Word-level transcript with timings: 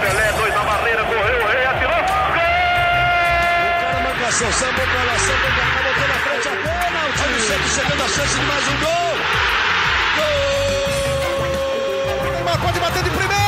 Pelé, 0.00 0.32
dois 0.32 0.54
na 0.54 0.62
barreira, 0.62 1.04
correu, 1.04 1.42
o 1.42 1.46
rei 1.48 1.66
atirou. 1.66 1.90
Gol! 1.90 2.44
O 3.66 3.80
cara 3.80 4.00
marcação, 4.00 4.52
sambou 4.52 4.86
pra 4.86 5.02
lá, 5.02 5.18
sambou 5.18 5.50
pra 5.50 5.64
cá, 5.66 5.82
botou 5.82 6.06
na 6.08 6.14
frente 6.14 6.48
a 6.48 6.50
pênalti. 6.52 7.20
Olha 7.20 7.36
o 7.36 7.40
Santos 7.40 7.72
chegando 7.74 8.02
a 8.02 8.08
chance 8.08 8.38
de 8.38 8.44
mais 8.46 8.68
um 8.68 8.76
gol. 8.78 9.14
Gol! 10.16 10.28
O 12.28 12.30
Neymar 12.32 12.58
pode 12.60 12.78
bater 12.78 13.02
de 13.02 13.10
primeira. 13.10 13.39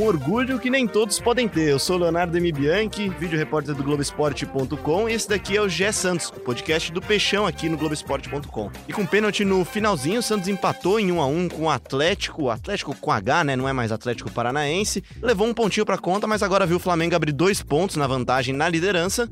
Um 0.00 0.06
orgulho 0.06 0.58
que 0.58 0.70
nem 0.70 0.88
todos 0.88 1.20
podem 1.20 1.46
ter. 1.46 1.68
Eu 1.68 1.78
sou 1.78 1.98
Leonardo 1.98 2.34
M. 2.34 2.50
Bianchi, 2.50 3.10
vídeo 3.10 3.38
repórter 3.38 3.74
do 3.74 3.84
Globoesporte.com 3.84 5.06
e 5.06 5.12
esse 5.12 5.28
daqui 5.28 5.58
é 5.58 5.60
o 5.60 5.68
Gé 5.68 5.92
Santos, 5.92 6.28
o 6.28 6.40
podcast 6.40 6.90
do 6.90 7.02
Peixão 7.02 7.46
aqui 7.46 7.68
no 7.68 7.76
Globoesporte.com. 7.76 8.70
E 8.88 8.94
com 8.94 9.04
pênalti 9.04 9.44
no 9.44 9.62
finalzinho, 9.62 10.20
o 10.20 10.22
Santos 10.22 10.48
empatou 10.48 10.98
em 10.98 11.12
1 11.12 11.20
a 11.20 11.26
1 11.26 11.48
com 11.50 11.64
o 11.64 11.70
Atlético, 11.70 12.44
o 12.44 12.50
Atlético 12.50 12.96
com 12.96 13.12
H, 13.12 13.44
né? 13.44 13.56
Não 13.56 13.68
é 13.68 13.74
mais 13.74 13.92
Atlético 13.92 14.30
Paranaense. 14.30 15.04
Levou 15.20 15.46
um 15.46 15.52
pontinho 15.52 15.84
pra 15.84 15.98
conta, 15.98 16.26
mas 16.26 16.42
agora 16.42 16.64
viu 16.64 16.78
o 16.78 16.80
Flamengo 16.80 17.14
abrir 17.14 17.32
dois 17.32 17.62
pontos 17.62 17.96
na 17.96 18.06
vantagem 18.06 18.54
na 18.54 18.70
liderança. 18.70 19.28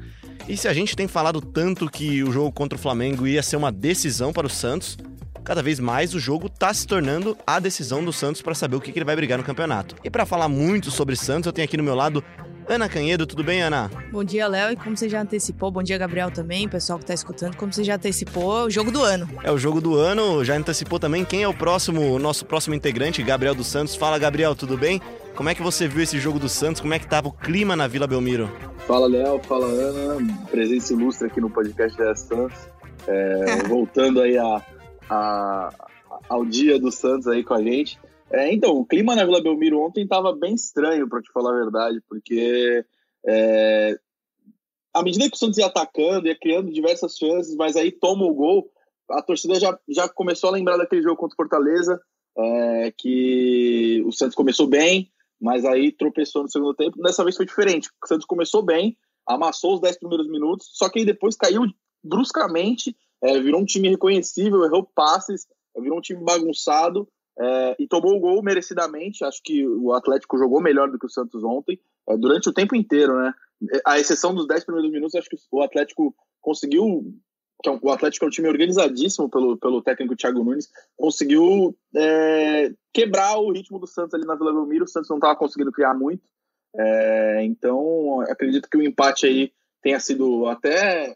E 0.47 0.55
se 0.55 0.69
a 0.69 0.75
gente 0.75 0.95
tem 0.95 1.09
falado 1.09 1.41
tanto 1.41 1.91
que 1.91 2.23
o 2.23 2.31
jogo 2.31 2.53
contra 2.53 2.77
o 2.77 2.81
Flamengo 2.81 3.27
ia 3.27 3.43
ser 3.43 3.57
uma 3.57 3.73
decisão 3.73 4.35
para 4.35 4.47
o 4.47 4.51
Santos, 4.51 4.99
cada 5.49 5.63
vez 5.63 5.81
mais 5.81 6.13
o 6.15 6.21
jogo 6.21 6.51
tá 6.51 6.75
se 6.75 6.87
tornando 6.87 7.35
a 7.47 7.59
decisão 7.59 8.05
do 8.05 8.13
Santos 8.13 8.43
para 8.43 8.55
saber 8.55 8.77
o 8.77 8.81
que, 8.83 8.93
que 8.93 8.99
ele 8.99 9.07
vai 9.07 9.17
brigar 9.17 9.39
no 9.39 9.45
campeonato. 9.45 9.97
E 10.05 10.11
para 10.11 10.27
falar 10.27 10.47
muito 10.47 10.91
sobre 10.91 11.17
Santos, 11.17 11.47
eu 11.47 11.53
tenho 11.55 11.65
aqui 11.65 11.75
no 11.75 11.83
meu 11.83 11.95
lado 11.95 12.23
Ana 12.69 12.87
Canhedo, 12.87 13.27
tudo 13.27 13.43
bem, 13.43 13.63
Ana? 13.63 13.91
Bom 14.13 14.23
dia, 14.23 14.47
Léo. 14.47 14.73
E 14.73 14.77
como 14.77 14.95
você 14.95 15.09
já 15.09 15.23
antecipou, 15.23 15.71
bom 15.71 15.83
dia, 15.83 15.97
Gabriel, 15.97 16.31
também, 16.31 16.69
pessoal 16.69 16.99
que 16.99 17.07
tá 17.07 17.15
escutando. 17.15 17.57
Como 17.57 17.73
você 17.73 17.83
já 17.83 17.95
antecipou, 17.95 18.59
é 18.59 18.65
o 18.65 18.69
jogo 18.69 18.91
do 18.91 19.03
ano. 19.03 19.27
É 19.43 19.51
o 19.51 19.57
jogo 19.57 19.81
do 19.81 19.97
ano, 19.97 20.45
já 20.45 20.55
antecipou 20.55 20.99
também 20.99 21.25
quem 21.25 21.45
é 21.45 21.49
o 21.49 21.55
próximo, 21.55 22.03
o 22.03 22.19
nosso 22.19 22.45
próximo 22.45 22.75
integrante, 22.75 23.23
Gabriel 23.23 23.55
dos 23.55 23.69
Santos. 23.69 23.97
Fala, 23.97 24.19
Gabriel, 24.19 24.55
tudo 24.55 24.77
bem? 24.77 25.01
Como 25.35 25.49
é 25.49 25.55
que 25.55 25.63
você 25.63 25.89
viu 25.89 26.03
esse 26.03 26.19
jogo 26.21 26.39
do 26.39 26.51
Santos? 26.51 26.83
Como 26.83 26.93
é 26.93 26.99
que 26.99 27.07
tava 27.07 27.29
o 27.29 27.33
clima 27.33 27.75
na 27.75 27.87
Vila 27.87 28.07
Belmiro? 28.07 28.55
Fala, 28.87 29.09
Léo. 29.09 29.41
Fala, 29.45 29.65
Ana. 29.65 30.39
Presença 30.51 30.93
ilustre 30.93 31.29
aqui 31.29 31.41
no 31.41 31.49
podcast 31.49 31.97
da 31.97 32.15
Santos. 32.15 32.69
É, 33.07 33.63
voltando 33.67 34.21
aí 34.21 34.37
a, 34.37 34.63
a, 35.09 35.71
ao 36.29 36.45
dia 36.45 36.79
do 36.79 36.91
Santos 36.91 37.27
aí 37.27 37.45
com 37.45 37.55
a 37.55 37.63
gente. 37.63 37.99
É, 38.31 38.53
então, 38.53 38.77
o 38.77 38.85
clima 38.85 39.17
na 39.17 39.25
Vila 39.25 39.43
Belmiro 39.43 39.81
ontem 39.81 40.03
estava 40.03 40.35
bem 40.35 40.55
estranho, 40.55 41.09
para 41.09 41.23
te 41.23 41.33
falar 41.33 41.53
a 41.53 41.59
verdade, 41.59 42.03
porque 42.09 42.85
é, 43.27 43.99
à 44.93 45.03
medida 45.03 45.29
que 45.29 45.35
o 45.35 45.39
Santos 45.39 45.59
ia 45.59 45.67
atacando, 45.67 46.27
ia 46.27 46.39
criando 46.39 46.73
diversas 46.73 47.17
chances, 47.17 47.55
mas 47.57 47.77
aí 47.77 47.91
toma 47.91 48.25
o 48.25 48.35
gol, 48.35 48.71
a 49.11 49.23
torcida 49.23 49.59
já, 49.59 49.79
já 49.89 50.09
começou 50.09 50.51
a 50.51 50.53
lembrar 50.53 50.77
daquele 50.77 51.03
jogo 51.03 51.17
contra 51.17 51.35
o 51.35 51.37
Fortaleza, 51.37 52.01
é, 52.37 52.93
que 52.97 54.03
o 54.07 54.13
Santos 54.13 54.35
começou 54.35 54.67
bem, 54.67 55.11
mas 55.41 55.65
aí 55.65 55.91
tropeçou 55.93 56.43
no 56.43 56.51
segundo 56.51 56.75
tempo. 56.75 57.01
Dessa 57.01 57.25
vez 57.25 57.37
foi 57.37 57.47
diferente, 57.47 57.89
o 58.03 58.07
Santos 58.07 58.27
começou 58.27 58.63
bem, 58.63 58.97
amassou 59.27 59.75
os 59.75 59.81
10 59.81 59.99
primeiros 59.99 60.29
minutos, 60.29 60.69
só 60.73 60.89
que 60.89 60.99
aí 60.99 61.05
depois 61.05 61.37
caiu 61.37 61.63
bruscamente, 62.03 62.95
é, 63.23 63.41
virou 63.41 63.61
um 63.61 63.65
time 63.65 63.89
reconhecível, 63.89 64.65
errou 64.65 64.89
passes, 64.95 65.47
virou 65.77 65.99
um 65.99 66.03
time 66.03 66.23
bagunçado 66.23 67.09
é, 67.39 67.77
e 67.79 67.87
tomou 67.87 68.17
o 68.17 68.21
gol 68.21 68.43
merecidamente. 68.43 69.25
Acho 69.25 69.41
que 69.43 69.67
o 69.67 69.93
Atlético 69.93 70.39
jogou 70.39 70.61
melhor 70.61 70.91
do 70.91 70.99
que 70.99 71.07
o 71.07 71.11
Santos 71.11 71.43
ontem, 71.45 71.81
é, 72.09 72.17
durante 72.17 72.49
o 72.49 72.53
tempo 72.53 72.75
inteiro, 72.75 73.17
né? 73.17 73.33
A 73.85 73.99
exceção 73.99 74.35
dos 74.35 74.47
10 74.47 74.65
primeiros 74.65 74.91
minutos, 74.91 75.15
acho 75.15 75.29
que 75.29 75.37
o 75.51 75.63
Atlético 75.63 76.15
conseguiu. 76.41 77.15
Que 77.61 77.69
o 77.69 77.91
Atlético 77.91 78.25
é 78.25 78.29
um 78.29 78.31
time 78.31 78.49
organizadíssimo 78.49 79.29
pelo, 79.29 79.59
pelo 79.59 79.83
técnico 79.83 80.15
Thiago 80.15 80.45
Nunes, 80.45 80.69
conseguiu 80.97 81.77
é, 81.97 82.73
quebrar 82.93 83.37
o 83.39 83.51
ritmo 83.51 83.81
do 83.81 83.87
Santos 83.89 84.15
ali 84.15 84.25
na 84.25 84.37
Vila 84.37 84.53
Belmiro. 84.53 84.85
O 84.85 84.89
Santos 84.89 85.11
não 85.11 85.17
estava 85.17 85.35
conseguindo 85.35 85.73
criar 85.73 85.93
muito. 85.93 86.23
É, 86.77 87.43
então, 87.45 88.21
acredito 88.21 88.69
que 88.71 88.77
o 88.77 88.83
empate 88.83 89.27
aí 89.27 89.53
tenha 89.83 89.99
sido 89.99 90.47
até, 90.47 91.13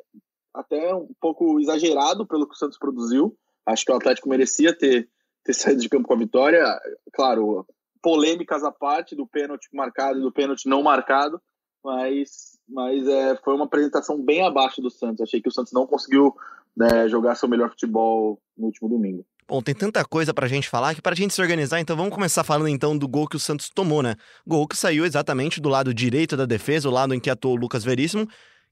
até 0.54 0.94
um 0.94 1.08
pouco 1.20 1.60
exagerado 1.60 2.26
pelo 2.26 2.46
que 2.46 2.54
o 2.54 2.58
Santos 2.58 2.78
produziu. 2.78 3.36
Acho 3.66 3.84
que 3.84 3.92
o 3.92 3.96
Atlético 3.96 4.28
merecia 4.28 4.76
ter, 4.76 5.08
ter 5.44 5.54
saído 5.54 5.80
de 5.80 5.88
campo 5.88 6.08
com 6.08 6.14
a 6.14 6.18
vitória. 6.18 6.64
Claro, 7.12 7.66
polêmicas 8.02 8.64
à 8.64 8.72
parte 8.72 9.14
do 9.14 9.26
pênalti 9.26 9.68
marcado 9.72 10.18
e 10.18 10.22
do 10.22 10.32
pênalti 10.32 10.68
não 10.68 10.82
marcado, 10.82 11.40
mas, 11.84 12.58
mas 12.68 13.06
é, 13.06 13.36
foi 13.36 13.54
uma 13.54 13.64
apresentação 13.64 14.20
bem 14.20 14.44
abaixo 14.44 14.82
do 14.82 14.90
Santos. 14.90 15.20
Achei 15.20 15.40
que 15.40 15.48
o 15.48 15.52
Santos 15.52 15.72
não 15.72 15.86
conseguiu 15.86 16.34
né, 16.76 17.08
jogar 17.08 17.34
seu 17.34 17.48
melhor 17.48 17.70
futebol 17.70 18.40
no 18.56 18.66
último 18.66 18.88
domingo. 18.88 19.24
Bom, 19.48 19.60
tem 19.60 19.74
tanta 19.74 20.04
coisa 20.04 20.32
pra 20.32 20.48
gente 20.48 20.68
falar 20.68 20.94
que 20.94 21.02
pra 21.02 21.14
gente 21.14 21.34
se 21.34 21.40
organizar, 21.42 21.80
então 21.80 21.96
vamos 21.96 22.14
começar 22.14 22.44
falando 22.44 22.68
então 22.68 22.96
do 22.96 23.08
gol 23.08 23.26
que 23.26 23.36
o 23.36 23.40
Santos 23.40 23.68
tomou, 23.68 24.02
né? 24.02 24.14
Gol 24.46 24.66
que 24.66 24.76
saiu 24.76 25.04
exatamente 25.04 25.60
do 25.60 25.68
lado 25.68 25.92
direito 25.92 26.36
da 26.36 26.46
defesa, 26.46 26.88
o 26.88 26.92
lado 26.92 27.12
em 27.12 27.20
que 27.20 27.28
atuou 27.28 27.54
o 27.54 27.60
Lucas 27.60 27.84
Veríssimo, 27.84 28.26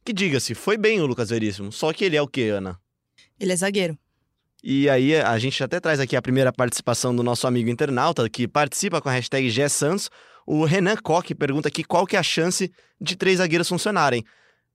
que 0.05 0.13
diga-se, 0.13 0.55
foi 0.55 0.77
bem 0.77 1.01
o 1.01 1.07
Lucas 1.07 1.31
Veríssimo, 1.31 1.71
só 1.71 1.93
que 1.93 2.05
ele 2.05 2.17
é 2.17 2.23
o 2.23 2.29
que, 2.29 2.49
Ana? 2.49 2.79
Ele 3.39 3.53
é 3.53 3.57
zagueiro. 3.57 3.99
E 4.63 4.89
aí 4.91 5.17
a 5.17 5.39
gente 5.39 5.63
até 5.65 5.81
traz 5.81 6.01
aqui 6.01 6.15
a 6.15 6.23
primeira 6.23 6.53
participação 6.53 7.17
do 7.17 7.23
nosso 7.23 7.47
amigo 7.47 7.71
internauta, 7.71 8.29
que 8.29 8.47
participa 8.47 9.01
com 9.01 9.09
a 9.09 9.13
hashtag 9.13 9.49
GSantos. 9.51 10.11
O 10.47 10.65
Renan 10.65 10.97
Koch 10.97 11.35
pergunta 11.35 11.69
aqui 11.69 11.83
qual 11.83 12.07
que 12.07 12.17
é 12.17 12.19
a 12.19 12.23
chance 12.23 12.71
de 13.01 13.17
três 13.17 13.39
zagueiros 13.39 13.69
funcionarem. 13.69 14.25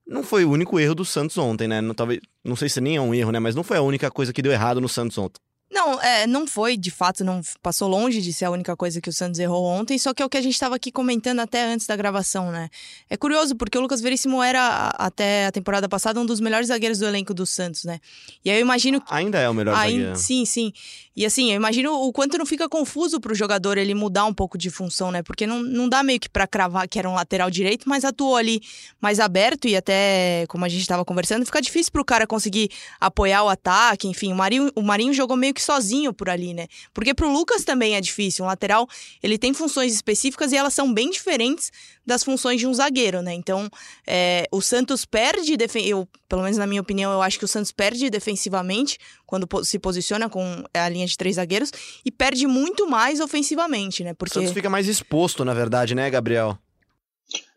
Não 0.06 0.22
foi 0.22 0.44
o 0.44 0.50
único 0.50 0.78
erro 0.78 0.94
do 0.94 1.04
Santos 1.04 1.36
ontem, 1.38 1.68
né? 1.68 1.80
Não, 1.80 1.94
talvez, 1.94 2.20
não 2.44 2.56
sei 2.56 2.68
se 2.68 2.80
nem 2.80 2.96
é 2.96 3.00
um 3.00 3.14
erro, 3.14 3.30
né? 3.30 3.38
Mas 3.38 3.54
não 3.54 3.62
foi 3.62 3.76
a 3.76 3.82
única 3.82 4.10
coisa 4.10 4.32
que 4.32 4.42
deu 4.42 4.52
errado 4.52 4.80
no 4.80 4.88
Santos 4.88 5.18
ontem. 5.18 5.40
Não, 5.70 6.00
é, 6.00 6.26
não 6.28 6.46
foi, 6.46 6.76
de 6.76 6.92
fato, 6.92 7.24
não 7.24 7.40
passou 7.60 7.88
longe 7.88 8.22
de 8.22 8.32
ser 8.32 8.44
a 8.44 8.50
única 8.50 8.76
coisa 8.76 9.00
que 9.00 9.08
o 9.10 9.12
Santos 9.12 9.40
errou 9.40 9.64
ontem, 9.64 9.98
só 9.98 10.14
que 10.14 10.22
é 10.22 10.26
o 10.26 10.28
que 10.28 10.36
a 10.36 10.40
gente 10.40 10.54
estava 10.54 10.76
aqui 10.76 10.92
comentando 10.92 11.40
até 11.40 11.64
antes 11.64 11.86
da 11.88 11.96
gravação, 11.96 12.52
né? 12.52 12.70
É 13.10 13.16
curioso, 13.16 13.56
porque 13.56 13.76
o 13.76 13.80
Lucas 13.80 14.00
Veríssimo 14.00 14.40
era, 14.42 14.94
até 14.96 15.46
a 15.46 15.52
temporada 15.52 15.88
passada, 15.88 16.20
um 16.20 16.26
dos 16.26 16.38
melhores 16.38 16.68
zagueiros 16.68 17.00
do 17.00 17.06
elenco 17.06 17.34
do 17.34 17.44
Santos, 17.44 17.82
né? 17.82 18.00
E 18.44 18.50
aí 18.50 18.58
eu 18.58 18.60
imagino 18.60 19.00
que. 19.00 19.12
Ainda 19.12 19.38
é 19.40 19.48
o 19.48 19.54
melhor 19.54 19.76
Aí, 19.76 19.92
zagueiro. 19.92 20.16
sim, 20.16 20.44
sim. 20.44 20.72
E 21.16 21.24
assim, 21.24 21.50
eu 21.50 21.56
imagino 21.56 21.94
o 21.94 22.12
quanto 22.12 22.36
não 22.36 22.44
fica 22.44 22.68
confuso 22.68 23.18
pro 23.18 23.34
jogador 23.34 23.78
ele 23.78 23.94
mudar 23.94 24.26
um 24.26 24.34
pouco 24.34 24.58
de 24.58 24.68
função, 24.68 25.10
né? 25.10 25.22
Porque 25.22 25.46
não, 25.46 25.62
não 25.62 25.88
dá 25.88 26.02
meio 26.02 26.20
que 26.20 26.28
pra 26.28 26.46
cravar 26.46 26.86
que 26.86 26.98
era 26.98 27.08
um 27.08 27.14
lateral 27.14 27.50
direito, 27.50 27.88
mas 27.88 28.04
atuou 28.04 28.36
ali 28.36 28.60
mais 29.00 29.18
aberto 29.18 29.66
e 29.66 29.74
até, 29.74 30.44
como 30.48 30.66
a 30.66 30.68
gente 30.68 30.86
tava 30.86 31.06
conversando, 31.06 31.46
fica 31.46 31.62
difícil 31.62 31.90
pro 31.90 32.04
cara 32.04 32.26
conseguir 32.26 32.70
apoiar 33.00 33.44
o 33.44 33.48
ataque, 33.48 34.06
enfim. 34.06 34.30
O 34.30 34.36
Marinho, 34.36 34.70
o 34.74 34.82
Marinho 34.82 35.14
jogou 35.14 35.38
meio 35.38 35.54
que 35.54 35.62
sozinho 35.62 36.12
por 36.12 36.28
ali, 36.28 36.52
né? 36.52 36.66
Porque 36.92 37.14
pro 37.14 37.32
Lucas 37.32 37.64
também 37.64 37.96
é 37.96 38.00
difícil. 38.02 38.44
Um 38.44 38.48
lateral, 38.48 38.86
ele 39.22 39.38
tem 39.38 39.54
funções 39.54 39.94
específicas 39.94 40.52
e 40.52 40.56
elas 40.56 40.74
são 40.74 40.92
bem 40.92 41.08
diferentes 41.08 41.72
das 42.06 42.22
funções 42.22 42.60
de 42.60 42.66
um 42.66 42.72
zagueiro, 42.72 43.20
né? 43.20 43.34
Então, 43.34 43.68
é, 44.06 44.46
o 44.52 44.60
Santos 44.62 45.04
perde, 45.04 45.56
eu, 45.84 46.08
pelo 46.28 46.42
menos 46.42 46.56
na 46.56 46.66
minha 46.66 46.80
opinião, 46.80 47.12
eu 47.12 47.20
acho 47.20 47.38
que 47.38 47.44
o 47.44 47.48
Santos 47.48 47.72
perde 47.72 48.08
defensivamente 48.08 48.98
quando 49.26 49.46
po- 49.46 49.64
se 49.64 49.78
posiciona 49.78 50.28
com 50.30 50.64
a 50.72 50.88
linha 50.88 51.06
de 51.06 51.16
três 51.16 51.36
zagueiros 51.36 51.72
e 52.04 52.10
perde 52.12 52.46
muito 52.46 52.88
mais 52.88 53.18
ofensivamente, 53.20 54.04
né? 54.04 54.12
O 54.12 54.14
Porque 54.14 54.34
Santos 54.34 54.52
fica 54.52 54.70
mais 54.70 54.86
exposto, 54.86 55.44
na 55.44 55.52
verdade, 55.52 55.94
né, 55.94 56.08
Gabriel? 56.08 56.56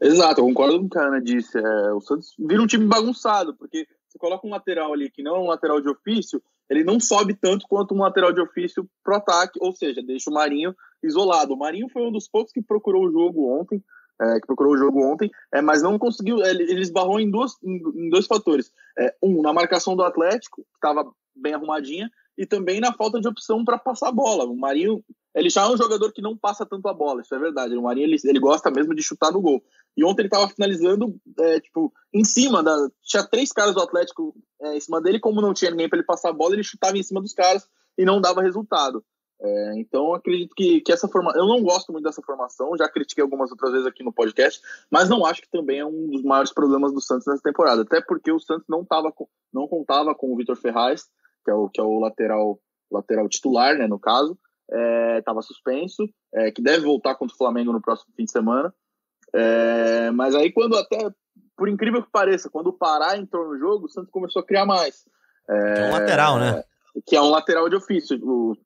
Exato, 0.01 0.41
eu 0.41 0.45
concordo 0.45 0.79
com 0.79 0.85
o 0.85 0.89
que 0.89 0.97
a 0.97 1.03
Ana 1.03 1.21
disse. 1.21 1.57
É, 1.57 1.93
o 1.93 2.01
Santos 2.01 2.33
vira 2.39 2.61
um 2.61 2.67
time 2.67 2.85
bagunçado, 2.85 3.53
porque 3.53 3.87
você 4.07 4.17
coloca 4.17 4.47
um 4.47 4.49
lateral 4.49 4.91
ali 4.91 5.11
que 5.11 5.21
não 5.21 5.35
é 5.35 5.39
um 5.39 5.47
lateral 5.47 5.79
de 5.79 5.87
ofício, 5.87 6.41
ele 6.67 6.83
não 6.83 6.99
sobe 6.99 7.35
tanto 7.35 7.67
quanto 7.67 7.93
um 7.93 7.99
lateral 8.01 8.33
de 8.33 8.41
ofício 8.41 8.87
pro 9.03 9.15
ataque, 9.15 9.59
ou 9.61 9.71
seja, 9.71 10.01
deixa 10.01 10.29
o 10.29 10.33
Marinho 10.33 10.75
isolado. 11.03 11.53
O 11.53 11.57
Marinho 11.57 11.87
foi 11.89 12.01
um 12.01 12.11
dos 12.11 12.27
poucos 12.27 12.51
que 12.51 12.61
procurou 12.61 13.05
o 13.05 13.11
jogo 13.11 13.59
ontem, 13.59 13.83
é, 14.21 14.39
que 14.39 14.47
procurou 14.47 14.73
o 14.73 14.77
jogo 14.77 15.03
ontem, 15.03 15.29
é, 15.53 15.61
mas 15.61 15.81
não 15.81 15.97
conseguiu. 15.97 16.43
Ele, 16.43 16.63
ele 16.63 16.81
esbarrou 16.81 17.19
em, 17.19 17.29
duas, 17.29 17.53
em 17.63 18.09
dois 18.09 18.25
fatores. 18.25 18.71
É, 18.97 19.15
um, 19.23 19.41
na 19.41 19.53
marcação 19.53 19.95
do 19.95 20.03
Atlético, 20.03 20.61
que 20.61 20.77
estava 20.77 21.09
bem 21.35 21.53
arrumadinha, 21.53 22.09
e 22.37 22.45
também 22.45 22.79
na 22.79 22.93
falta 22.93 23.19
de 23.19 23.27
opção 23.27 23.65
para 23.65 23.77
passar 23.77 24.07
a 24.07 24.13
bola. 24.13 24.45
O 24.45 24.57
Marinho, 24.57 25.03
ele 25.35 25.49
já 25.49 25.63
é 25.63 25.67
um 25.67 25.77
jogador 25.77 26.13
que 26.13 26.21
não 26.21 26.37
passa 26.37 26.65
tanto 26.65 26.87
a 26.87 26.93
bola, 26.93 27.21
isso 27.21 27.35
é 27.35 27.39
verdade. 27.39 27.75
O 27.75 27.83
Marinho, 27.83 28.05
ele, 28.05 28.17
ele 28.23 28.39
gosta 28.39 28.71
mesmo 28.71 28.95
de 28.95 29.03
chutar 29.03 29.31
no 29.31 29.41
gol. 29.41 29.61
E 29.97 30.05
ontem 30.05 30.21
ele 30.21 30.27
estava 30.27 30.47
finalizando, 30.47 31.19
é, 31.37 31.59
tipo, 31.59 31.91
em 32.13 32.23
cima 32.23 32.63
da. 32.63 32.73
Tinha 33.03 33.23
três 33.27 33.51
caras 33.51 33.75
do 33.75 33.81
Atlético 33.81 34.33
é, 34.61 34.77
em 34.77 34.79
cima 34.79 35.01
dele, 35.01 35.19
como 35.19 35.41
não 35.41 35.53
tinha 35.53 35.71
ninguém 35.71 35.89
para 35.89 35.99
ele 35.99 36.05
passar 36.05 36.29
a 36.29 36.33
bola, 36.33 36.53
ele 36.53 36.63
chutava 36.63 36.97
em 36.97 37.03
cima 37.03 37.21
dos 37.21 37.33
caras 37.33 37.67
e 37.97 38.05
não 38.05 38.21
dava 38.21 38.41
resultado. 38.41 39.03
É, 39.41 39.79
então, 39.79 40.13
acredito 40.13 40.53
que, 40.53 40.81
que 40.81 40.91
essa 40.91 41.07
formação. 41.07 41.41
Eu 41.41 41.47
não 41.47 41.63
gosto 41.63 41.93
muito 41.93 42.03
dessa 42.03 42.21
formação, 42.21 42.75
já 42.77 42.89
critiquei 42.89 43.21
algumas 43.21 43.49
outras 43.51 43.71
vezes 43.71 43.87
aqui 43.87 44.03
no 44.03 44.11
podcast, 44.11 44.61
mas 44.91 45.07
não 45.07 45.25
acho 45.25 45.41
que 45.41 45.49
também 45.49 45.79
é 45.79 45.85
um 45.85 46.09
dos 46.09 46.23
maiores 46.23 46.53
problemas 46.53 46.91
do 46.91 46.99
Santos 46.99 47.25
nessa 47.25 47.41
temporada. 47.41 47.83
Até 47.83 48.01
porque 48.01 48.31
o 48.31 48.39
Santos 48.39 48.65
não, 48.67 48.83
tava 48.83 49.11
com, 49.11 49.27
não 49.53 49.67
contava 49.67 50.13
com 50.13 50.33
o 50.33 50.35
Vitor 50.35 50.57
Ferraz, 50.57 51.03
que 51.45 51.51
é 51.51 51.53
o, 51.53 51.69
que 51.69 51.79
é 51.79 51.83
o 51.83 51.99
lateral, 51.99 52.59
lateral 52.91 53.29
titular, 53.29 53.77
né, 53.77 53.87
no 53.87 53.99
caso, 53.99 54.37
estava 55.17 55.41
suspenso, 55.41 56.03
é, 56.33 56.51
que 56.51 56.61
deve 56.61 56.83
voltar 56.83 57.15
contra 57.15 57.33
o 57.33 57.37
Flamengo 57.37 57.71
no 57.71 57.81
próximo 57.81 58.13
fim 58.15 58.25
de 58.25 58.31
semana. 58.31 58.73
É, 59.33 60.11
mas 60.11 60.35
aí 60.35 60.51
quando 60.51 60.75
até, 60.75 60.97
por 61.55 61.69
incrível 61.69 62.03
que 62.03 62.11
pareça, 62.11 62.49
quando 62.49 62.67
o 62.67 62.77
Pará 62.77 63.17
entrou 63.17 63.47
no 63.47 63.57
jogo, 63.57 63.85
o 63.85 63.89
Santos 63.89 64.11
começou 64.11 64.41
a 64.41 64.45
criar 64.45 64.65
mais. 64.65 65.05
É, 65.49 65.73
que 65.73 65.81
é 65.81 65.87
um 65.87 65.91
lateral, 65.91 66.39
né? 66.39 66.63
Que 67.05 67.15
é 67.15 67.21
um 67.21 67.29
lateral 67.29 67.69
de 67.69 67.75
ofício. 67.75 68.19
O, 68.21 68.57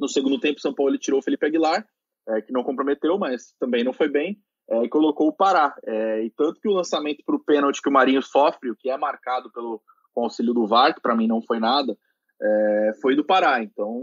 no 0.00 0.08
segundo 0.08 0.40
tempo, 0.40 0.58
o 0.58 0.60
São 0.60 0.74
Paulo 0.74 0.96
tirou 0.98 1.20
o 1.20 1.22
Felipe 1.22 1.46
Aguilar, 1.46 1.86
é, 2.28 2.40
que 2.40 2.52
não 2.52 2.64
comprometeu, 2.64 3.18
mas 3.18 3.54
também 3.60 3.84
não 3.84 3.92
foi 3.92 4.08
bem, 4.08 4.38
é, 4.70 4.84
e 4.84 4.88
colocou 4.88 5.28
o 5.28 5.32
Pará. 5.32 5.74
É, 5.84 6.24
e 6.24 6.30
tanto 6.30 6.60
que 6.60 6.68
o 6.68 6.72
lançamento 6.72 7.22
para 7.24 7.36
o 7.36 7.44
pênalti 7.44 7.82
que 7.82 7.88
o 7.88 7.92
Marinho 7.92 8.22
sofre, 8.22 8.70
o 8.70 8.76
que 8.76 8.90
é 8.90 8.96
marcado 8.96 9.52
pelo 9.52 9.80
auxílio 10.16 10.54
do 10.54 10.66
VAR, 10.66 10.94
que 10.94 11.00
para 11.00 11.14
mim 11.14 11.26
não 11.26 11.42
foi 11.42 11.60
nada, 11.60 11.96
é, 12.42 12.92
foi 13.00 13.14
do 13.14 13.24
Pará. 13.24 13.62
Então 13.62 14.02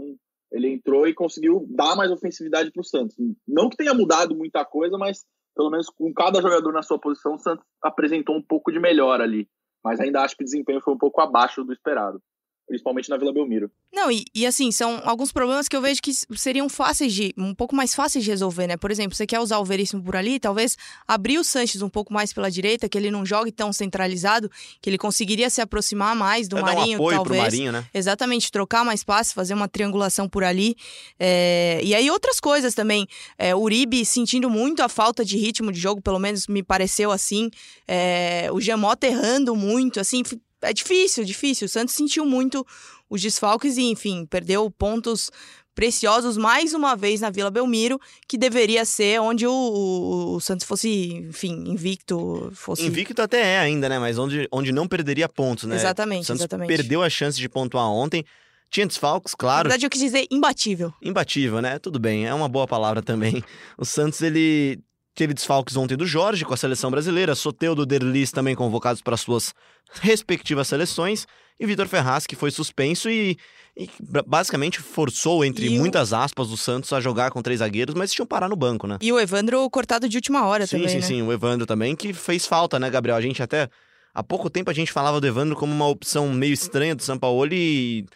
ele 0.50 0.72
entrou 0.72 1.06
e 1.06 1.14
conseguiu 1.14 1.66
dar 1.68 1.96
mais 1.96 2.10
ofensividade 2.10 2.70
para 2.70 2.80
o 2.80 2.84
Santos. 2.84 3.16
Não 3.46 3.68
que 3.68 3.76
tenha 3.76 3.92
mudado 3.92 4.34
muita 4.34 4.64
coisa, 4.64 4.96
mas 4.96 5.24
pelo 5.54 5.70
menos 5.70 5.90
com 5.90 6.12
cada 6.14 6.40
jogador 6.40 6.72
na 6.72 6.82
sua 6.82 6.98
posição, 6.98 7.34
o 7.34 7.38
Santos 7.38 7.64
apresentou 7.82 8.36
um 8.36 8.42
pouco 8.42 8.72
de 8.72 8.78
melhor 8.78 9.20
ali. 9.20 9.48
Mas 9.84 10.00
ainda 10.00 10.22
acho 10.22 10.36
que 10.36 10.42
o 10.42 10.46
desempenho 10.46 10.80
foi 10.80 10.94
um 10.94 10.98
pouco 10.98 11.20
abaixo 11.20 11.64
do 11.64 11.72
esperado 11.72 12.20
principalmente 12.68 13.08
na 13.08 13.16
Vila 13.16 13.32
Belmiro. 13.32 13.70
Não, 13.92 14.12
e, 14.12 14.24
e, 14.34 14.46
assim, 14.46 14.70
são 14.70 15.00
alguns 15.04 15.32
problemas 15.32 15.66
que 15.66 15.74
eu 15.74 15.80
vejo 15.80 16.02
que 16.02 16.12
seriam 16.36 16.68
fáceis 16.68 17.12
de, 17.12 17.34
um 17.36 17.54
pouco 17.54 17.74
mais 17.74 17.94
fáceis 17.94 18.22
de 18.22 18.30
resolver, 18.30 18.66
né? 18.66 18.76
Por 18.76 18.90
exemplo, 18.90 19.16
você 19.16 19.26
quer 19.26 19.40
usar 19.40 19.58
o 19.58 19.64
Veríssimo 19.64 20.02
por 20.02 20.14
ali, 20.14 20.38
talvez 20.38 20.76
abrir 21.06 21.38
o 21.38 21.44
Sanches 21.44 21.80
um 21.80 21.88
pouco 21.88 22.12
mais 22.12 22.32
pela 22.32 22.50
direita, 22.50 22.88
que 22.88 22.98
ele 22.98 23.10
não 23.10 23.24
jogue 23.24 23.50
tão 23.50 23.72
centralizado, 23.72 24.50
que 24.82 24.90
ele 24.90 24.98
conseguiria 24.98 25.48
se 25.48 25.62
aproximar 25.62 26.14
mais 26.14 26.46
do 26.46 26.58
é 26.58 26.62
Marinho, 26.62 26.84
dar 26.84 26.90
um 26.90 26.94
apoio 26.94 27.16
talvez. 27.16 27.42
Pro 27.42 27.50
Marinho, 27.50 27.72
né? 27.72 27.86
Exatamente, 27.92 28.52
trocar 28.52 28.84
mais 28.84 29.02
passes, 29.02 29.32
fazer 29.32 29.54
uma 29.54 29.66
triangulação 29.66 30.28
por 30.28 30.44
ali. 30.44 30.76
É... 31.18 31.80
E 31.82 31.94
aí 31.94 32.10
outras 32.10 32.38
coisas 32.38 32.74
também. 32.74 33.06
É, 33.38 33.54
o 33.54 33.60
Uribe 33.60 34.04
sentindo 34.04 34.50
muito 34.50 34.82
a 34.82 34.88
falta 34.88 35.24
de 35.24 35.38
ritmo 35.38 35.72
de 35.72 35.80
jogo, 35.80 36.02
pelo 36.02 36.18
menos 36.18 36.46
me 36.46 36.62
pareceu 36.62 37.10
assim. 37.10 37.48
É... 37.86 38.50
O 38.52 38.60
Gemota 38.60 39.06
errando 39.06 39.56
muito, 39.56 39.98
assim, 39.98 40.22
é 40.62 40.72
difícil, 40.72 41.24
difícil. 41.24 41.66
O 41.66 41.68
Santos 41.68 41.94
sentiu 41.94 42.24
muito 42.24 42.66
os 43.08 43.22
desfalques 43.22 43.76
e, 43.76 43.82
enfim, 43.82 44.26
perdeu 44.26 44.70
pontos 44.70 45.30
preciosos 45.74 46.36
mais 46.36 46.74
uma 46.74 46.96
vez 46.96 47.20
na 47.20 47.30
Vila 47.30 47.52
Belmiro, 47.52 48.00
que 48.26 48.36
deveria 48.36 48.84
ser 48.84 49.20
onde 49.20 49.46
o, 49.46 49.52
o, 49.52 50.34
o, 50.34 50.40
Santos 50.40 50.66
fosse, 50.66 50.88
enfim, 51.28 51.52
invicto. 51.68 52.50
Fosse... 52.52 52.84
Invicto 52.84 53.22
até 53.22 53.54
é 53.54 53.58
ainda, 53.60 53.88
né? 53.88 53.96
Mas 53.96 54.18
onde, 54.18 54.48
onde 54.50 54.72
não 54.72 54.88
perderia 54.88 55.28
pontos, 55.28 55.64
né? 55.64 55.76
Exatamente, 55.76 56.22
o 56.22 56.26
Santos 56.26 56.40
exatamente. 56.40 56.66
perdeu 56.66 57.00
a 57.00 57.08
chance 57.08 57.38
de 57.38 57.48
pontuar 57.48 57.88
ontem. 57.88 58.24
Tinha 58.68 58.86
desfalques, 58.86 59.34
claro. 59.36 59.68
Na 59.68 59.74
verdade, 59.74 59.86
eu 59.86 59.90
quis 59.90 60.00
dizer 60.00 60.26
imbatível. 60.30 60.92
Imbatível, 61.00 61.62
né? 61.62 61.78
Tudo 61.78 62.00
bem, 62.00 62.26
é 62.26 62.34
uma 62.34 62.48
boa 62.48 62.66
palavra 62.66 63.00
também. 63.00 63.42
O 63.78 63.84
Santos, 63.84 64.20
ele 64.20 64.80
teve 65.18 65.34
desfalques 65.34 65.76
ontem 65.76 65.96
do 65.96 66.06
Jorge 66.06 66.44
com 66.44 66.54
a 66.54 66.56
seleção 66.56 66.92
brasileira, 66.92 67.34
Soteudo 67.34 67.84
Derlis 67.84 68.30
também 68.30 68.54
convocados 68.54 69.02
para 69.02 69.16
suas 69.16 69.52
respectivas 70.00 70.68
seleções, 70.68 71.26
e 71.58 71.66
Vitor 71.66 71.88
Ferraz, 71.88 72.24
que 72.24 72.36
foi 72.36 72.52
suspenso 72.52 73.10
e, 73.10 73.36
e 73.76 73.90
basicamente 74.24 74.78
forçou, 74.78 75.44
entre 75.44 75.66
e 75.66 75.76
muitas 75.76 76.12
aspas, 76.12 76.52
o 76.52 76.56
Santos 76.56 76.92
a 76.92 77.00
jogar 77.00 77.32
com 77.32 77.42
três 77.42 77.58
zagueiros, 77.58 77.96
mas 77.96 78.12
tinham 78.12 78.28
parar 78.28 78.48
no 78.48 78.54
banco, 78.54 78.86
né? 78.86 78.96
E 79.00 79.12
o 79.12 79.18
Evandro 79.18 79.68
cortado 79.70 80.08
de 80.08 80.16
última 80.16 80.46
hora 80.46 80.68
sim, 80.68 80.76
também. 80.76 80.88
Sim, 80.88 81.02
sim, 81.02 81.14
né? 81.14 81.22
sim. 81.22 81.28
O 81.28 81.32
Evandro 81.32 81.66
também, 81.66 81.96
que 81.96 82.12
fez 82.12 82.46
falta, 82.46 82.78
né, 82.78 82.88
Gabriel? 82.88 83.16
A 83.16 83.20
gente 83.20 83.42
até. 83.42 83.68
Há 84.14 84.22
pouco 84.22 84.48
tempo 84.48 84.70
a 84.70 84.74
gente 84.74 84.92
falava 84.92 85.20
do 85.20 85.26
Evandro 85.26 85.56
como 85.56 85.72
uma 85.72 85.88
opção 85.88 86.32
meio 86.32 86.52
estranha 86.52 86.94
do 86.94 87.02
São 87.02 87.18
Paulo 87.18 87.52
e 87.52 88.06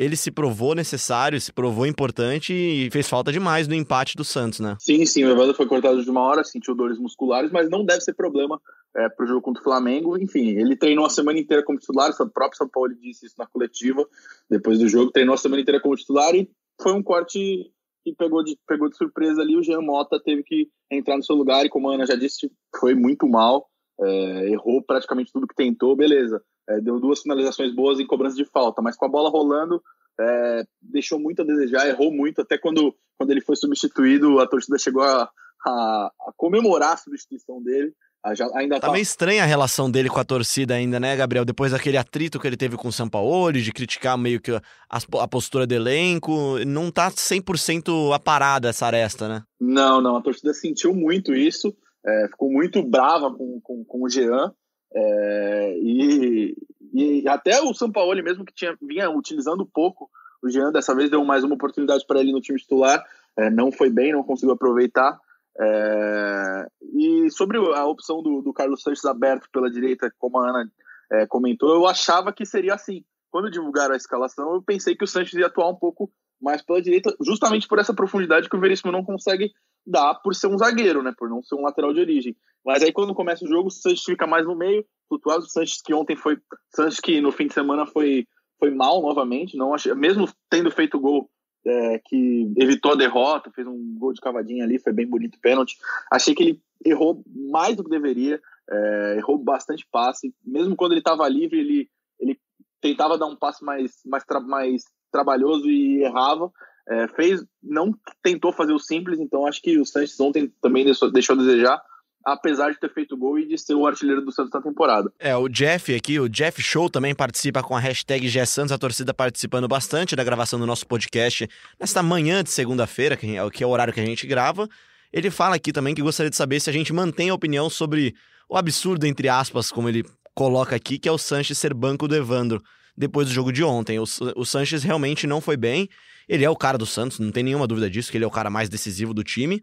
ele 0.00 0.16
se 0.16 0.30
provou 0.30 0.74
necessário, 0.74 1.38
se 1.38 1.52
provou 1.52 1.86
importante 1.86 2.54
e 2.54 2.90
fez 2.90 3.06
falta 3.06 3.30
demais 3.30 3.68
no 3.68 3.74
empate 3.74 4.16
do 4.16 4.24
Santos, 4.24 4.58
né? 4.58 4.74
Sim, 4.80 5.04
sim, 5.04 5.22
o 5.24 5.30
Evandro 5.30 5.54
foi 5.54 5.66
cortado 5.66 6.02
de 6.02 6.08
uma 6.08 6.22
hora, 6.22 6.42
sentiu 6.42 6.74
dores 6.74 6.98
musculares, 6.98 7.52
mas 7.52 7.68
não 7.68 7.84
deve 7.84 8.00
ser 8.00 8.14
problema 8.14 8.58
é, 8.96 9.10
para 9.10 9.24
o 9.26 9.28
jogo 9.28 9.42
contra 9.42 9.60
o 9.60 9.64
Flamengo. 9.64 10.16
Enfim, 10.16 10.56
ele 10.58 10.74
treinou 10.74 11.04
a 11.04 11.10
semana 11.10 11.38
inteira 11.38 11.62
como 11.62 11.78
titular, 11.78 12.10
o 12.18 12.30
próprio 12.30 12.56
São 12.56 12.66
Paulo 12.66 12.94
disse 12.94 13.26
isso 13.26 13.34
na 13.38 13.46
coletiva, 13.46 14.02
depois 14.48 14.78
do 14.78 14.88
jogo, 14.88 15.10
treinou 15.10 15.34
a 15.34 15.38
semana 15.38 15.60
inteira 15.60 15.78
como 15.78 15.94
titular 15.94 16.34
e 16.34 16.50
foi 16.80 16.94
um 16.94 17.02
corte 17.02 17.70
que 18.02 18.14
pegou 18.14 18.42
de, 18.42 18.58
pegou 18.66 18.88
de 18.88 18.96
surpresa 18.96 19.42
ali. 19.42 19.54
O 19.54 19.62
Jean 19.62 19.82
Mota 19.82 20.18
teve 20.18 20.42
que 20.42 20.70
entrar 20.90 21.18
no 21.18 21.22
seu 21.22 21.36
lugar 21.36 21.66
e, 21.66 21.68
como 21.68 21.90
a 21.90 21.94
Ana 21.96 22.06
já 22.06 22.14
disse, 22.14 22.50
foi 22.78 22.94
muito 22.94 23.28
mal, 23.28 23.68
é, 24.00 24.50
errou 24.50 24.82
praticamente 24.82 25.32
tudo 25.32 25.46
que 25.46 25.54
tentou, 25.54 25.96
beleza 25.96 26.42
é, 26.70 26.80
deu 26.80 27.00
duas 27.00 27.20
finalizações 27.20 27.74
boas 27.74 27.98
em 27.98 28.06
cobrança 28.06 28.36
de 28.36 28.44
falta, 28.44 28.80
mas 28.80 28.96
com 28.96 29.04
a 29.04 29.08
bola 29.08 29.28
rolando, 29.28 29.82
é, 30.18 30.64
deixou 30.80 31.18
muito 31.18 31.42
a 31.42 31.44
desejar, 31.44 31.88
errou 31.88 32.12
muito, 32.12 32.40
até 32.40 32.56
quando, 32.56 32.94
quando 33.18 33.30
ele 33.30 33.40
foi 33.40 33.56
substituído, 33.56 34.38
a 34.38 34.46
torcida 34.46 34.78
chegou 34.78 35.02
a, 35.02 35.28
a, 35.66 36.12
a 36.28 36.32
comemorar 36.36 36.92
a 36.92 36.96
substituição 36.96 37.62
dele. 37.62 37.92
Já, 38.34 38.46
ainda 38.54 38.78
tá, 38.78 38.88
tá 38.88 38.92
meio 38.92 39.02
estranha 39.02 39.42
a 39.42 39.46
relação 39.46 39.90
dele 39.90 40.10
com 40.10 40.20
a 40.20 40.24
torcida 40.24 40.74
ainda, 40.74 41.00
né, 41.00 41.16
Gabriel? 41.16 41.42
Depois 41.42 41.72
daquele 41.72 41.96
atrito 41.96 42.38
que 42.38 42.46
ele 42.46 42.56
teve 42.56 42.76
com 42.76 42.88
o 42.88 42.92
Sampaoli, 42.92 43.62
de 43.62 43.72
criticar 43.72 44.18
meio 44.18 44.38
que 44.38 44.50
a, 44.52 44.60
a 44.90 45.26
postura 45.26 45.66
do 45.66 45.72
elenco, 45.72 46.58
não 46.66 46.90
tá 46.90 47.10
100% 47.10 48.14
aparada 48.14 48.68
essa 48.68 48.84
aresta, 48.84 49.26
né? 49.26 49.42
Não, 49.58 50.02
não, 50.02 50.16
a 50.16 50.22
torcida 50.22 50.52
sentiu 50.52 50.94
muito 50.94 51.34
isso, 51.34 51.74
é, 52.04 52.28
ficou 52.28 52.50
muito 52.50 52.82
brava 52.82 53.32
com, 53.32 53.60
com, 53.60 53.84
com 53.84 54.02
o 54.02 54.08
Jean, 54.08 54.52
é, 54.94 55.78
e, 55.78 56.56
e, 56.92 57.28
até 57.28 57.60
o 57.60 57.72
São 57.74 57.90
Paulo 57.90 58.20
mesmo 58.22 58.44
que 58.44 58.52
tinha, 58.52 58.76
vinha 58.80 59.08
utilizando 59.10 59.64
pouco 59.64 60.10
o 60.42 60.48
Jean, 60.48 60.72
dessa 60.72 60.94
vez 60.94 61.10
deu 61.10 61.24
mais 61.24 61.44
uma 61.44 61.54
oportunidade 61.54 62.04
para 62.06 62.20
ele 62.20 62.32
no 62.32 62.40
time 62.40 62.58
titular, 62.58 63.04
é, 63.36 63.50
não 63.50 63.70
foi 63.70 63.90
bem, 63.90 64.12
não 64.12 64.22
conseguiu 64.22 64.54
aproveitar. 64.54 65.18
É, 65.60 66.66
e 66.94 67.30
sobre 67.30 67.58
a 67.58 67.84
opção 67.86 68.22
do, 68.22 68.40
do, 68.40 68.52
Carlos 68.52 68.82
Sanches 68.82 69.04
aberto 69.04 69.48
pela 69.52 69.70
direita, 69.70 70.12
como 70.18 70.38
a 70.38 70.48
Ana 70.48 70.70
é, 71.12 71.26
comentou, 71.26 71.74
eu 71.74 71.86
achava 71.86 72.32
que 72.32 72.46
seria 72.46 72.74
assim. 72.74 73.04
Quando 73.30 73.50
divulgaram 73.50 73.94
a 73.94 73.96
escalação, 73.96 74.54
eu 74.54 74.62
pensei 74.62 74.96
que 74.96 75.04
o 75.04 75.06
Sanches 75.06 75.34
ia 75.34 75.46
atuar 75.46 75.68
um 75.68 75.76
pouco 75.76 76.10
mais 76.40 76.62
pela 76.62 76.80
direita, 76.80 77.14
justamente 77.20 77.68
por 77.68 77.78
essa 77.78 77.94
profundidade 77.94 78.48
que 78.48 78.56
o 78.56 78.60
Veríssimo 78.60 78.90
não 78.90 79.04
consegue 79.04 79.52
dar 79.86 80.14
por 80.14 80.34
ser 80.34 80.46
um 80.46 80.58
zagueiro, 80.58 81.02
né? 81.02 81.12
Por 81.16 81.28
não 81.28 81.42
ser 81.42 81.54
um 81.54 81.62
lateral 81.62 81.92
de 81.92 82.00
origem. 82.00 82.36
Mas 82.64 82.82
aí 82.82 82.92
quando 82.92 83.14
começa 83.14 83.44
o 83.44 83.48
jogo, 83.48 83.68
o 83.68 83.70
Sanches 83.70 84.04
fica 84.04 84.26
mais 84.26 84.46
no 84.46 84.56
meio, 84.56 84.84
flutuado. 85.08 85.44
O 85.44 85.48
Sanches 85.48 85.82
que 85.82 85.92
ontem 85.94 86.16
foi. 86.16 86.38
Sanches 86.74 87.00
que 87.00 87.20
no 87.20 87.32
fim 87.32 87.46
de 87.46 87.54
semana 87.54 87.86
foi, 87.86 88.26
foi 88.58 88.70
mal 88.70 89.02
novamente, 89.02 89.56
não 89.56 89.74
achei, 89.74 89.94
mesmo 89.94 90.28
tendo 90.48 90.70
feito 90.70 90.98
gol 90.98 91.28
é, 91.66 91.98
que 91.98 92.52
evitou 92.56 92.92
a 92.92 92.96
derrota, 92.96 93.50
fez 93.50 93.66
um 93.66 93.98
gol 93.98 94.12
de 94.12 94.20
cavadinha 94.20 94.64
ali, 94.64 94.78
foi 94.78 94.92
bem 94.92 95.06
bonito 95.06 95.38
pênalti. 95.40 95.76
Achei 96.10 96.34
que 96.34 96.42
ele 96.42 96.60
errou 96.84 97.22
mais 97.50 97.76
do 97.76 97.84
que 97.84 97.90
deveria, 97.90 98.40
é, 98.70 99.16
errou 99.18 99.38
bastante 99.38 99.86
passe. 99.90 100.34
Mesmo 100.44 100.76
quando 100.76 100.92
ele 100.92 101.00
estava 101.00 101.28
livre, 101.28 101.58
ele, 101.58 101.90
ele 102.18 102.38
tentava 102.80 103.18
dar 103.18 103.26
um 103.26 103.36
passe 103.36 103.64
mais, 103.64 104.00
mais, 104.06 104.24
mais 104.46 104.84
trabalhoso 105.10 105.68
e 105.68 106.02
errava. 106.02 106.50
É, 106.88 107.06
fez, 107.08 107.44
não 107.62 107.94
tentou 108.22 108.52
fazer 108.52 108.72
o 108.72 108.78
simples, 108.78 109.20
então 109.20 109.46
acho 109.46 109.62
que 109.62 109.78
o 109.78 109.86
Sanches 109.86 110.18
ontem 110.18 110.52
também 110.60 110.84
deixou, 110.84 111.10
deixou 111.10 111.36
a 111.36 111.38
desejar, 111.38 111.80
apesar 112.24 112.72
de 112.72 112.80
ter 112.80 112.92
feito 112.92 113.16
gol 113.16 113.38
e 113.38 113.46
de 113.46 113.56
ser 113.56 113.74
o 113.74 113.86
artilheiro 113.86 114.22
do 114.22 114.32
Santos 114.32 114.52
na 114.52 114.60
temporada. 114.60 115.12
É, 115.18 115.36
o 115.36 115.48
Jeff 115.48 115.94
aqui, 115.94 116.18
o 116.18 116.28
Jeff 116.28 116.60
Show 116.60 116.90
também 116.90 117.14
participa 117.14 117.62
com 117.62 117.76
a 117.76 117.80
hashtag 117.80 118.28
GSantos, 118.28 118.72
a 118.72 118.78
torcida 118.78 119.14
participando 119.14 119.68
bastante 119.68 120.16
da 120.16 120.24
gravação 120.24 120.58
do 120.58 120.66
nosso 120.66 120.86
podcast 120.86 121.48
nesta 121.78 122.02
manhã 122.02 122.42
de 122.42 122.50
segunda-feira, 122.50 123.16
que 123.16 123.36
é 123.36 123.66
o 123.66 123.70
horário 123.70 123.92
que 123.92 124.00
a 124.00 124.06
gente 124.06 124.26
grava. 124.26 124.68
Ele 125.12 125.30
fala 125.30 125.56
aqui 125.56 125.72
também 125.72 125.94
que 125.94 126.02
gostaria 126.02 126.30
de 126.30 126.36
saber 126.36 126.60
se 126.60 126.70
a 126.70 126.72
gente 126.72 126.92
mantém 126.92 127.30
a 127.30 127.34
opinião 127.34 127.68
sobre 127.70 128.14
o 128.48 128.56
absurdo, 128.56 129.06
entre 129.06 129.28
aspas, 129.28 129.70
como 129.70 129.88
ele 129.88 130.04
coloca 130.34 130.74
aqui, 130.74 130.98
que 130.98 131.08
é 131.08 131.12
o 131.12 131.18
Sanches 131.18 131.58
ser 131.58 131.74
banco 131.74 132.08
do 132.08 132.16
Evandro 132.16 132.62
depois 132.96 133.28
do 133.28 133.32
jogo 133.32 133.52
de 133.52 133.62
ontem. 133.62 133.98
O, 133.98 134.04
o 134.36 134.44
Sanches 134.44 134.82
realmente 134.82 135.26
não 135.26 135.40
foi 135.40 135.56
bem. 135.56 135.88
Ele 136.28 136.44
é 136.44 136.50
o 136.50 136.56
cara 136.56 136.78
do 136.78 136.86
Santos, 136.86 137.18
não 137.18 137.32
tem 137.32 137.42
nenhuma 137.42 137.66
dúvida 137.66 137.90
disso, 137.90 138.10
que 138.10 138.16
ele 138.16 138.24
é 138.24 138.28
o 138.28 138.30
cara 138.30 138.48
mais 138.48 138.68
decisivo 138.68 139.12
do 139.12 139.24
time. 139.24 139.60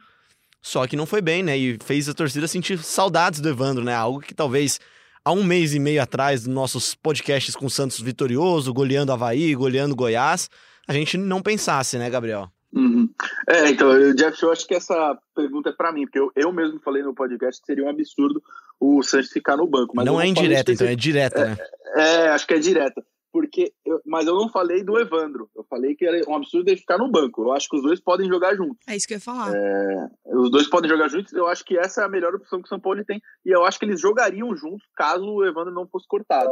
Só 0.62 0.86
que 0.86 0.98
não 0.98 1.06
foi 1.06 1.22
bem, 1.22 1.42
né? 1.42 1.58
E 1.58 1.78
fez 1.82 2.10
a 2.10 2.14
torcida 2.14 2.48
sentir 2.48 2.78
saudades 2.80 3.40
do 3.40 3.48
Evandro, 3.48 3.84
né? 3.84 3.94
Algo 3.94 4.20
que 4.20 4.34
talvez 4.34 4.80
há 5.24 5.32
um 5.32 5.44
mês 5.44 5.74
e 5.74 5.80
meio 5.80 6.02
atrás, 6.02 6.46
nos 6.46 6.54
nossos 6.54 6.96
podcasts 6.96 7.56
com 7.56 7.68
o 7.68 7.70
Santos 7.70 8.02
vitorioso, 8.02 8.74
goleando 8.74 9.14
Havaí, 9.14 9.56
goleando 9.56 9.96
Goiás, 9.96 10.50
a 10.88 10.94
gente 10.94 11.18
não 11.18 11.42
pensasse, 11.42 11.98
né, 11.98 12.10
Gabriel? 12.10 12.50
Uhum. 12.74 13.10
É, 13.48 13.70
então, 13.70 14.14
Jeff, 14.14 14.44
eu 14.44 14.52
acho 14.52 14.68
que 14.68 14.76
essa 14.76 15.18
pergunta 15.34 15.70
é 15.70 15.74
para 15.74 15.94
mim, 15.94 16.02
porque 16.02 16.20
eu, 16.20 16.32
eu 16.36 16.52
mesmo 16.52 16.80
falei 16.82 17.02
no 17.02 17.16
podcast 17.16 17.62
que 17.62 17.66
seria 17.66 17.86
um 17.86 17.90
absurdo 17.90 18.44
o 18.80 19.02
Santos 19.04 19.30
ficar 19.30 19.56
no 19.56 19.68
banco. 19.68 19.94
Mas 19.96 20.06
não 20.06 20.20
é 20.20 20.28
indireta, 20.28 20.72
então, 20.72 20.86
é 20.86 20.96
direta, 20.96 21.42
é, 21.42 21.46
né? 21.46 21.58
É, 21.96 22.28
acho 22.30 22.46
que 22.46 22.54
é 22.54 22.60
direta 22.60 23.02
porque 23.38 23.72
eu, 23.86 24.02
mas 24.04 24.26
eu 24.26 24.34
não 24.34 24.50
falei 24.50 24.84
do 24.84 24.98
Evandro. 24.98 25.48
Eu 25.56 25.64
falei 25.70 25.96
que 25.96 26.04
era 26.04 26.28
um 26.28 26.36
absurdo 26.36 26.68
ele 26.68 26.80
ficar 26.80 26.98
no 26.98 27.12
banco. 27.12 27.44
Eu 27.44 27.52
acho 27.52 27.70
que 27.70 27.78
os 27.78 27.84
dois 27.84 28.00
podem 28.00 28.28
jogar 28.28 28.56
juntos. 28.56 28.78
É 28.90 28.96
isso 28.96 29.08
que 29.08 29.14
eu 29.14 29.18
ia 29.18 29.22
falar. 29.22 29.54
É, 29.56 30.08
os 30.34 30.50
dois 30.50 30.68
podem 30.68 30.90
jogar 30.90 31.08
juntos. 31.08 31.32
Eu 31.34 31.46
acho 31.46 31.64
que 31.64 31.78
essa 31.78 32.02
é 32.02 32.06
a 32.06 32.10
melhor 32.10 32.34
opção 32.34 32.60
que 32.60 32.66
o 32.66 32.70
São 32.70 32.80
Paulo 32.80 33.06
tem. 33.06 33.22
E 33.46 33.52
eu 33.52 33.64
acho 33.64 33.78
que 33.78 33.86
eles 33.86 34.02
jogariam 34.02 34.56
juntos 34.56 34.88
caso 34.96 35.24
o 35.24 35.46
Evandro 35.46 35.72
não 35.72 35.88
fosse 35.88 36.08
cortado. 36.08 36.50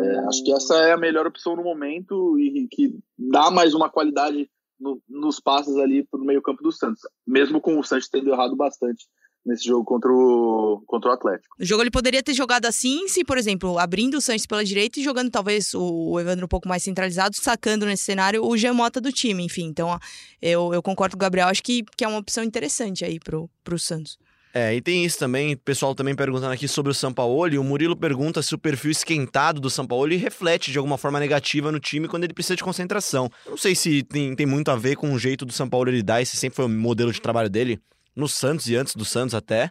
É, 0.00 0.18
acho 0.26 0.42
que 0.42 0.54
essa 0.54 0.74
é 0.76 0.92
a 0.92 0.96
melhor 0.96 1.26
opção 1.26 1.54
no 1.54 1.62
momento 1.62 2.38
e 2.38 2.66
que 2.70 2.98
dá 3.18 3.50
mais 3.50 3.74
uma 3.74 3.90
qualidade 3.90 4.48
no, 4.80 5.02
nos 5.06 5.38
passes 5.38 5.76
ali 5.76 6.06
para 6.10 6.18
o 6.18 6.24
meio 6.24 6.40
campo 6.40 6.62
do 6.62 6.72
Santos. 6.72 7.02
Mesmo 7.26 7.60
com 7.60 7.78
o 7.78 7.84
Santos 7.84 8.08
tendo 8.08 8.30
errado 8.30 8.56
bastante 8.56 9.06
nesse 9.44 9.64
jogo 9.64 9.84
contra 9.84 10.10
o, 10.10 10.82
contra 10.86 11.10
o 11.10 11.14
Atlético. 11.14 11.54
O 11.58 11.64
jogo 11.64 11.82
ele 11.82 11.90
poderia 11.90 12.22
ter 12.22 12.34
jogado 12.34 12.66
assim, 12.66 13.08
se, 13.08 13.24
por 13.24 13.36
exemplo, 13.36 13.78
abrindo 13.78 14.16
o 14.16 14.20
Sanches 14.20 14.46
pela 14.46 14.64
direita 14.64 15.00
e 15.00 15.02
jogando 15.02 15.30
talvez 15.30 15.74
o 15.74 16.18
Evandro 16.18 16.44
um 16.44 16.48
pouco 16.48 16.68
mais 16.68 16.82
centralizado, 16.82 17.36
sacando 17.36 17.86
nesse 17.86 18.04
cenário 18.04 18.44
o 18.44 18.56
Gemota 18.56 19.00
do 19.00 19.12
time, 19.12 19.44
enfim. 19.44 19.64
Então, 19.64 19.98
eu, 20.40 20.72
eu 20.72 20.82
concordo 20.82 21.16
com 21.16 21.18
o 21.18 21.26
Gabriel, 21.26 21.48
acho 21.48 21.62
que, 21.62 21.84
que 21.96 22.04
é 22.04 22.08
uma 22.08 22.18
opção 22.18 22.44
interessante 22.44 23.04
aí 23.04 23.18
pro, 23.18 23.50
pro 23.64 23.78
Santos. 23.78 24.18
É, 24.54 24.74
e 24.74 24.82
tem 24.82 25.02
isso 25.02 25.18
também, 25.18 25.54
o 25.54 25.58
pessoal 25.58 25.94
também 25.94 26.14
perguntando 26.14 26.52
aqui 26.52 26.68
sobre 26.68 26.92
o 26.92 26.94
Sampaoli. 26.94 27.56
O 27.56 27.64
Murilo 27.64 27.96
pergunta 27.96 28.42
se 28.42 28.54
o 28.54 28.58
perfil 28.58 28.90
esquentado 28.90 29.58
do 29.58 29.70
Sampaoli 29.70 30.16
reflete 30.16 30.70
de 30.70 30.76
alguma 30.76 30.98
forma 30.98 31.18
negativa 31.18 31.72
no 31.72 31.80
time 31.80 32.06
quando 32.06 32.24
ele 32.24 32.34
precisa 32.34 32.54
de 32.54 32.62
concentração. 32.62 33.30
Eu 33.46 33.52
não 33.52 33.58
sei 33.58 33.74
se 33.74 34.02
tem, 34.02 34.36
tem 34.36 34.44
muito 34.44 34.70
a 34.70 34.76
ver 34.76 34.96
com 34.96 35.10
o 35.14 35.18
jeito 35.18 35.46
do 35.46 35.52
Sampaoli 35.54 35.90
lidar, 35.90 36.20
esse 36.20 36.36
sempre 36.36 36.56
foi 36.56 36.66
o 36.66 36.68
modelo 36.68 37.10
de 37.10 37.20
trabalho 37.20 37.48
dele 37.48 37.80
no 38.14 38.28
Santos 38.28 38.68
e 38.68 38.76
antes 38.76 38.94
do 38.94 39.04
Santos 39.04 39.34
até. 39.34 39.70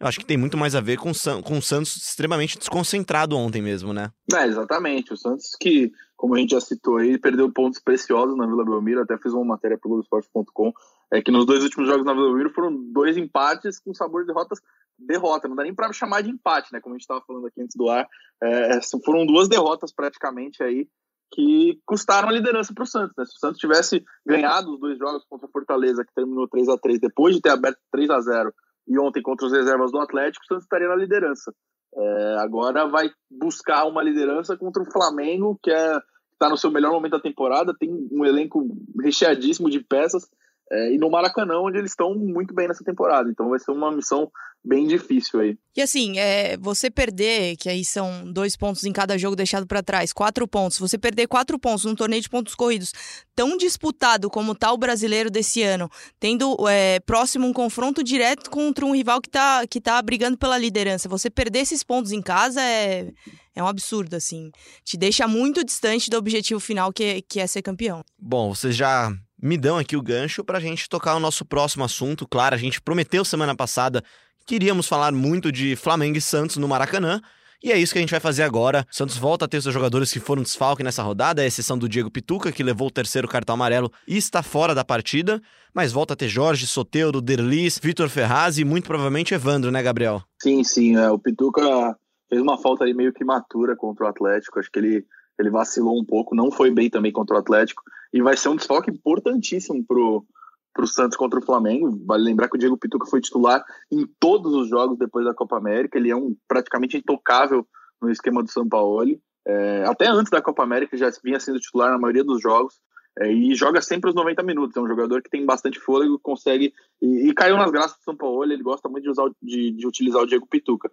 Eu 0.00 0.08
acho 0.08 0.18
que 0.18 0.26
tem 0.26 0.36
muito 0.36 0.56
mais 0.56 0.74
a 0.74 0.80
ver 0.80 0.98
com, 0.98 1.12
com 1.44 1.58
o 1.58 1.62
Santos 1.62 1.96
extremamente 1.96 2.58
desconcentrado 2.58 3.36
ontem 3.36 3.62
mesmo, 3.62 3.92
né? 3.92 4.10
É, 4.34 4.46
exatamente. 4.46 5.12
O 5.12 5.16
Santos 5.16 5.54
que, 5.60 5.92
como 6.16 6.34
a 6.34 6.38
gente 6.38 6.50
já 6.50 6.60
citou 6.60 6.96
aí, 6.96 7.16
perdeu 7.18 7.52
pontos 7.52 7.80
preciosos 7.80 8.36
na 8.36 8.46
Vila 8.46 8.64
Belmiro, 8.64 9.02
até 9.02 9.16
fiz 9.16 9.32
uma 9.32 9.44
matéria 9.44 9.78
para 9.78 9.88
o 9.88 10.74
é 11.12 11.20
que 11.20 11.30
nos 11.30 11.44
dois 11.44 11.62
últimos 11.62 11.86
jogos 11.86 12.06
na 12.06 12.14
Vila 12.14 12.28
Belmiro 12.28 12.50
foram 12.54 12.74
dois 12.90 13.18
empates 13.18 13.78
com 13.78 13.92
sabor 13.92 14.22
de 14.22 14.28
derrotas, 14.28 14.58
derrota, 14.98 15.46
não 15.46 15.54
dá 15.54 15.62
nem 15.62 15.74
para 15.74 15.92
chamar 15.92 16.22
de 16.22 16.30
empate, 16.30 16.72
né, 16.72 16.80
como 16.80 16.94
a 16.94 16.96
gente 16.96 17.02
estava 17.02 17.22
falando 17.26 17.46
aqui 17.46 17.60
antes 17.60 17.76
do 17.76 17.90
ar, 17.90 18.08
é, 18.42 18.80
foram 19.04 19.26
duas 19.26 19.46
derrotas 19.46 19.92
praticamente 19.92 20.62
aí, 20.62 20.88
que 21.32 21.80
custaram 21.86 22.28
a 22.28 22.32
liderança 22.32 22.72
para 22.74 22.84
o 22.84 22.86
Santos. 22.86 23.14
Né? 23.16 23.24
Se 23.24 23.36
o 23.36 23.38
Santos 23.38 23.58
tivesse 23.58 24.04
ganhado 24.26 24.74
os 24.74 24.80
dois 24.80 24.98
jogos 24.98 25.24
contra 25.28 25.46
a 25.46 25.50
Fortaleza, 25.50 26.04
que 26.04 26.14
terminou 26.14 26.46
3 26.48 26.68
a 26.68 26.78
3 26.78 27.00
depois 27.00 27.34
de 27.34 27.40
ter 27.40 27.50
aberto 27.50 27.78
3 27.90 28.10
a 28.10 28.20
0 28.20 28.54
e 28.88 28.98
ontem 28.98 29.22
contra 29.22 29.46
os 29.46 29.52
reservas 29.52 29.90
do 29.90 29.98
Atlético, 29.98 30.44
o 30.44 30.48
Santos 30.48 30.64
estaria 30.64 30.88
na 30.88 30.96
liderança. 30.96 31.52
É, 31.94 32.36
agora 32.38 32.86
vai 32.86 33.10
buscar 33.30 33.84
uma 33.86 34.02
liderança 34.02 34.56
contra 34.56 34.82
o 34.82 34.90
Flamengo, 34.90 35.58
que 35.62 35.70
é 35.70 35.98
está 36.42 36.50
no 36.50 36.56
seu 36.56 36.72
melhor 36.72 36.90
momento 36.90 37.12
da 37.12 37.20
temporada, 37.20 37.76
tem 37.78 38.08
um 38.10 38.24
elenco 38.24 38.66
recheadíssimo 39.00 39.70
de 39.70 39.78
peças, 39.78 40.28
é, 40.72 40.94
e 40.94 40.98
no 40.98 41.10
Maracanã, 41.10 41.58
onde 41.58 41.76
eles 41.76 41.90
estão 41.90 42.14
muito 42.14 42.54
bem 42.54 42.66
nessa 42.66 42.82
temporada. 42.82 43.30
Então 43.30 43.50
vai 43.50 43.58
ser 43.58 43.70
uma 43.70 43.92
missão 43.92 44.30
bem 44.64 44.86
difícil 44.86 45.40
aí. 45.40 45.58
E 45.76 45.82
assim, 45.82 46.18
é, 46.18 46.56
você 46.56 46.90
perder, 46.90 47.56
que 47.56 47.68
aí 47.68 47.84
são 47.84 48.32
dois 48.32 48.56
pontos 48.56 48.84
em 48.84 48.92
cada 48.92 49.18
jogo 49.18 49.36
deixado 49.36 49.66
para 49.66 49.82
trás, 49.82 50.12
quatro 50.12 50.48
pontos. 50.48 50.78
Você 50.78 50.96
perder 50.96 51.26
quatro 51.26 51.58
pontos 51.58 51.84
num 51.84 51.94
torneio 51.94 52.22
de 52.22 52.28
pontos 52.28 52.54
corridos 52.54 52.92
tão 53.34 53.56
disputado 53.56 54.30
como 54.30 54.54
tá 54.54 54.72
o 54.72 54.78
brasileiro 54.78 55.30
desse 55.30 55.62
ano, 55.62 55.90
tendo 56.18 56.56
é, 56.68 57.00
próximo 57.00 57.46
um 57.46 57.52
confronto 57.52 58.02
direto 58.02 58.50
contra 58.50 58.86
um 58.86 58.94
rival 58.94 59.20
que 59.20 59.28
tá, 59.28 59.66
que 59.66 59.80
tá 59.80 60.00
brigando 60.00 60.38
pela 60.38 60.56
liderança. 60.56 61.08
Você 61.08 61.28
perder 61.28 61.60
esses 61.60 61.82
pontos 61.82 62.12
em 62.12 62.22
casa 62.22 62.62
é, 62.62 63.12
é 63.54 63.62
um 63.62 63.66
absurdo, 63.66 64.14
assim. 64.14 64.50
Te 64.84 64.96
deixa 64.96 65.26
muito 65.28 65.64
distante 65.64 66.08
do 66.08 66.16
objetivo 66.16 66.60
final 66.60 66.92
que, 66.92 67.20
que 67.22 67.40
é 67.40 67.46
ser 67.46 67.60
campeão. 67.60 68.02
Bom, 68.18 68.54
vocês 68.54 68.74
já 68.74 69.12
me 69.42 69.58
dão 69.58 69.76
aqui 69.76 69.96
o 69.96 70.02
gancho 70.02 70.44
para 70.44 70.58
a 70.58 70.60
gente 70.60 70.88
tocar 70.88 71.16
o 71.16 71.20
nosso 71.20 71.44
próximo 71.44 71.84
assunto. 71.84 72.26
Claro, 72.28 72.54
a 72.54 72.58
gente 72.58 72.80
prometeu 72.80 73.24
semana 73.24 73.56
passada 73.56 74.02
Queríamos 74.46 74.88
falar 74.88 75.12
muito 75.12 75.52
de 75.52 75.76
Flamengo 75.76 76.18
e 76.18 76.20
Santos 76.20 76.56
no 76.56 76.66
Maracanã. 76.66 77.20
E 77.62 77.70
é 77.70 77.78
isso 77.78 77.92
que 77.92 77.98
a 77.98 78.00
gente 78.00 78.10
vai 78.10 78.18
fazer 78.18 78.42
agora. 78.42 78.84
Santos 78.90 79.16
volta 79.16 79.44
a 79.44 79.48
ter 79.48 79.62
seus 79.62 79.72
jogadores 79.72 80.12
que 80.12 80.18
foram 80.18 80.42
desfalque 80.42 80.82
nessa 80.82 81.00
rodada, 81.00 81.42
a 81.42 81.46
exceção 81.46 81.78
do 81.78 81.88
Diego 81.88 82.10
Pituca, 82.10 82.50
que 82.50 82.62
levou 82.62 82.88
o 82.88 82.90
terceiro 82.90 83.28
cartão 83.28 83.54
amarelo 83.54 83.90
e 84.06 84.16
está 84.16 84.42
fora 84.42 84.74
da 84.74 84.84
partida. 84.84 85.40
Mas 85.72 85.92
volta 85.92 86.14
a 86.14 86.16
ter 86.16 86.26
Jorge, 86.26 86.66
Soteudo, 86.66 87.22
Derlis, 87.22 87.78
Vitor 87.80 88.08
Ferraz 88.08 88.58
e 88.58 88.64
muito 88.64 88.86
provavelmente 88.86 89.32
Evandro, 89.32 89.70
né, 89.70 89.80
Gabriel? 89.80 90.22
Sim, 90.42 90.64
sim. 90.64 90.96
É, 90.96 91.08
o 91.08 91.18
Pituca 91.20 91.96
fez 92.28 92.42
uma 92.42 92.58
falta 92.58 92.82
ali 92.82 92.94
meio 92.94 93.12
que 93.12 93.24
matura 93.24 93.76
contra 93.76 94.06
o 94.06 94.08
Atlético. 94.08 94.58
Acho 94.58 94.70
que 94.70 94.80
ele, 94.80 95.06
ele 95.38 95.50
vacilou 95.50 95.96
um 95.96 96.04
pouco, 96.04 96.34
não 96.34 96.50
foi 96.50 96.68
bem 96.68 96.90
também 96.90 97.12
contra 97.12 97.36
o 97.36 97.38
Atlético. 97.38 97.80
E 98.12 98.20
vai 98.20 98.36
ser 98.36 98.48
um 98.48 98.56
desfalque 98.56 98.90
importantíssimo 98.90 99.84
pro 99.84 100.24
para 100.72 100.84
o 100.84 100.88
Santos 100.88 101.16
contra 101.16 101.38
o 101.38 101.44
Flamengo. 101.44 101.90
Vale 102.06 102.24
lembrar 102.24 102.48
que 102.48 102.56
o 102.56 102.58
Diego 102.58 102.78
Pituca 102.78 103.06
foi 103.06 103.20
titular 103.20 103.62
em 103.90 104.06
todos 104.18 104.54
os 104.54 104.68
jogos 104.68 104.98
depois 104.98 105.24
da 105.24 105.34
Copa 105.34 105.56
América. 105.56 105.98
Ele 105.98 106.10
é 106.10 106.16
um 106.16 106.34
praticamente 106.48 106.96
intocável 106.96 107.66
no 108.00 108.10
esquema 108.10 108.42
do 108.42 108.50
São 108.50 108.68
Paulo. 108.68 109.04
É, 109.46 109.84
até 109.86 110.06
antes 110.06 110.30
da 110.30 110.40
Copa 110.40 110.62
América 110.62 110.96
já 110.96 111.10
vinha 111.22 111.38
sendo 111.38 111.60
titular 111.60 111.90
na 111.90 111.98
maioria 111.98 112.24
dos 112.24 112.40
jogos. 112.40 112.80
É, 113.18 113.30
e 113.30 113.54
joga 113.54 113.82
sempre 113.82 114.08
os 114.08 114.16
90 114.16 114.42
minutos. 114.42 114.76
É 114.76 114.80
um 114.80 114.88
jogador 114.88 115.22
que 115.22 115.28
tem 115.28 115.44
bastante 115.44 115.78
fôlego, 115.78 116.18
consegue. 116.18 116.72
E, 117.00 117.28
e 117.28 117.34
caiu 117.34 117.56
nas 117.56 117.70
graças 117.70 117.98
do 117.98 118.04
São 118.04 118.16
Paulo. 118.16 118.42
Ele 118.42 118.62
gosta 118.62 118.88
muito 118.88 119.04
de, 119.04 119.10
usar, 119.10 119.30
de, 119.42 119.72
de 119.72 119.86
utilizar 119.86 120.22
o 120.22 120.26
Diego 120.26 120.46
Pituca. 120.46 120.90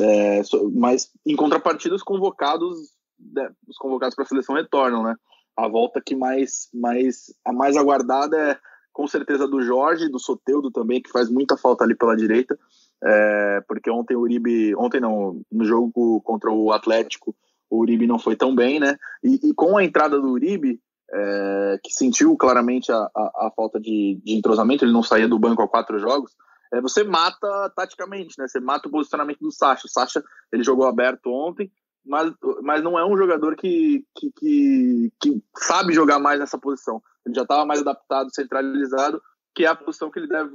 É, 0.00 0.42
mas 0.74 1.10
em 1.24 1.34
contrapartida, 1.34 1.94
os 1.94 2.02
convocados, 2.02 2.92
né, 3.18 3.50
os 3.66 3.76
convocados 3.76 4.14
para 4.14 4.24
a 4.24 4.28
seleção 4.28 4.54
retornam, 4.54 5.02
né? 5.02 5.16
A 5.56 5.68
volta 5.68 6.02
que 6.04 6.14
mais, 6.14 6.68
mais 6.74 7.34
a 7.44 7.52
mais 7.52 7.76
aguardada 7.76 8.36
é 8.36 8.58
com 8.92 9.06
certeza 9.06 9.46
do 9.46 9.60
Jorge, 9.60 10.08
do 10.08 10.18
Soteudo 10.18 10.70
também, 10.70 11.02
que 11.02 11.10
faz 11.10 11.28
muita 11.28 11.54
falta 11.54 11.84
ali 11.84 11.94
pela 11.94 12.16
direita, 12.16 12.58
é, 13.04 13.62
porque 13.68 13.90
ontem 13.90 14.16
o 14.16 14.20
Uribe, 14.20 14.74
ontem 14.74 15.00
não, 15.00 15.42
no 15.52 15.64
jogo 15.66 16.20
contra 16.22 16.50
o 16.50 16.72
Atlético, 16.72 17.36
o 17.68 17.80
Uribe 17.80 18.06
não 18.06 18.18
foi 18.18 18.36
tão 18.36 18.54
bem, 18.54 18.80
né? 18.80 18.96
E, 19.22 19.50
e 19.50 19.54
com 19.54 19.76
a 19.76 19.84
entrada 19.84 20.18
do 20.18 20.30
Uribe, 20.30 20.80
é, 21.12 21.78
que 21.84 21.92
sentiu 21.92 22.34
claramente 22.38 22.90
a, 22.90 22.96
a, 23.14 23.48
a 23.48 23.52
falta 23.54 23.78
de, 23.78 24.18
de, 24.24 24.34
entrosamento, 24.34 24.82
ele 24.82 24.92
não 24.92 25.02
saía 25.02 25.28
do 25.28 25.38
banco 25.38 25.60
há 25.60 25.68
quatro 25.68 25.98
jogos, 25.98 26.32
é, 26.72 26.80
você 26.80 27.04
mata 27.04 27.70
taticamente, 27.76 28.34
né? 28.38 28.48
Você 28.48 28.60
mata 28.60 28.88
o 28.88 28.90
posicionamento 28.90 29.40
do 29.40 29.52
Sacha. 29.52 29.86
O 29.86 29.90
Sacha, 29.90 30.24
ele 30.50 30.64
jogou 30.64 30.86
aberto 30.86 31.30
ontem, 31.30 31.70
mas, 32.06 32.32
mas 32.62 32.82
não 32.82 32.98
é 32.98 33.04
um 33.04 33.16
jogador 33.16 33.56
que, 33.56 34.04
que, 34.14 34.30
que, 34.38 35.12
que 35.20 35.42
sabe 35.56 35.92
jogar 35.92 36.18
mais 36.18 36.38
nessa 36.38 36.58
posição. 36.58 37.02
Ele 37.24 37.34
já 37.34 37.42
estava 37.42 37.66
mais 37.66 37.80
adaptado, 37.80 38.32
centralizado, 38.32 39.20
que 39.54 39.64
é 39.64 39.68
a 39.68 39.74
posição 39.74 40.10
que 40.10 40.18
ele 40.18 40.28
deve 40.28 40.54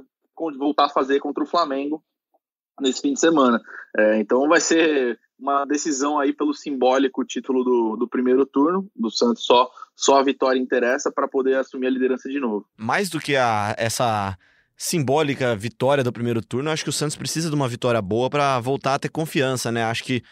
voltar 0.58 0.86
a 0.86 0.90
fazer 0.90 1.20
contra 1.20 1.44
o 1.44 1.46
Flamengo 1.46 2.02
nesse 2.80 3.02
fim 3.02 3.12
de 3.12 3.20
semana. 3.20 3.60
É, 3.96 4.18
então 4.18 4.48
vai 4.48 4.60
ser 4.60 5.18
uma 5.38 5.64
decisão 5.64 6.18
aí 6.18 6.32
pelo 6.32 6.54
simbólico 6.54 7.24
título 7.24 7.64
do, 7.64 7.96
do 7.96 8.08
primeiro 8.08 8.46
turno 8.46 8.88
do 8.96 9.10
Santos. 9.10 9.44
Só, 9.44 9.70
só 9.94 10.18
a 10.18 10.22
vitória 10.22 10.58
interessa 10.58 11.12
para 11.12 11.28
poder 11.28 11.56
assumir 11.56 11.88
a 11.88 11.90
liderança 11.90 12.28
de 12.28 12.40
novo. 12.40 12.66
Mais 12.76 13.10
do 13.10 13.20
que 13.20 13.36
a, 13.36 13.74
essa 13.76 14.38
simbólica 14.76 15.54
vitória 15.54 16.02
do 16.02 16.12
primeiro 16.12 16.40
turno, 16.40 16.70
acho 16.70 16.84
que 16.84 16.90
o 16.90 16.92
Santos 16.92 17.16
precisa 17.16 17.50
de 17.50 17.54
uma 17.54 17.68
vitória 17.68 18.00
boa 18.00 18.30
para 18.30 18.58
voltar 18.60 18.94
a 18.94 18.98
ter 18.98 19.10
confiança, 19.10 19.70
né? 19.70 19.84
Acho 19.84 20.04
que 20.04 20.22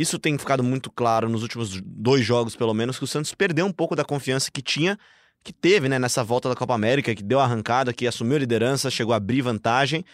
isso 0.00 0.16
tem 0.16 0.38
ficado 0.38 0.62
muito 0.62 0.92
claro 0.92 1.28
nos 1.28 1.42
últimos 1.42 1.80
dois 1.84 2.24
jogos, 2.24 2.54
pelo 2.54 2.72
menos, 2.72 2.96
que 2.96 3.04
o 3.04 3.06
Santos 3.06 3.34
perdeu 3.34 3.66
um 3.66 3.72
pouco 3.72 3.96
da 3.96 4.04
confiança 4.04 4.48
que 4.48 4.62
tinha, 4.62 4.96
que 5.42 5.52
teve, 5.52 5.88
né, 5.88 5.98
nessa 5.98 6.22
volta 6.22 6.48
da 6.48 6.54
Copa 6.54 6.72
América, 6.72 7.12
que 7.12 7.22
deu 7.22 7.40
a 7.40 7.44
arrancada, 7.44 7.92
que 7.92 8.06
assumiu 8.06 8.36
a 8.36 8.38
liderança, 8.38 8.92
chegou 8.92 9.12
a 9.12 9.16
abrir 9.16 9.42
vantagem. 9.42 10.04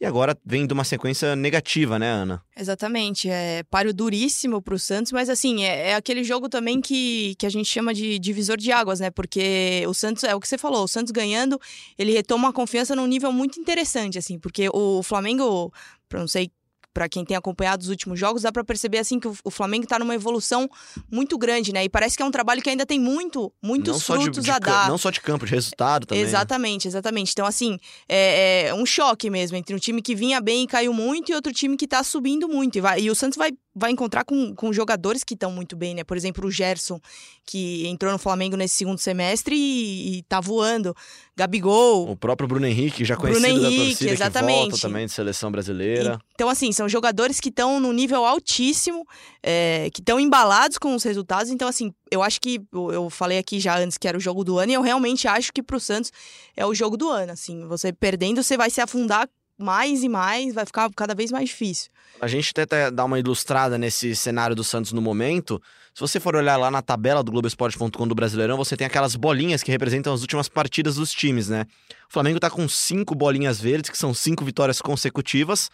E 0.00 0.06
agora 0.06 0.36
vem 0.44 0.66
de 0.66 0.72
uma 0.72 0.82
sequência 0.82 1.36
negativa, 1.36 1.98
né, 1.98 2.10
Ana? 2.10 2.42
Exatamente. 2.56 3.28
É 3.28 3.62
páreo 3.64 3.92
duríssimo 3.92 4.62
para 4.62 4.74
o 4.74 4.78
Santos, 4.78 5.12
mas 5.12 5.28
assim, 5.28 5.62
é, 5.62 5.90
é, 5.90 5.94
aquele 5.94 6.24
jogo 6.24 6.48
também 6.48 6.80
que, 6.80 7.34
que 7.38 7.46
a 7.46 7.50
gente 7.50 7.68
chama 7.68 7.92
de 7.92 8.18
divisor 8.18 8.56
de 8.56 8.72
águas, 8.72 8.98
né? 8.98 9.10
Porque 9.10 9.84
o 9.86 9.92
Santos, 9.92 10.24
é 10.24 10.34
o 10.34 10.40
que 10.40 10.48
você 10.48 10.58
falou, 10.58 10.84
o 10.84 10.88
Santos 10.88 11.12
ganhando, 11.12 11.60
ele 11.98 12.12
retoma 12.12 12.48
a 12.48 12.52
confiança 12.52 12.96
num 12.96 13.06
nível 13.06 13.30
muito 13.30 13.60
interessante, 13.60 14.18
assim, 14.18 14.38
porque 14.38 14.68
o 14.72 15.02
Flamengo, 15.02 15.72
não 16.12 16.26
sei 16.26 16.50
para 16.94 17.08
quem 17.08 17.24
tem 17.24 17.36
acompanhado 17.36 17.82
os 17.82 17.88
últimos 17.88 18.18
jogos, 18.18 18.42
dá 18.42 18.52
para 18.52 18.62
perceber 18.62 18.98
assim 18.98 19.18
que 19.18 19.26
o 19.26 19.50
Flamengo 19.50 19.82
está 19.82 19.98
numa 19.98 20.14
evolução 20.14 20.70
muito 21.10 21.36
grande, 21.36 21.72
né? 21.72 21.84
E 21.84 21.88
parece 21.88 22.16
que 22.16 22.22
é 22.22 22.26
um 22.26 22.30
trabalho 22.30 22.62
que 22.62 22.70
ainda 22.70 22.86
tem 22.86 23.00
muito, 23.00 23.52
muitos 23.60 24.04
frutos 24.04 24.38
de, 24.38 24.44
de, 24.44 24.50
a 24.52 24.60
dar. 24.60 24.88
Não 24.88 24.96
só 24.96 25.10
de 25.10 25.20
campo, 25.20 25.44
de 25.44 25.52
resultado 25.52 26.06
também. 26.06 26.22
Né? 26.22 26.28
Exatamente, 26.28 26.86
né? 26.86 26.90
exatamente. 26.90 27.32
Então, 27.32 27.44
assim, 27.44 27.78
é, 28.08 28.68
é, 28.68 28.74
um 28.74 28.86
choque 28.86 29.28
mesmo 29.28 29.56
entre 29.56 29.74
um 29.74 29.78
time 29.78 30.00
que 30.00 30.14
vinha 30.14 30.40
bem 30.40 30.62
e 30.62 30.66
caiu 30.68 30.92
muito 30.92 31.32
e 31.32 31.34
outro 31.34 31.52
time 31.52 31.76
que 31.76 31.84
está 31.84 32.04
subindo 32.04 32.48
muito. 32.48 32.78
E, 32.78 32.80
vai, 32.80 33.00
e 33.00 33.10
o 33.10 33.14
Santos 33.14 33.36
vai 33.36 33.52
vai 33.74 33.90
encontrar 33.90 34.24
com, 34.24 34.54
com 34.54 34.72
jogadores 34.72 35.24
que 35.24 35.34
estão 35.34 35.50
muito 35.50 35.74
bem, 35.74 35.94
né? 35.94 36.04
Por 36.04 36.16
exemplo, 36.16 36.46
o 36.46 36.50
Gerson, 36.50 37.00
que 37.44 37.86
entrou 37.88 38.12
no 38.12 38.18
Flamengo 38.18 38.56
nesse 38.56 38.76
segundo 38.76 38.98
semestre 38.98 39.56
e, 39.56 40.18
e 40.18 40.22
tá 40.22 40.40
voando. 40.40 40.94
Gabigol. 41.36 42.08
O 42.08 42.16
próprio 42.16 42.46
Bruno 42.46 42.66
Henrique, 42.66 43.04
já 43.04 43.16
conhecido 43.16 43.42
Bruno 43.42 43.66
Henrique, 43.66 43.76
da 43.76 43.88
torcida, 43.88 44.12
exatamente. 44.12 44.56
que 44.56 44.70
volta 44.70 44.88
também 44.88 45.06
de 45.06 45.12
seleção 45.12 45.50
brasileira. 45.50 46.20
Então, 46.34 46.48
assim, 46.48 46.70
são 46.70 46.88
jogadores 46.88 47.40
que 47.40 47.48
estão 47.48 47.80
no 47.80 47.92
nível 47.92 48.24
altíssimo, 48.24 49.04
é, 49.42 49.90
que 49.92 50.00
estão 50.00 50.20
embalados 50.20 50.78
com 50.78 50.94
os 50.94 51.02
resultados. 51.02 51.50
Então, 51.50 51.66
assim, 51.66 51.92
eu 52.10 52.22
acho 52.22 52.40
que. 52.40 52.62
Eu 52.72 53.10
falei 53.10 53.38
aqui 53.38 53.58
já 53.58 53.76
antes 53.76 53.98
que 53.98 54.06
era 54.06 54.16
o 54.16 54.20
jogo 54.20 54.44
do 54.44 54.58
ano, 54.58 54.70
e 54.70 54.74
eu 54.74 54.82
realmente 54.82 55.26
acho 55.26 55.52
que 55.52 55.62
pro 55.62 55.80
Santos 55.80 56.12
é 56.56 56.64
o 56.64 56.72
jogo 56.72 56.96
do 56.96 57.08
ano. 57.08 57.32
Assim, 57.32 57.66
você 57.66 57.92
perdendo, 57.92 58.40
você 58.40 58.56
vai 58.56 58.70
se 58.70 58.80
afundar 58.80 59.28
mais 59.58 60.02
e 60.02 60.08
mais, 60.08 60.54
vai 60.54 60.66
ficar 60.66 60.90
cada 60.94 61.14
vez 61.14 61.30
mais 61.30 61.48
difícil. 61.48 61.90
A 62.20 62.26
gente 62.26 62.52
tenta 62.52 62.90
dar 62.90 63.04
uma 63.04 63.18
ilustrada 63.18 63.78
nesse 63.78 64.14
cenário 64.14 64.54
do 64.54 64.64
Santos 64.64 64.92
no 64.92 65.00
momento. 65.00 65.60
Se 65.94 66.00
você 66.00 66.18
for 66.18 66.34
olhar 66.34 66.56
lá 66.56 66.70
na 66.70 66.82
tabela 66.82 67.22
do 67.22 67.30
Globoesporte.com 67.30 68.08
do 68.08 68.14
Brasileirão, 68.14 68.56
você 68.56 68.76
tem 68.76 68.86
aquelas 68.86 69.14
bolinhas 69.14 69.62
que 69.62 69.70
representam 69.70 70.12
as 70.12 70.22
últimas 70.22 70.48
partidas 70.48 70.96
dos 70.96 71.12
times, 71.12 71.48
né? 71.48 71.66
O 72.08 72.12
Flamengo 72.12 72.40
tá 72.40 72.50
com 72.50 72.68
cinco 72.68 73.14
bolinhas 73.14 73.60
verdes, 73.60 73.90
que 73.90 73.98
são 73.98 74.12
cinco 74.12 74.44
vitórias 74.44 74.80
consecutivas. 74.80 75.70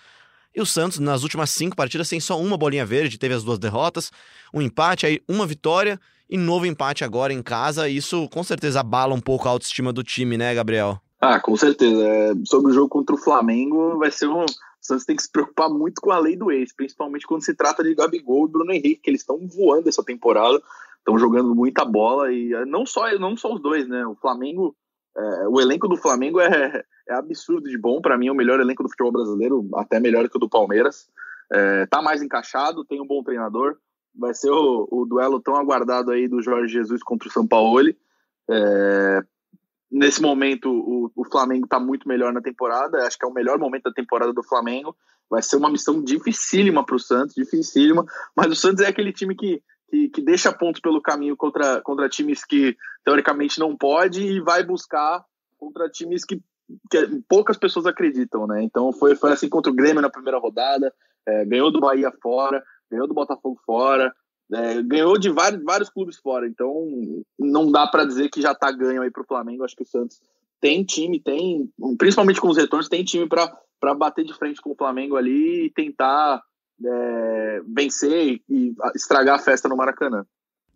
E 0.55 0.61
o 0.61 0.67
Santos, 0.67 0.99
nas 0.99 1.23
últimas 1.23 1.51
cinco 1.51 1.77
partidas, 1.77 2.09
tem 2.09 2.21
só 2.21 2.41
uma 2.41 2.59
bolinha 2.59 2.85
verde, 2.85 3.19
teve 3.19 3.35
as 3.35 3.45
duas 3.45 3.59
derrotas, 3.59 4.11
um 4.53 4.61
empate, 4.61 5.07
aí 5.07 5.23
uma 5.29 5.47
vitória 5.47 5.99
e 6.29 6.37
novo 6.37 6.67
empate 6.67 7.05
agora 7.05 7.33
em 7.33 7.43
casa. 7.43 7.89
Isso 7.89 8.29
com 8.29 8.43
certeza 8.43 8.81
abala 8.81 9.15
um 9.15 9.21
pouco 9.21 9.49
a 9.49 9.53
autoestima 9.53 9.93
do 9.93 10.03
time, 10.03 10.37
né, 10.37 10.55
Gabriel? 10.55 11.01
Ah, 11.21 11.39
com 11.39 11.55
certeza. 11.55 12.03
É, 12.03 12.33
sobre 12.47 12.71
o 12.71 12.75
jogo 12.75 12.89
contra 12.89 13.15
o 13.15 13.19
Flamengo, 13.19 13.99
vai 13.99 14.11
ser 14.11 14.27
um. 14.27 14.45
O 14.45 14.47
Santos 14.81 15.05
tem 15.05 15.15
que 15.15 15.23
se 15.23 15.31
preocupar 15.31 15.69
muito 15.69 16.01
com 16.01 16.11
a 16.11 16.19
lei 16.19 16.35
do 16.35 16.51
ex, 16.51 16.73
principalmente 16.73 17.27
quando 17.27 17.45
se 17.45 17.55
trata 17.55 17.85
de 17.85 17.95
Gabigol 17.95 18.47
e 18.47 18.51
Bruno 18.51 18.73
Henrique, 18.73 19.03
que 19.03 19.11
eles 19.11 19.21
estão 19.21 19.39
voando 19.47 19.91
essa 19.91 20.03
temporada, 20.03 20.61
estão 20.97 21.19
jogando 21.19 21.55
muita 21.55 21.85
bola 21.85 22.33
e 22.33 22.55
é, 22.55 22.65
não 22.65 22.87
só 22.87 23.07
não 23.19 23.37
só 23.37 23.53
os 23.53 23.61
dois, 23.61 23.87
né? 23.87 24.07
O 24.07 24.15
Flamengo, 24.15 24.75
é, 25.15 25.49
o 25.49 25.61
elenco 25.61 25.87
do 25.87 25.99
Flamengo 25.99 26.41
é, 26.41 26.83
é 27.07 27.15
absurdo 27.15 27.69
de 27.69 27.77
bom, 27.77 28.01
para 28.01 28.17
mim 28.17 28.29
é 28.29 28.33
o 28.33 28.35
melhor 28.35 28.59
elenco 28.59 28.83
do 28.83 28.89
futebol 28.89 29.13
brasileiro, 29.13 29.69
até 29.75 30.01
melhor 30.01 30.27
que 30.31 30.37
o 30.37 30.41
do 30.41 30.49
Palmeiras. 30.49 31.11
É, 31.53 31.85
tá 31.85 32.01
mais 32.01 32.23
encaixado, 32.23 32.85
tem 32.85 33.01
um 33.01 33.07
bom 33.07 33.23
treinador. 33.23 33.77
Vai 34.15 34.33
ser 34.33 34.51
o, 34.51 34.89
o 34.91 35.05
duelo 35.05 35.41
tão 35.41 35.57
aguardado 35.57 36.11
aí 36.11 36.27
do 36.27 36.41
Jorge 36.41 36.73
Jesus 36.73 37.03
contra 37.03 37.29
o 37.29 37.33
São 37.33 37.47
Paulo. 37.47 37.81
É, 38.49 39.23
nesse 39.91 40.23
momento 40.23 40.71
o, 40.71 41.11
o 41.17 41.25
Flamengo 41.25 41.65
está 41.65 41.81
muito 41.81 42.07
melhor 42.07 42.33
na 42.33 42.41
temporada, 42.41 43.07
acho 43.07 43.19
que 43.19 43.25
é 43.25 43.29
o 43.29 43.35
melhor 43.35 43.59
momento 43.59 43.85
da 43.85 43.93
temporada 43.93 44.33
do 44.33 44.43
Flamengo. 44.43 44.97
Vai 45.29 45.43
ser 45.43 45.57
uma 45.57 45.71
missão 45.71 46.03
dificílima 46.03 46.85
para 46.85 46.97
o 46.97 46.99
Santos, 46.99 47.35
dificílima, 47.35 48.05
mas 48.37 48.51
o 48.51 48.57
Santos 48.57 48.85
é 48.85 48.89
aquele 48.89 49.13
time 49.13 49.35
que, 49.35 49.63
que, 49.89 50.09
que, 50.09 50.23
deixa 50.23 50.53
pontos 50.53 50.81
pelo 50.81 51.01
caminho 51.01 51.37
contra, 51.37 51.81
contra 51.83 52.09
times 52.09 52.45
que 52.45 52.77
teoricamente 53.05 53.59
não 53.59 53.77
pode 53.77 54.23
e 54.23 54.41
vai 54.41 54.65
buscar 54.65 55.25
contra 55.57 55.89
times 55.89 56.25
que, 56.25 56.41
que 56.91 57.23
poucas 57.29 57.57
pessoas 57.57 57.87
acreditam, 57.87 58.47
né? 58.47 58.63
Então 58.63 58.93
foi, 58.93 59.15
foi 59.15 59.33
assim 59.33 59.49
contra 59.49 59.71
o 59.71 59.75
Grêmio 59.75 60.03
na 60.03 60.11
primeira 60.11 60.39
rodada, 60.39 60.93
é, 61.27 61.45
ganhou 61.45 61.71
do 61.71 61.81
Bahia 61.81 62.13
fora, 62.21 62.63
ganhou 62.91 63.07
do 63.07 63.15
Botafogo 63.15 63.61
fora, 63.65 64.13
é, 64.53 64.83
ganhou 64.83 65.19
de 65.19 65.31
vários, 65.31 65.63
vários 65.63 65.89
clubes 65.89 66.17
fora, 66.17 66.47
então 66.47 67.25
não 67.39 67.71
dá 67.71 67.87
para 67.87 68.05
dizer 68.05 68.29
que 68.29 68.43
já 68.43 68.55
tá 68.55 68.71
ganho 68.71 69.03
aí 69.03 69.11
pro 69.11 69.27
Flamengo. 69.27 69.65
Acho 69.65 69.77
que 69.77 69.83
o 69.83 69.87
Santos 69.87 70.21
tem 70.61 70.85
time, 70.85 71.21
tem, 71.21 71.71
principalmente 71.97 72.41
com 72.41 72.49
os 72.49 72.57
retornos, 72.57 72.89
tem 72.89 73.05
time 73.05 73.29
para 73.29 73.95
bater 73.95 74.25
de 74.25 74.35
frente 74.35 74.61
com 74.61 74.73
o 74.73 74.77
Flamengo 74.77 75.17
ali 75.17 75.67
e 75.67 75.71
tentar 75.71 76.43
é, 76.85 77.63
vencer 77.67 78.41
e 78.49 78.75
estragar 78.95 79.37
a 79.37 79.43
festa 79.43 79.69
no 79.69 79.77
Maracanã. 79.77 80.25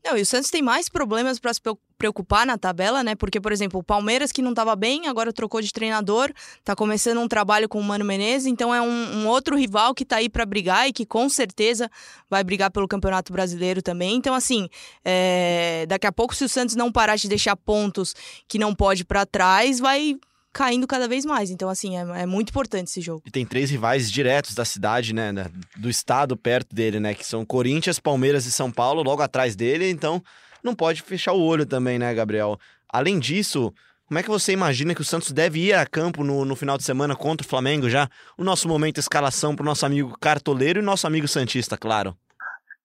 Não, 0.04 0.18
e 0.18 0.20
o 0.20 0.26
Santos 0.26 0.50
tem 0.50 0.60
mais 0.60 0.86
problemas 0.86 1.38
para 1.38 1.54
se 1.54 1.60
preocupar 1.96 2.46
na 2.46 2.58
tabela, 2.58 3.02
né? 3.02 3.14
Porque, 3.14 3.40
por 3.40 3.52
exemplo, 3.52 3.80
o 3.80 3.82
Palmeiras, 3.82 4.30
que 4.30 4.42
não 4.42 4.50
estava 4.50 4.76
bem, 4.76 5.06
agora 5.06 5.32
trocou 5.32 5.62
de 5.62 5.72
treinador, 5.72 6.30
tá 6.62 6.76
começando 6.76 7.18
um 7.20 7.26
trabalho 7.26 7.66
com 7.70 7.80
o 7.80 7.82
Mano 7.82 8.04
Menezes, 8.04 8.46
então 8.46 8.74
é 8.74 8.82
um, 8.82 8.86
um 8.86 9.28
outro 9.28 9.56
rival 9.56 9.94
que 9.94 10.04
tá 10.04 10.16
aí 10.16 10.28
para 10.28 10.44
brigar 10.44 10.86
e 10.86 10.92
que 10.92 11.06
com 11.06 11.26
certeza 11.30 11.90
vai 12.28 12.44
brigar 12.44 12.70
pelo 12.70 12.86
Campeonato 12.86 13.32
Brasileiro 13.32 13.80
também. 13.80 14.14
Então, 14.16 14.34
assim, 14.34 14.68
é... 15.02 15.86
daqui 15.88 16.06
a 16.06 16.12
pouco, 16.12 16.34
se 16.34 16.44
o 16.44 16.48
Santos 16.50 16.76
não 16.76 16.92
parar 16.92 17.16
de 17.16 17.26
deixar 17.26 17.56
pontos 17.56 18.14
que 18.46 18.58
não 18.58 18.74
pode 18.74 19.06
para 19.06 19.24
trás, 19.24 19.80
vai 19.80 20.18
caindo 20.54 20.86
cada 20.86 21.08
vez 21.08 21.26
mais. 21.26 21.50
Então, 21.50 21.68
assim, 21.68 21.98
é, 21.98 22.22
é, 22.22 22.26
muito 22.26 22.50
importante 22.50 22.88
esse 22.88 23.00
jogo. 23.00 23.22
E 23.26 23.30
tem 23.30 23.44
três 23.44 23.70
rivais 23.70 24.10
diretos 24.10 24.54
da 24.54 24.64
cidade, 24.64 25.12
né? 25.12 25.32
Do 25.76 25.90
estado 25.90 26.36
perto 26.36 26.74
dele, 26.74 27.00
né? 27.00 27.12
Que 27.12 27.26
são 27.26 27.44
Corinthians, 27.44 27.98
Palmeiras 27.98 28.46
e 28.46 28.52
São 28.52 28.70
Paulo, 28.70 29.02
logo 29.02 29.20
atrás 29.20 29.56
dele. 29.56 29.90
Então, 29.90 30.22
não 30.62 30.74
pode 30.74 31.02
fechar 31.02 31.32
o 31.32 31.42
olho 31.42 31.66
também, 31.66 31.98
né, 31.98 32.14
Gabriel? 32.14 32.56
Além 32.90 33.18
disso, 33.18 33.74
como 34.06 34.18
é 34.18 34.22
que 34.22 34.30
você 34.30 34.52
imagina 34.52 34.94
que 34.94 35.00
o 35.00 35.04
Santos 35.04 35.32
deve 35.32 35.58
ir 35.58 35.72
a 35.74 35.84
campo 35.84 36.22
no, 36.22 36.44
no 36.44 36.54
final 36.54 36.78
de 36.78 36.84
semana 36.84 37.16
contra 37.16 37.44
o 37.44 37.48
Flamengo 37.48 37.90
já? 37.90 38.08
O 38.38 38.44
nosso 38.44 38.68
momento 38.68 38.94
de 38.94 39.00
escalação 39.00 39.56
para 39.56 39.64
o 39.64 39.66
nosso 39.66 39.84
amigo 39.84 40.16
cartoleiro 40.20 40.78
e 40.78 40.82
nosso 40.82 41.06
amigo 41.06 41.26
Santista, 41.26 41.76
claro. 41.76 42.16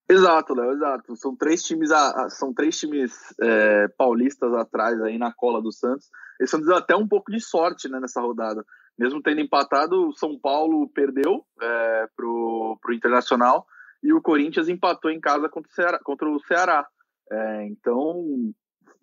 Exato, 0.09 0.55
Léo, 0.55 0.71
exato. 0.71 1.15
São 1.15 1.35
três 1.35 1.61
times, 1.61 1.91
são 2.29 2.51
três 2.51 2.79
times 2.79 3.13
é, 3.39 3.87
paulistas 3.89 4.51
atrás 4.55 4.99
aí 5.03 5.19
na 5.19 5.31
cola 5.31 5.61
do 5.61 5.71
Santos. 5.71 6.07
Eles 6.39 6.51
estão 6.51 6.61
dando 6.61 6.77
até 6.77 6.95
um 6.95 7.07
pouco 7.07 7.31
de 7.31 7.39
sorte 7.39 7.89
né, 7.89 7.99
nessa 7.99 8.21
rodada. 8.21 8.65
Mesmo 8.97 9.21
tendo 9.21 9.41
empatado, 9.41 10.09
o 10.09 10.13
São 10.13 10.39
Paulo 10.39 10.89
perdeu 10.89 11.45
é, 11.61 12.07
pro, 12.15 12.77
pro 12.81 12.93
Internacional 12.93 13.65
e 14.01 14.13
o 14.13 14.21
Corinthians 14.21 14.69
empatou 14.69 15.11
em 15.11 15.19
casa 15.19 15.49
contra 15.49 15.69
o 15.69 15.73
Ceará. 15.73 15.99
Contra 16.03 16.29
o 16.29 16.39
Ceará. 16.39 16.87
É, 17.31 17.65
então 17.65 18.53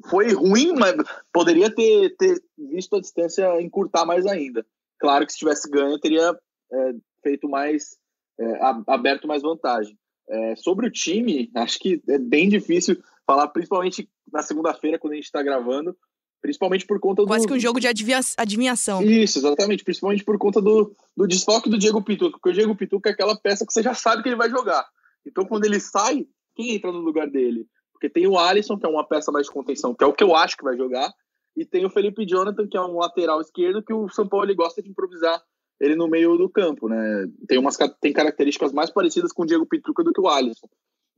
foi 0.09 0.33
ruim, 0.33 0.72
mas 0.79 0.94
poderia 1.33 1.75
ter, 1.75 2.16
ter 2.16 2.42
visto 2.59 2.96
a 2.96 3.01
distância 3.01 3.61
encurtar 3.61 4.05
mais 4.05 4.27
ainda. 4.27 4.64
Claro 4.99 5.27
que 5.27 5.33
se 5.33 5.38
tivesse 5.38 5.70
ganho, 5.70 5.99
teria 5.99 6.37
é, 6.72 6.92
feito 7.22 7.49
mais, 7.49 7.99
é, 8.38 8.61
aberto 8.87 9.29
mais 9.29 9.42
vantagem. 9.42 9.99
É, 10.29 10.57
sobre 10.57 10.87
o 10.87 10.90
time, 10.90 11.51
acho 11.55 11.79
que 11.79 12.03
é 12.09 12.18
bem 12.18 12.49
difícil 12.49 13.01
falar, 13.27 13.49
principalmente 13.49 14.09
na 14.33 14.42
segunda-feira, 14.42 14.99
quando 14.99 15.12
a 15.12 15.16
gente 15.16 15.25
está 15.25 15.42
gravando, 15.42 15.96
principalmente 16.40 16.87
por 16.87 17.01
conta 17.01 17.22
do. 17.22 17.29
Quase 17.29 17.46
que 17.46 17.53
um 17.53 17.59
jogo 17.59 17.81
de 17.81 17.87
adivinhação. 17.87 19.03
Isso, 19.03 19.38
exatamente, 19.38 19.85
principalmente 19.85 20.25
por 20.25 20.38
conta 20.38 20.61
do, 20.61 20.92
do 21.16 21.27
desfoque 21.27 21.68
do 21.68 21.79
Diego 21.79 22.03
Pituca, 22.03 22.33
porque 22.33 22.51
o 22.51 22.53
Diego 22.53 22.77
Pituca 22.77 23.11
é 23.11 23.12
aquela 23.12 23.37
peça 23.37 23.66
que 23.66 23.72
você 23.72 23.83
já 23.83 23.94
sabe 23.94 24.22
que 24.22 24.29
ele 24.29 24.37
vai 24.37 24.51
jogar. 24.51 24.87
Então, 25.27 25.44
quando 25.44 25.64
ele 25.64 25.81
sai, 25.81 26.27
quem 26.55 26.75
entra 26.75 26.92
no 26.92 26.99
lugar 26.99 27.29
dele? 27.29 27.66
Porque 27.92 28.09
tem 28.09 28.27
o 28.27 28.38
Alisson, 28.38 28.79
que 28.79 28.87
é 28.87 28.88
uma 28.88 29.07
peça 29.07 29.33
mais 29.33 29.46
de 29.46 29.53
contenção, 29.53 29.94
que 29.94 30.05
é 30.05 30.07
o 30.07 30.12
que 30.12 30.22
eu 30.22 30.35
acho 30.35 30.57
que 30.57 30.64
vai 30.64 30.77
jogar, 30.77 31.11
e 31.57 31.64
tem 31.64 31.87
o 31.87 31.90
Felipe 31.90 32.27
Jonathan, 32.27 32.68
que 32.68 32.77
é 32.77 32.81
um 32.81 32.99
lateral 32.99 33.40
esquerdo, 33.40 33.83
que 33.83 33.92
o 33.92 34.09
São 34.09 34.29
Paulo 34.29 34.44
ele 34.44 34.55
gosta 34.55 34.83
de 34.83 34.90
improvisar 34.90 35.42
ele 35.81 35.96
no 35.96 36.09
meio 36.09 36.37
do 36.37 36.49
campo, 36.49 36.88
né? 36.88 37.27
Tem 37.49 37.59
umas 37.59 37.77
tem 38.01 38.12
características 38.12 38.72
mais 38.72 38.90
parecidas 38.90 39.33
com 39.33 39.42
o 39.42 39.46
Diego 39.46 39.66
Pitruca 39.66 40.03
do 40.05 40.12
que 40.12 40.20
o 40.20 40.29
Alisson. 40.29 40.68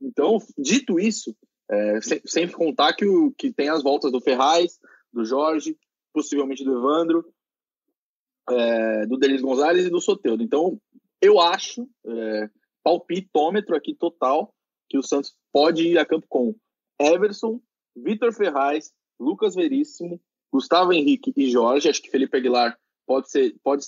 Então, 0.01 0.37
dito 0.57 0.99
isso, 0.99 1.35
é, 1.69 2.01
sem, 2.01 2.21
sem, 2.25 2.47
contar 2.47 2.93
que, 2.93 3.05
o, 3.05 3.33
que 3.37 3.51
tem 3.51 3.69
as 3.69 3.83
voltas 3.83 4.11
do 4.11 4.21
Ferraz, 4.21 4.79
do 5.11 5.25
Jorge, 5.25 5.77
possivelmente 6.13 6.63
do 6.63 6.77
Evandro, 6.77 7.25
é, 8.49 9.05
do 9.05 9.17
Denis 9.17 9.41
Gonzalez 9.41 9.85
e 9.85 9.89
do 9.89 10.01
Soteudo. 10.01 10.43
Então, 10.43 10.79
eu 11.21 11.39
acho, 11.39 11.87
é, 12.05 12.49
palpitômetro 12.83 13.75
aqui 13.75 13.93
total, 13.93 14.53
que 14.87 14.97
o 14.97 15.03
Santos 15.03 15.35
pode 15.51 15.87
ir 15.87 15.97
a 15.97 16.05
campo 16.05 16.25
com 16.27 16.55
Everson, 16.99 17.61
Vitor 17.95 18.33
Ferraz, 18.33 18.91
Lucas 19.19 19.55
Veríssimo, 19.55 20.19
Gustavo 20.51 20.93
Henrique 20.93 21.33
e 21.35 21.49
Jorge. 21.49 21.89
Acho 21.89 22.01
que 22.01 22.09
Felipe 22.09 22.37
Aguilar 22.37 22.77
pode 23.05 23.29
ser, 23.29 23.55
pode 23.63 23.85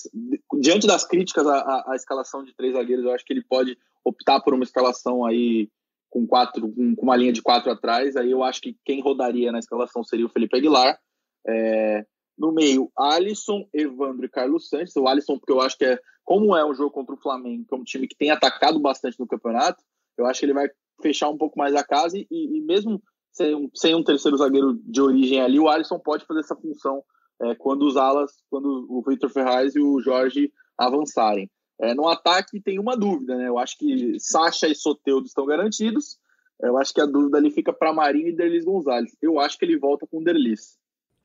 diante 0.60 0.88
das 0.88 1.06
críticas 1.06 1.46
à, 1.48 1.92
à, 1.92 1.96
escalação 1.96 2.44
de 2.44 2.56
três 2.56 2.74
zagueiros, 2.74 3.06
eu 3.06 3.12
acho 3.12 3.24
que 3.24 3.34
ele 3.34 3.44
pode 3.44 3.78
optar 4.04 4.42
por 4.42 4.54
uma 4.54 4.64
escalação 4.64 5.26
aí 5.26 5.70
com 6.10 6.26
quatro, 6.26 6.72
com, 6.74 6.96
uma 7.00 7.16
linha 7.16 7.32
de 7.32 7.42
quatro 7.42 7.72
atrás. 7.72 8.16
Aí 8.16 8.32
eu 8.32 8.44
acho 8.44 8.62
que 8.62 8.76
quem 8.84 9.02
rodaria 9.02 9.52
na 9.52 9.60
escalação 9.60 10.04
seria 10.04 10.26
o 10.26 10.30
Felipe 10.30 10.58
Aguilar. 10.58 11.00
É, 11.48 12.06
no 12.38 12.52
meio, 12.52 12.92
Alisson, 12.98 13.68
Evandro 13.74 14.26
e 14.26 14.30
Carlos 14.30 14.68
Santos. 14.68 14.96
O 14.96 15.08
Alisson, 15.08 15.38
porque 15.38 15.52
eu 15.52 15.62
acho 15.62 15.78
que 15.78 15.86
é 15.86 16.00
como 16.24 16.56
é 16.56 16.66
um 16.66 16.74
jogo 16.74 16.92
contra 16.92 17.14
o 17.14 17.20
Flamengo, 17.20 17.66
que 17.68 17.74
é 17.74 17.78
um 17.78 17.84
time 17.84 18.08
que 18.08 18.16
tem 18.16 18.32
atacado 18.32 18.80
bastante 18.80 19.20
no 19.20 19.28
campeonato, 19.28 19.84
eu 20.18 20.26
acho 20.26 20.40
que 20.40 20.46
ele 20.46 20.54
vai 20.54 20.70
fechar 21.02 21.30
um 21.30 21.38
pouco 21.38 21.58
mais 21.58 21.76
a 21.76 21.84
casa 21.84 22.18
e, 22.18 22.28
e 22.30 22.62
mesmo 22.62 23.02
sem 23.32 23.56
um, 23.56 23.70
sem 23.74 23.96
um 23.96 24.04
terceiro 24.04 24.38
zagueiro 24.38 24.74
de 24.84 25.02
origem 25.02 25.42
ali, 25.42 25.60
o 25.60 25.68
Alisson 25.68 26.00
pode 26.00 26.26
fazer 26.26 26.42
essa 26.42 26.56
função 26.56 27.04
é, 27.42 27.56
quando 27.56 27.84
os 27.84 27.98
alas, 27.98 28.32
quando 28.50 28.86
o 28.90 29.02
Victor 29.08 29.30
Ferraz 29.30 29.76
e 29.76 29.80
o 29.80 30.00
Jorge 30.00 30.52
avançarem. 30.78 31.50
É, 31.80 31.96
no 31.96 32.08
ataque 32.08 32.62
tem 32.62 32.78
uma 32.78 32.96
dúvida, 32.96 33.36
né? 33.36 33.48
Eu 33.48 33.58
acho 33.58 33.78
que 33.78 34.20
Sacha 34.20 34.68
e 34.68 34.76
Soteudo 34.76 35.26
estão 35.26 35.46
garantidos. 35.46 36.20
Eu 36.62 36.78
acho 36.78 36.94
que 36.94 37.02
a 37.02 37.08
dúvida 37.08 37.38
ali 37.38 37.50
fica 37.50 37.74
para 37.74 37.94
Marinho 37.94 38.28
e 38.28 38.36
Derlis 38.36 38.66
Gonzalez. 38.66 39.12
Eu 39.20 39.40
acho 39.40 39.58
que 39.58 39.66
ele 39.66 39.80
volta 39.80 40.06
com 40.06 40.20
o 40.20 40.24
Derlis. 40.24 40.78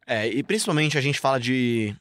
É, 0.07 0.29
e 0.29 0.43
principalmente 0.43 0.97
a 0.97 1.01
gente 1.01 1.19
fala 1.19 1.41
de 1.41 1.95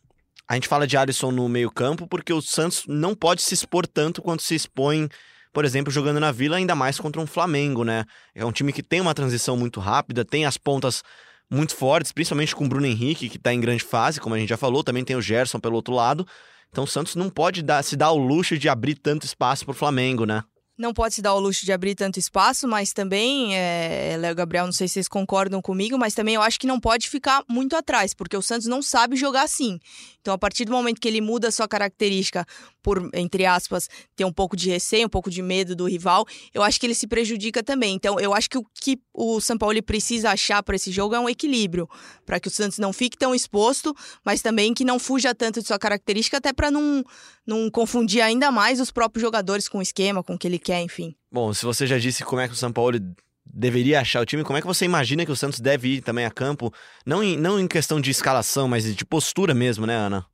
a 0.48 0.54
gente 0.54 0.68
fala 0.68 0.86
de 0.86 0.96
Alisson 0.96 1.32
no 1.32 1.50
meio-campo 1.50 2.08
porque 2.08 2.32
o 2.32 2.42
Santos 2.42 2.84
não 2.88 3.16
pode 3.16 3.42
se 3.42 3.54
expor 3.54 3.88
tanto 3.88 4.22
quanto 4.22 4.44
se 4.44 4.54
expõe, 4.54 5.10
por 5.52 5.66
exemplo, 5.66 5.92
jogando 5.92 6.20
na 6.20 6.32
Vila, 6.32 6.58
ainda 6.58 6.76
mais 6.76 7.00
contra 7.00 7.20
um 7.20 7.26
Flamengo, 7.26 7.84
né? 7.84 8.06
É 8.36 8.46
um 8.46 8.52
time 8.52 8.72
que 8.72 8.84
tem 8.84 9.02
uma 9.02 9.16
transição 9.16 9.58
muito 9.58 9.80
rápida, 9.80 10.24
tem 10.24 10.46
as 10.46 10.56
pontas 10.56 11.02
muito 11.50 11.76
fortes, 11.76 12.12
principalmente 12.12 12.56
com 12.56 12.66
o 12.66 12.70
Bruno 12.70 12.86
Henrique, 12.86 13.28
que 13.28 13.38
está 13.38 13.52
em 13.52 13.60
grande 13.60 13.84
fase, 13.84 14.22
como 14.22 14.36
a 14.36 14.40
gente 14.40 14.50
já 14.50 14.58
falou, 14.58 14.84
também 14.84 15.04
tem 15.04 15.16
o 15.16 15.22
Gerson 15.22 15.60
pelo 15.60 15.76
outro 15.76 15.94
lado. 15.94 16.28
Então 16.70 16.84
o 16.84 16.88
Santos 16.88 17.16
não 17.16 17.30
pode 17.30 17.64
dar, 17.64 17.84
se 17.84 17.96
dar 17.96 18.12
o 18.12 18.18
luxo 18.18 18.58
de 18.58 18.70
abrir 18.70 18.96
tanto 18.96 19.26
espaço 19.26 19.66
para 19.66 19.72
o 19.72 19.76
Flamengo, 19.76 20.26
né? 20.26 20.44
Não 20.78 20.94
pode 20.94 21.16
se 21.16 21.22
dar 21.22 21.34
o 21.34 21.40
luxo 21.40 21.66
de 21.66 21.72
abrir 21.72 21.96
tanto 21.96 22.20
espaço, 22.20 22.68
mas 22.68 22.92
também, 22.92 23.56
é, 23.56 24.18
Léo 24.20 24.36
Gabriel, 24.36 24.66
não 24.66 24.74
sei 24.74 24.90
se 24.90 24.96
vocês 24.96 25.08
concordam 25.08 25.62
comigo, 25.62 25.98
mas 25.98 26.14
também 26.14 26.36
eu 26.36 26.42
acho 26.42 26.60
que 26.60 26.68
não 26.68 26.82
pode 26.82 27.10
ficar 27.10 27.44
muito 27.48 27.78
atrás, 27.78 28.14
porque 28.14 28.36
o 28.36 28.42
Santos 28.42 28.68
não 28.68 28.82
sabe 28.82 29.16
jogar 29.16 29.44
assim. 29.44 29.80
Então, 30.20 30.34
a 30.34 30.38
partir 30.38 30.66
do 30.66 30.74
momento 30.74 31.00
que 31.00 31.08
ele 31.08 31.22
muda 31.22 31.48
a 31.48 31.52
sua 31.52 31.68
característica 31.68 32.46
por, 32.86 33.10
entre 33.16 33.48
aspas, 33.48 33.90
ter 34.16 34.26
um 34.26 34.32
pouco 34.32 34.56
de 34.56 34.70
receio, 34.70 35.08
um 35.08 35.10
pouco 35.10 35.32
de 35.32 35.42
medo 35.42 35.76
do 35.76 35.88
rival, 35.88 36.24
eu 36.54 36.62
acho 36.62 36.80
que 36.80 36.86
ele 36.86 36.94
se 36.94 37.08
prejudica 37.08 37.64
também. 37.64 37.96
Então, 37.96 38.20
eu 38.20 38.32
acho 38.32 38.48
que 38.48 38.60
o 38.60 38.66
que 38.80 39.00
o 39.12 39.42
São 39.42 39.58
Paulo 39.58 39.82
precisa 39.82 40.30
achar 40.30 40.62
para 40.62 40.76
esse 40.76 40.92
jogo 40.92 41.16
é 41.16 41.20
um 41.20 41.28
equilíbrio, 41.28 41.90
para 42.28 42.40
que 42.40 42.48
o 42.48 42.52
Santos 42.52 42.78
não 42.78 42.94
fique 42.94 43.18
tão 43.18 43.34
exposto, 43.34 43.96
mas 44.24 44.44
também 44.44 44.72
que 44.72 44.86
não 44.86 45.00
fuja 45.00 45.34
tanto 45.34 45.62
de 45.62 45.68
sua 45.68 45.80
característica, 45.80 46.38
até 46.38 46.54
para 46.54 46.70
não, 46.70 47.04
não 47.44 47.72
confundir 47.72 48.22
ainda 48.22 48.52
mais 48.52 48.80
os 48.80 48.92
próprios 48.92 49.24
jogadores 49.24 49.68
com 49.68 49.80
o 49.80 49.82
esquema, 49.82 50.22
com 50.22 50.36
o 50.36 50.38
que 50.38 50.48
ele 50.48 50.60
quer, 50.60 50.82
enfim. 50.84 51.16
Bom, 51.32 51.52
se 51.56 51.66
você 51.66 51.88
já 51.88 51.98
disse 51.98 52.24
como 52.24 52.40
é 52.40 52.48
que 52.48 52.54
o 52.54 52.58
São 52.58 52.72
Paulo 52.72 53.00
deveria 53.44 54.00
achar 54.00 54.22
o 54.22 54.26
time, 54.28 54.44
como 54.44 54.60
é 54.60 54.62
que 54.62 54.68
você 54.68 54.86
imagina 54.86 55.26
que 55.26 55.32
o 55.32 55.36
Santos 55.36 55.60
deve 55.60 55.96
ir 55.96 56.02
também 56.02 56.26
a 56.26 56.30
campo? 56.30 56.72
Não 57.04 57.24
em, 57.24 57.36
não 57.36 57.60
em 57.60 57.68
questão 57.68 58.00
de 58.00 58.12
escalação, 58.12 58.68
mas 58.68 58.96
de 58.96 59.04
postura 59.04 59.56
mesmo, 59.56 59.88
né, 59.88 59.96
Ana? 59.96 60.28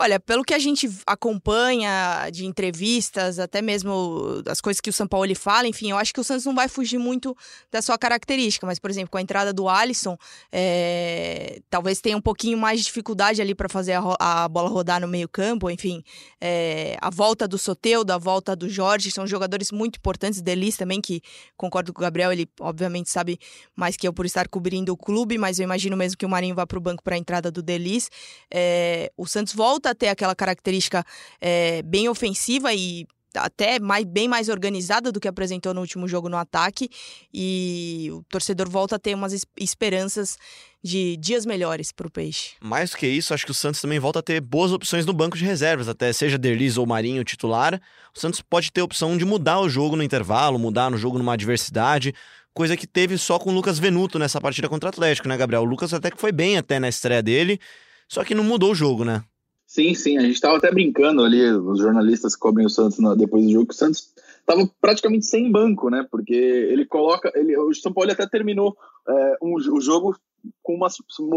Olha, 0.00 0.20
pelo 0.20 0.44
que 0.44 0.54
a 0.54 0.60
gente 0.60 0.88
acompanha 1.04 2.30
de 2.30 2.46
entrevistas, 2.46 3.40
até 3.40 3.60
mesmo 3.60 4.44
as 4.46 4.60
coisas 4.60 4.80
que 4.80 4.88
o 4.88 4.92
São 4.92 5.08
Paulo 5.08 5.34
fala, 5.34 5.66
enfim, 5.66 5.90
eu 5.90 5.98
acho 5.98 6.14
que 6.14 6.20
o 6.20 6.24
Santos 6.24 6.44
não 6.44 6.54
vai 6.54 6.68
fugir 6.68 6.98
muito 6.98 7.36
da 7.68 7.82
sua 7.82 7.98
característica. 7.98 8.64
Mas, 8.64 8.78
por 8.78 8.90
exemplo, 8.90 9.10
com 9.10 9.18
a 9.18 9.20
entrada 9.20 9.52
do 9.52 9.68
Alisson, 9.68 10.16
é, 10.52 11.60
talvez 11.68 12.00
tenha 12.00 12.16
um 12.16 12.20
pouquinho 12.20 12.56
mais 12.56 12.78
de 12.78 12.86
dificuldade 12.86 13.42
ali 13.42 13.56
para 13.56 13.68
fazer 13.68 13.94
a, 13.94 14.44
a, 14.44 14.48
bola 14.48 14.68
rodar 14.68 15.00
no 15.00 15.08
meio-campo. 15.08 15.68
Enfim, 15.68 16.04
é, 16.40 16.96
a 17.00 17.10
volta 17.10 17.48
do 17.48 17.58
Soteudo, 17.58 18.12
a 18.12 18.18
volta 18.18 18.54
do 18.54 18.68
Jorge, 18.68 19.10
são 19.10 19.26
jogadores 19.26 19.72
muito 19.72 19.96
importantes. 19.96 20.40
Delis 20.40 20.76
também, 20.76 21.00
que 21.00 21.20
concordo 21.56 21.92
com 21.92 22.00
o 22.00 22.02
Gabriel, 22.02 22.32
ele 22.32 22.48
obviamente 22.60 23.10
sabe 23.10 23.36
mais 23.74 23.96
que 23.96 24.06
eu 24.06 24.12
por 24.12 24.26
estar 24.26 24.46
cobrindo 24.46 24.92
o 24.92 24.96
clube, 24.96 25.36
mas 25.38 25.58
eu 25.58 25.64
imagino 25.64 25.96
mesmo 25.96 26.16
que 26.16 26.24
o 26.24 26.28
Marinho 26.28 26.54
vá 26.54 26.64
para 26.64 26.78
o 26.78 26.80
banco 26.80 27.02
para 27.02 27.16
a 27.16 27.18
entrada 27.18 27.50
do 27.50 27.64
Delis. 27.64 28.08
É, 28.48 29.10
o 29.16 29.26
Santos 29.26 29.52
volta 29.52 29.87
volta 29.88 29.90
a 29.90 29.94
ter 29.94 30.08
aquela 30.08 30.34
característica 30.34 31.04
é, 31.40 31.82
bem 31.82 32.08
ofensiva 32.08 32.72
e 32.74 33.06
até 33.34 33.78
mais, 33.78 34.04
bem 34.04 34.26
mais 34.26 34.48
organizada 34.48 35.12
do 35.12 35.20
que 35.20 35.28
apresentou 35.28 35.74
no 35.74 35.80
último 35.80 36.08
jogo 36.08 36.28
no 36.28 36.36
ataque 36.36 36.88
e 37.32 38.08
o 38.10 38.22
torcedor 38.24 38.68
volta 38.68 38.96
a 38.96 38.98
ter 38.98 39.14
umas 39.14 39.46
esperanças 39.58 40.38
de 40.82 41.16
dias 41.18 41.44
melhores 41.44 41.92
para 41.92 42.06
o 42.06 42.10
Peixe. 42.10 42.52
Mais 42.60 42.90
do 42.90 42.96
que 42.96 43.06
isso, 43.06 43.34
acho 43.34 43.44
que 43.44 43.50
o 43.50 43.54
Santos 43.54 43.80
também 43.80 43.98
volta 43.98 44.20
a 44.20 44.22
ter 44.22 44.40
boas 44.40 44.72
opções 44.72 45.04
no 45.04 45.12
banco 45.12 45.36
de 45.36 45.44
reservas, 45.44 45.88
até 45.88 46.12
seja 46.12 46.38
Derlis 46.38 46.78
ou 46.78 46.86
Marinho 46.86 47.22
titular, 47.22 47.80
o 48.16 48.18
Santos 48.18 48.40
pode 48.40 48.72
ter 48.72 48.80
a 48.80 48.84
opção 48.84 49.16
de 49.16 49.24
mudar 49.24 49.60
o 49.60 49.68
jogo 49.68 49.94
no 49.94 50.02
intervalo, 50.02 50.58
mudar 50.58 50.90
no 50.90 50.96
jogo 50.96 51.18
numa 51.18 51.34
adversidade, 51.34 52.14
coisa 52.54 52.76
que 52.76 52.86
teve 52.86 53.18
só 53.18 53.38
com 53.38 53.50
o 53.50 53.54
Lucas 53.54 53.78
Venuto 53.78 54.18
nessa 54.18 54.40
partida 54.40 54.68
contra 54.68 54.88
o 54.88 54.90
Atlético, 54.90 55.28
né, 55.28 55.36
Gabriel? 55.36 55.62
O 55.62 55.66
Lucas 55.66 55.92
até 55.92 56.10
que 56.10 56.20
foi 56.20 56.32
bem 56.32 56.56
até 56.56 56.80
na 56.80 56.88
estreia 56.88 57.22
dele, 57.22 57.60
só 58.08 58.24
que 58.24 58.34
não 58.34 58.42
mudou 58.42 58.72
o 58.72 58.74
jogo, 58.74 59.04
né? 59.04 59.22
Sim, 59.68 59.92
sim, 59.92 60.16
a 60.16 60.22
gente 60.22 60.32
estava 60.32 60.56
até 60.56 60.72
brincando 60.72 61.22
ali, 61.22 61.52
os 61.52 61.78
jornalistas 61.78 62.34
que 62.34 62.40
cobrem 62.40 62.64
o 62.64 62.70
Santos 62.70 62.98
depois 63.18 63.44
do 63.44 63.52
jogo, 63.52 63.66
que 63.66 63.74
o 63.74 63.76
Santos 63.76 64.14
estava 64.40 64.66
praticamente 64.80 65.26
sem 65.26 65.52
banco, 65.52 65.90
né? 65.90 66.06
Porque 66.10 66.32
ele 66.32 66.86
coloca. 66.86 67.30
Ele, 67.34 67.54
o 67.58 67.74
São 67.74 67.92
Paulo 67.92 68.10
até 68.10 68.26
terminou 68.26 68.74
é, 69.06 69.36
um, 69.42 69.56
o 69.56 69.78
jogo 69.78 70.16
com 70.62 70.74
uma. 70.74 70.88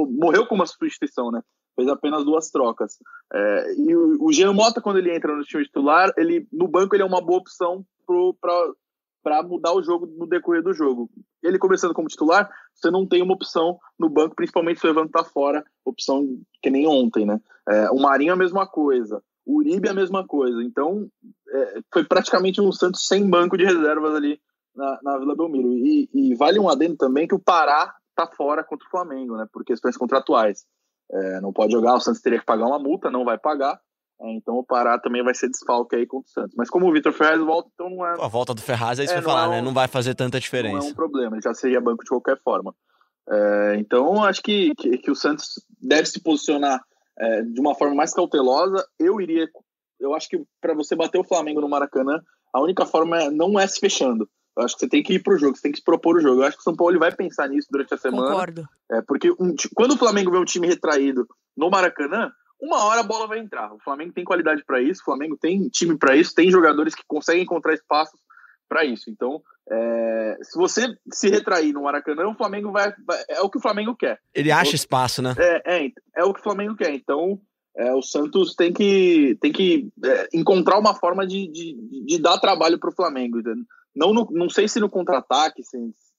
morreu 0.09 0.47
com 0.47 0.55
uma 0.55 0.65
substituição, 0.65 1.29
né? 1.29 1.41
Fez 1.75 1.89
apenas 1.89 2.23
duas 2.23 2.49
trocas. 2.49 2.99
É, 3.33 3.75
e 3.77 3.93
o, 3.93 4.23
o 4.23 4.31
Jean 4.31 4.53
Mota, 4.53 4.79
quando 4.79 4.99
ele 4.99 5.13
entra 5.13 5.35
no 5.35 5.43
time 5.43 5.65
titular, 5.65 6.13
ele, 6.15 6.47
no 6.53 6.69
banco 6.69 6.95
ele 6.95 7.03
é 7.03 7.05
uma 7.05 7.19
boa 7.19 7.39
opção 7.39 7.85
para 8.39 8.71
para 9.23 9.43
mudar 9.43 9.73
o 9.73 9.83
jogo 9.83 10.05
no 10.05 10.27
decorrer 10.27 10.63
do 10.63 10.73
jogo. 10.73 11.09
Ele 11.43 11.59
começando 11.59 11.93
como 11.93 12.07
titular, 12.07 12.49
você 12.73 12.89
não 12.89 13.05
tem 13.05 13.21
uma 13.21 13.33
opção 13.33 13.79
no 13.97 14.09
banco, 14.09 14.35
principalmente 14.35 14.79
se 14.79 14.87
o 14.87 14.89
Evandro 14.89 15.11
tá 15.11 15.23
fora, 15.23 15.63
opção 15.85 16.39
que 16.61 16.69
nem 16.69 16.87
ontem, 16.87 17.25
né? 17.25 17.39
É, 17.69 17.91
o 17.91 17.99
Marinho 17.99 18.33
a 18.33 18.37
mesma 18.37 18.65
coisa, 18.65 19.21
o 19.45 19.57
Uribe 19.57 19.89
a 19.89 19.93
mesma 19.93 20.25
coisa. 20.25 20.63
Então, 20.63 21.07
é, 21.49 21.81
foi 21.93 22.03
praticamente 22.03 22.61
um 22.61 22.71
Santos 22.71 23.07
sem 23.07 23.29
banco 23.29 23.57
de 23.57 23.65
reservas 23.65 24.15
ali 24.15 24.39
na, 24.75 24.99
na 25.03 25.17
Vila 25.17 25.35
Belmiro. 25.35 25.73
E, 25.73 26.09
e, 26.13 26.35
vale 26.35 26.59
um 26.59 26.69
adendo 26.69 26.95
também 26.97 27.27
que 27.27 27.35
o 27.35 27.39
Pará 27.39 27.93
tá 28.15 28.27
fora 28.27 28.63
contra 28.63 28.87
o 28.87 28.89
Flamengo, 28.91 29.37
né? 29.37 29.47
Por 29.51 29.63
questões 29.63 29.97
contratuais. 29.97 30.65
É, 31.11 31.41
não 31.41 31.51
pode 31.51 31.73
jogar, 31.73 31.95
o 31.95 31.99
Santos 31.99 32.21
teria 32.21 32.39
que 32.39 32.45
pagar 32.45 32.65
uma 32.65 32.79
multa, 32.79 33.11
não 33.11 33.25
vai 33.25 33.37
pagar. 33.37 33.79
É, 34.21 34.31
então 34.33 34.55
o 34.55 34.63
Pará 34.63 34.99
também 34.99 35.23
vai 35.23 35.33
ser 35.33 35.49
desfalque 35.49 35.95
aí 35.95 36.05
contra 36.05 36.29
o 36.29 36.31
Santos. 36.31 36.55
Mas 36.55 36.69
como 36.69 36.87
o 36.87 36.93
Vitor 36.93 37.11
Ferraz 37.11 37.39
volta, 37.41 37.69
então 37.73 37.89
não 37.89 38.05
é. 38.05 38.13
A 38.19 38.27
volta 38.27 38.53
do 38.53 38.61
Ferraz 38.61 38.99
é 38.99 39.03
isso 39.03 39.13
é, 39.13 39.15
que 39.15 39.21
eu 39.21 39.29
falar, 39.29 39.45
é 39.45 39.47
um, 39.47 39.51
né? 39.51 39.61
Não 39.61 39.73
vai 39.73 39.87
fazer 39.87 40.13
tanta 40.13 40.39
diferença. 40.39 40.77
Não 40.77 40.87
é 40.87 40.89
um 40.89 40.93
problema, 40.93 41.35
ele 41.35 41.41
já 41.41 41.53
seria 41.53 41.81
banco 41.81 42.03
de 42.03 42.09
qualquer 42.09 42.39
forma. 42.43 42.73
É, 43.29 43.75
então 43.79 44.23
acho 44.23 44.41
que, 44.41 44.73
que, 44.75 44.97
que, 44.97 45.11
o 45.11 45.15
Santos 45.15 45.63
deve 45.81 46.05
se 46.05 46.21
posicionar 46.21 46.81
é, 47.17 47.41
de 47.41 47.59
uma 47.59 47.73
forma 47.73 47.95
mais 47.95 48.13
cautelosa. 48.13 48.85
Eu 48.99 49.19
iria. 49.19 49.47
Eu 49.99 50.13
acho 50.13 50.29
que 50.29 50.41
para 50.59 50.73
você 50.73 50.95
bater 50.95 51.19
o 51.19 51.23
Flamengo 51.23 51.61
no 51.61 51.69
Maracanã, 51.69 52.19
a 52.53 52.61
única 52.61 52.85
forma 52.85 53.23
é, 53.23 53.29
não 53.29 53.59
é 53.59 53.65
se 53.65 53.79
fechando. 53.79 54.29
Eu 54.57 54.65
acho 54.65 54.75
que 54.75 54.81
você 54.81 54.89
tem 54.89 55.01
que 55.01 55.13
ir 55.13 55.23
pro 55.23 55.37
jogo, 55.37 55.55
você 55.55 55.61
tem 55.63 55.71
que 55.71 55.77
se 55.77 55.83
propor 55.83 56.17
o 56.17 56.19
jogo. 56.19 56.41
Eu 56.41 56.45
acho 56.45 56.57
que 56.57 56.61
o 56.61 56.63
São 56.63 56.75
Paulo 56.75 56.99
vai 56.99 57.11
pensar 57.15 57.47
nisso 57.47 57.67
durante 57.71 57.93
a 57.93 57.97
semana. 57.97 58.27
Concordo. 58.27 58.67
É, 58.91 59.01
porque 59.01 59.31
um, 59.31 59.55
quando 59.73 59.93
o 59.93 59.97
Flamengo 59.97 60.31
vê 60.31 60.37
um 60.37 60.45
time 60.45 60.67
retraído 60.67 61.25
no 61.55 61.69
Maracanã, 61.69 62.31
uma 62.61 62.85
hora 62.85 62.99
a 62.99 63.03
bola 63.03 63.27
vai 63.27 63.39
entrar. 63.39 63.73
O 63.73 63.79
Flamengo 63.79 64.13
tem 64.13 64.23
qualidade 64.23 64.63
para 64.63 64.81
isso, 64.81 65.01
o 65.01 65.05
Flamengo 65.05 65.35
tem 65.35 65.67
time 65.69 65.97
para 65.97 66.15
isso, 66.15 66.35
tem 66.35 66.51
jogadores 66.51 66.93
que 66.93 67.03
conseguem 67.07 67.43
encontrar 67.43 67.73
espaços 67.73 68.19
para 68.69 68.85
isso. 68.85 69.09
Então, 69.09 69.41
é, 69.69 70.37
se 70.43 70.57
você 70.57 70.95
se 71.11 71.29
retrair 71.29 71.73
no 71.73 71.83
Maracanã, 71.83 72.27
o 72.27 72.35
Flamengo 72.35 72.71
vai, 72.71 72.93
vai, 73.05 73.23
É 73.27 73.41
o 73.41 73.49
que 73.49 73.57
o 73.57 73.61
Flamengo 73.61 73.95
quer. 73.95 74.19
Ele 74.33 74.51
acha 74.51 74.75
espaço, 74.75 75.21
né? 75.21 75.33
É, 75.37 75.85
é, 75.85 75.91
é 76.17 76.23
o 76.23 76.33
que 76.33 76.39
o 76.39 76.43
Flamengo 76.43 76.75
quer. 76.75 76.93
Então, 76.93 77.41
é, 77.75 77.93
o 77.93 78.01
Santos 78.01 78.55
tem 78.55 78.71
que, 78.71 79.37
tem 79.41 79.51
que 79.51 79.89
é, 80.03 80.29
encontrar 80.33 80.77
uma 80.77 80.93
forma 80.93 81.25
de, 81.25 81.47
de, 81.47 82.05
de 82.05 82.21
dar 82.21 82.39
trabalho 82.39 82.79
para 82.79 82.89
o 82.89 82.95
Flamengo. 82.95 83.41
Não, 83.95 84.13
no, 84.13 84.27
não 84.31 84.49
sei 84.49 84.67
se 84.67 84.79
no 84.79 84.89
contra-ataque, 84.89 85.63
se, 85.63 85.77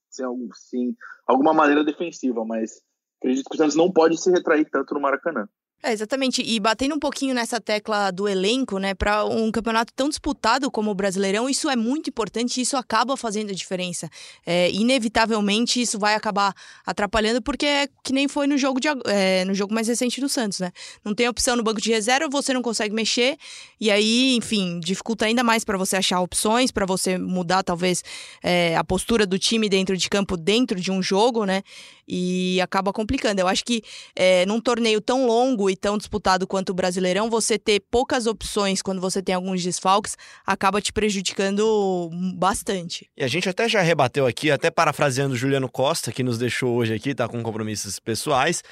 se, 0.09 0.23
se, 0.53 0.95
alguma 1.25 1.53
maneira 1.53 1.83
defensiva, 1.83 2.43
mas 2.45 2.81
acredito 3.19 3.49
que 3.49 3.55
o 3.55 3.57
Santos 3.57 3.75
não 3.75 3.91
pode 3.91 4.21
se 4.21 4.29
retrair 4.29 4.69
tanto 4.69 4.93
no 4.93 5.01
Maracanã. 5.01 5.47
É, 5.85 5.91
exatamente. 5.91 6.41
E 6.41 6.61
batendo 6.61 6.95
um 6.95 6.99
pouquinho 6.99 7.35
nessa 7.35 7.59
tecla 7.59 8.09
do 8.09 8.25
elenco, 8.25 8.79
né, 8.79 8.93
para 8.93 9.25
um 9.25 9.51
campeonato 9.51 9.91
tão 9.93 10.07
disputado 10.07 10.71
como 10.71 10.89
o 10.89 10.95
Brasileirão, 10.95 11.49
isso 11.49 11.69
é 11.69 11.75
muito 11.75 12.09
importante 12.09 12.57
e 12.57 12.61
isso 12.61 12.77
acaba 12.77 13.17
fazendo 13.17 13.49
a 13.49 13.53
diferença. 13.53 14.09
É, 14.45 14.71
inevitavelmente 14.71 15.81
isso 15.81 15.99
vai 15.99 16.15
acabar 16.15 16.55
atrapalhando, 16.85 17.41
porque 17.41 17.65
é 17.65 17.89
que 18.01 18.13
nem 18.13 18.29
foi 18.29 18.47
no 18.47 18.57
jogo, 18.57 18.79
de, 18.79 18.87
é, 19.07 19.43
no 19.43 19.53
jogo 19.53 19.73
mais 19.73 19.89
recente 19.89 20.21
do 20.21 20.29
Santos, 20.29 20.61
né? 20.61 20.71
Não 21.03 21.13
tem 21.13 21.27
opção 21.27 21.57
no 21.57 21.63
banco 21.63 21.81
de 21.81 21.91
reserva, 21.91 22.29
você 22.29 22.53
não 22.53 22.61
consegue 22.61 22.95
mexer, 22.95 23.35
e 23.77 23.91
aí, 23.91 24.37
enfim, 24.37 24.79
dificulta 24.79 25.25
ainda 25.25 25.43
mais 25.43 25.65
para 25.65 25.77
você 25.77 25.97
achar 25.97 26.21
opções, 26.21 26.71
para 26.71 26.85
você 26.85 27.17
mudar 27.17 27.61
talvez 27.61 28.01
é, 28.41 28.77
a 28.77 28.85
postura 28.85 29.25
do 29.25 29.37
time 29.37 29.67
dentro 29.67 29.97
de 29.97 30.09
campo, 30.09 30.37
dentro 30.37 30.79
de 30.79 30.89
um 30.89 31.03
jogo, 31.03 31.43
né? 31.43 31.61
E 32.07 32.59
acaba 32.61 32.93
complicando. 32.93 33.41
Eu 33.41 33.47
acho 33.47 33.63
que 33.63 33.81
é, 34.15 34.45
num 34.45 34.61
torneio 34.61 35.01
tão 35.01 35.25
longo 35.25 35.72
e 35.73 35.75
tão 35.75 35.97
disputado 35.97 36.47
quanto 36.47 36.69
o 36.69 36.73
Brasileirão, 36.73 37.29
você 37.29 37.57
ter 37.57 37.81
poucas 37.91 38.27
opções 38.27 38.81
quando 38.81 39.01
você 39.01 39.21
tem 39.21 39.35
alguns 39.35 39.63
desfalques 39.63 40.15
acaba 40.45 40.79
te 40.79 40.93
prejudicando 40.93 42.09
bastante. 42.37 43.09
E 43.17 43.23
a 43.23 43.27
gente 43.27 43.49
até 43.49 43.67
já 43.67 43.81
rebateu 43.81 44.25
aqui, 44.25 44.51
até 44.51 44.69
parafraseando 44.69 45.33
o 45.33 45.37
Juliano 45.37 45.69
Costa, 45.69 46.11
que 46.11 46.23
nos 46.23 46.37
deixou 46.37 46.75
hoje 46.75 46.93
aqui, 46.93 47.15
tá 47.15 47.27
com 47.27 47.41
compromissos 47.41 47.99
pessoais. 47.99 48.63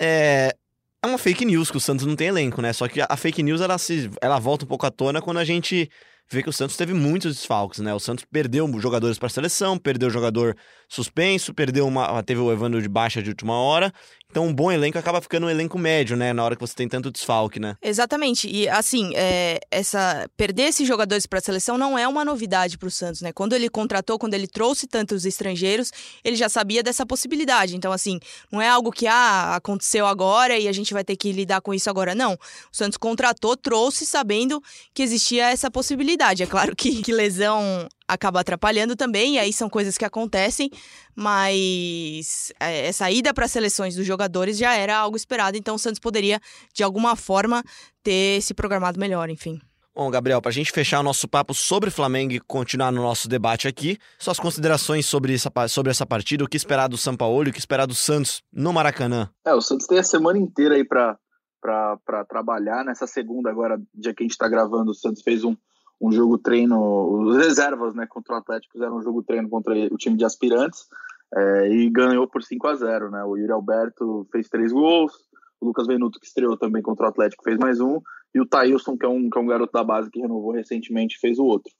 É, 0.00 0.54
é 1.02 1.06
uma 1.06 1.18
fake 1.18 1.44
news 1.44 1.70
que 1.70 1.76
o 1.76 1.80
Santos 1.80 2.06
não 2.06 2.14
tem 2.14 2.28
elenco, 2.28 2.62
né? 2.62 2.72
Só 2.72 2.86
que 2.86 3.00
a 3.00 3.16
fake 3.16 3.42
news 3.42 3.60
ela, 3.60 3.76
se, 3.78 4.10
ela 4.20 4.38
volta 4.38 4.64
um 4.64 4.68
pouco 4.68 4.86
à 4.86 4.90
tona 4.90 5.20
quando 5.20 5.38
a 5.38 5.44
gente 5.44 5.90
vê 6.30 6.42
que 6.42 6.48
o 6.48 6.52
Santos 6.52 6.76
teve 6.76 6.92
muitos 6.92 7.36
desfalques, 7.36 7.80
né? 7.80 7.94
O 7.94 7.98
Santos 7.98 8.24
perdeu 8.30 8.70
jogadores 8.80 9.18
para 9.18 9.26
a 9.26 9.30
seleção, 9.30 9.78
perdeu 9.78 10.10
jogador 10.10 10.56
suspenso, 10.88 11.54
perdeu 11.54 11.86
uma, 11.86 12.22
teve 12.22 12.40
o 12.40 12.52
Evandro 12.52 12.82
de 12.82 12.88
baixa 12.88 13.22
de 13.22 13.30
última 13.30 13.54
hora. 13.54 13.92
Então, 14.30 14.46
um 14.46 14.52
bom 14.52 14.70
elenco 14.70 14.98
acaba 14.98 15.22
ficando 15.22 15.46
um 15.46 15.50
elenco 15.50 15.78
médio, 15.78 16.14
né? 16.14 16.34
Na 16.34 16.44
hora 16.44 16.54
que 16.54 16.60
você 16.60 16.74
tem 16.74 16.86
tanto 16.86 17.10
desfalque, 17.10 17.58
né? 17.58 17.76
Exatamente. 17.80 18.46
E, 18.46 18.68
assim, 18.68 19.10
é, 19.16 19.58
essa 19.70 20.28
perder 20.36 20.64
esses 20.64 20.86
jogadores 20.86 21.24
para 21.24 21.38
a 21.38 21.42
seleção 21.42 21.78
não 21.78 21.98
é 21.98 22.06
uma 22.06 22.26
novidade 22.26 22.76
para 22.76 22.88
o 22.88 22.90
Santos, 22.90 23.22
né? 23.22 23.32
Quando 23.32 23.54
ele 23.54 23.70
contratou, 23.70 24.18
quando 24.18 24.34
ele 24.34 24.46
trouxe 24.46 24.86
tantos 24.86 25.24
estrangeiros, 25.24 25.90
ele 26.22 26.36
já 26.36 26.48
sabia 26.50 26.82
dessa 26.82 27.06
possibilidade. 27.06 27.74
Então, 27.74 27.90
assim, 27.90 28.20
não 28.52 28.60
é 28.60 28.68
algo 28.68 28.92
que 28.92 29.06
ah, 29.06 29.56
aconteceu 29.56 30.06
agora 30.06 30.58
e 30.58 30.68
a 30.68 30.72
gente 30.72 30.92
vai 30.92 31.02
ter 31.02 31.16
que 31.16 31.32
lidar 31.32 31.62
com 31.62 31.72
isso 31.72 31.88
agora. 31.88 32.14
Não. 32.14 32.34
O 32.34 32.38
Santos 32.76 32.98
contratou, 32.98 33.56
trouxe 33.56 34.04
sabendo 34.04 34.62
que 34.92 35.02
existia 35.02 35.48
essa 35.50 35.70
possibilidade. 35.70 36.42
É 36.42 36.46
claro 36.46 36.76
que, 36.76 37.00
que 37.00 37.12
lesão 37.12 37.88
acaba 38.08 38.40
atrapalhando 38.40 38.96
também, 38.96 39.34
e 39.34 39.38
aí 39.38 39.52
são 39.52 39.68
coisas 39.68 39.98
que 39.98 40.04
acontecem, 40.04 40.70
mas 41.14 42.52
é, 42.58 42.86
essa 42.86 43.10
ida 43.10 43.34
para 43.34 43.44
as 43.44 43.52
seleções 43.52 43.94
dos 43.94 44.06
jogadores 44.06 44.56
já 44.56 44.74
era 44.74 44.96
algo 44.96 45.16
esperado, 45.16 45.56
então 45.56 45.74
o 45.74 45.78
Santos 45.78 46.00
poderia, 46.00 46.40
de 46.74 46.82
alguma 46.82 47.14
forma, 47.14 47.62
ter 48.02 48.40
se 48.40 48.54
programado 48.54 48.98
melhor, 48.98 49.28
enfim. 49.28 49.60
Bom, 49.94 50.10
Gabriel, 50.10 50.40
para 50.40 50.50
a 50.50 50.52
gente 50.52 50.70
fechar 50.70 51.00
o 51.00 51.02
nosso 51.02 51.26
papo 51.26 51.52
sobre 51.52 51.90
Flamengo 51.90 52.32
e 52.32 52.38
continuar 52.38 52.92
no 52.92 53.02
nosso 53.02 53.28
debate 53.28 53.66
aqui, 53.66 53.98
suas 54.16 54.38
considerações 54.38 55.04
sobre 55.06 55.34
essa, 55.34 55.50
sobre 55.68 55.90
essa 55.90 56.06
partida, 56.06 56.44
o 56.44 56.48
que 56.48 56.56
esperar 56.56 56.88
do 56.88 56.96
São 56.96 57.16
Paulo 57.16 57.48
e 57.48 57.50
o 57.50 57.52
que 57.52 57.58
esperar 57.58 57.84
do 57.84 57.96
Santos 57.96 58.40
no 58.52 58.72
Maracanã. 58.72 59.28
É, 59.44 59.52
o 59.52 59.60
Santos 59.60 59.88
tem 59.88 59.98
a 59.98 60.04
semana 60.04 60.38
inteira 60.38 60.76
aí 60.76 60.84
para 60.84 61.18
para 61.60 62.24
trabalhar. 62.24 62.84
Nessa 62.84 63.06
segunda, 63.06 63.50
agora, 63.50 63.80
dia 63.94 64.14
que 64.14 64.22
a 64.22 64.24
gente 64.24 64.32
está 64.32 64.48
gravando, 64.48 64.92
o 64.92 64.94
Santos 64.94 65.22
fez 65.22 65.44
um, 65.44 65.56
um 66.00 66.12
jogo 66.12 66.38
treino, 66.38 66.78
os 67.10 67.36
reservas 67.36 67.94
né, 67.94 68.06
contra 68.06 68.34
o 68.34 68.38
Atlético 68.38 68.72
fizeram 68.72 68.96
um 68.96 69.02
jogo 69.02 69.22
treino 69.22 69.48
contra 69.48 69.74
o 69.92 69.96
time 69.96 70.16
de 70.16 70.24
aspirantes 70.24 70.86
é, 71.34 71.68
e 71.68 71.90
ganhou 71.90 72.26
por 72.28 72.42
5 72.42 72.66
a 72.66 72.74
0 72.74 73.10
né? 73.10 73.24
O 73.24 73.36
Yuri 73.36 73.52
Alberto 73.52 74.26
fez 74.30 74.48
três 74.48 74.72
gols, 74.72 75.12
o 75.60 75.66
Lucas 75.66 75.86
Venuto, 75.86 76.20
que 76.20 76.26
estreou 76.26 76.56
também 76.56 76.82
contra 76.82 77.06
o 77.06 77.08
Atlético, 77.08 77.42
fez 77.42 77.58
mais 77.58 77.80
um, 77.80 78.00
e 78.34 78.40
o 78.40 78.46
Thailson, 78.46 78.96
que 78.96 79.04
é 79.04 79.08
um, 79.08 79.28
que 79.28 79.38
é 79.38 79.40
um 79.40 79.46
garoto 79.46 79.72
da 79.72 79.82
base 79.82 80.10
que 80.10 80.20
renovou 80.20 80.52
recentemente, 80.52 81.18
fez 81.18 81.38
o 81.38 81.44
outro. 81.44 81.72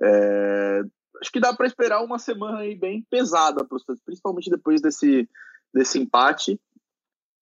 É, 0.00 0.82
acho 1.20 1.32
que 1.32 1.40
dá 1.40 1.54
para 1.54 1.66
esperar 1.66 2.02
uma 2.02 2.18
semana 2.18 2.58
aí 2.58 2.74
bem 2.74 3.04
pesada 3.10 3.64
para 3.64 3.76
o 3.76 3.80
Santos, 3.80 4.02
principalmente 4.04 4.50
depois 4.50 4.80
desse, 4.80 5.28
desse 5.72 5.98
empate 5.98 6.60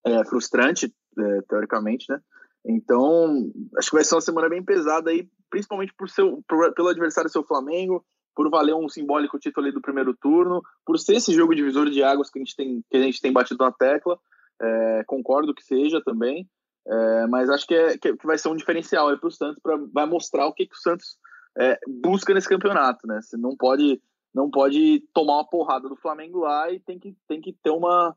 é, 0.04 0.24
frustrante, 0.24 0.94
é, 1.18 1.42
teoricamente, 1.42 2.06
né? 2.08 2.20
Então, 2.64 3.52
acho 3.76 3.90
que 3.90 3.96
vai 3.96 4.04
ser 4.04 4.16
uma 4.16 4.20
semana 4.20 4.48
bem 4.48 4.62
pesada 4.62 5.10
aí, 5.10 5.28
principalmente 5.56 5.94
por 5.96 6.10
seu, 6.10 6.44
por, 6.46 6.74
pelo 6.74 6.88
adversário 6.88 7.30
seu 7.30 7.42
Flamengo, 7.42 8.04
por 8.34 8.50
valer 8.50 8.74
um 8.74 8.90
simbólico 8.90 9.38
título 9.38 9.64
ali 9.64 9.74
do 9.74 9.80
primeiro 9.80 10.14
turno, 10.14 10.62
por 10.84 10.98
ser 10.98 11.16
esse 11.16 11.32
jogo 11.32 11.54
divisor 11.54 11.88
de 11.88 12.02
águas 12.02 12.28
que 12.28 12.38
a 12.38 12.42
gente 12.42 12.54
tem, 12.54 12.84
que 12.90 12.96
a 12.98 13.00
gente 13.00 13.22
tem 13.22 13.32
batido 13.32 13.64
na 13.64 13.72
tecla. 13.72 14.18
É, 14.60 15.04
concordo 15.06 15.54
que 15.54 15.62
seja 15.62 16.02
também, 16.02 16.46
é, 16.86 17.26
mas 17.26 17.48
acho 17.48 17.66
que, 17.66 17.74
é, 17.74 17.96
que 17.96 18.14
vai 18.24 18.36
ser 18.36 18.48
um 18.48 18.56
diferencial 18.56 19.16
para 19.18 19.28
o 19.28 19.30
Santos, 19.30 19.58
pra, 19.62 19.78
vai 19.92 20.04
mostrar 20.04 20.46
o 20.46 20.52
que, 20.52 20.66
que 20.66 20.74
o 20.74 20.78
Santos 20.78 21.16
é, 21.58 21.78
busca 21.88 22.34
nesse 22.34 22.48
campeonato. 22.48 23.06
Né? 23.06 23.20
Você 23.22 23.38
não 23.38 23.56
pode, 23.56 24.00
não 24.34 24.50
pode 24.50 25.02
tomar 25.14 25.36
uma 25.36 25.48
porrada 25.48 25.88
do 25.88 25.96
Flamengo 25.96 26.40
lá 26.40 26.70
e 26.70 26.80
tem 26.80 26.98
que, 26.98 27.16
tem 27.26 27.40
que 27.40 27.54
ter 27.62 27.70
uma 27.70 28.14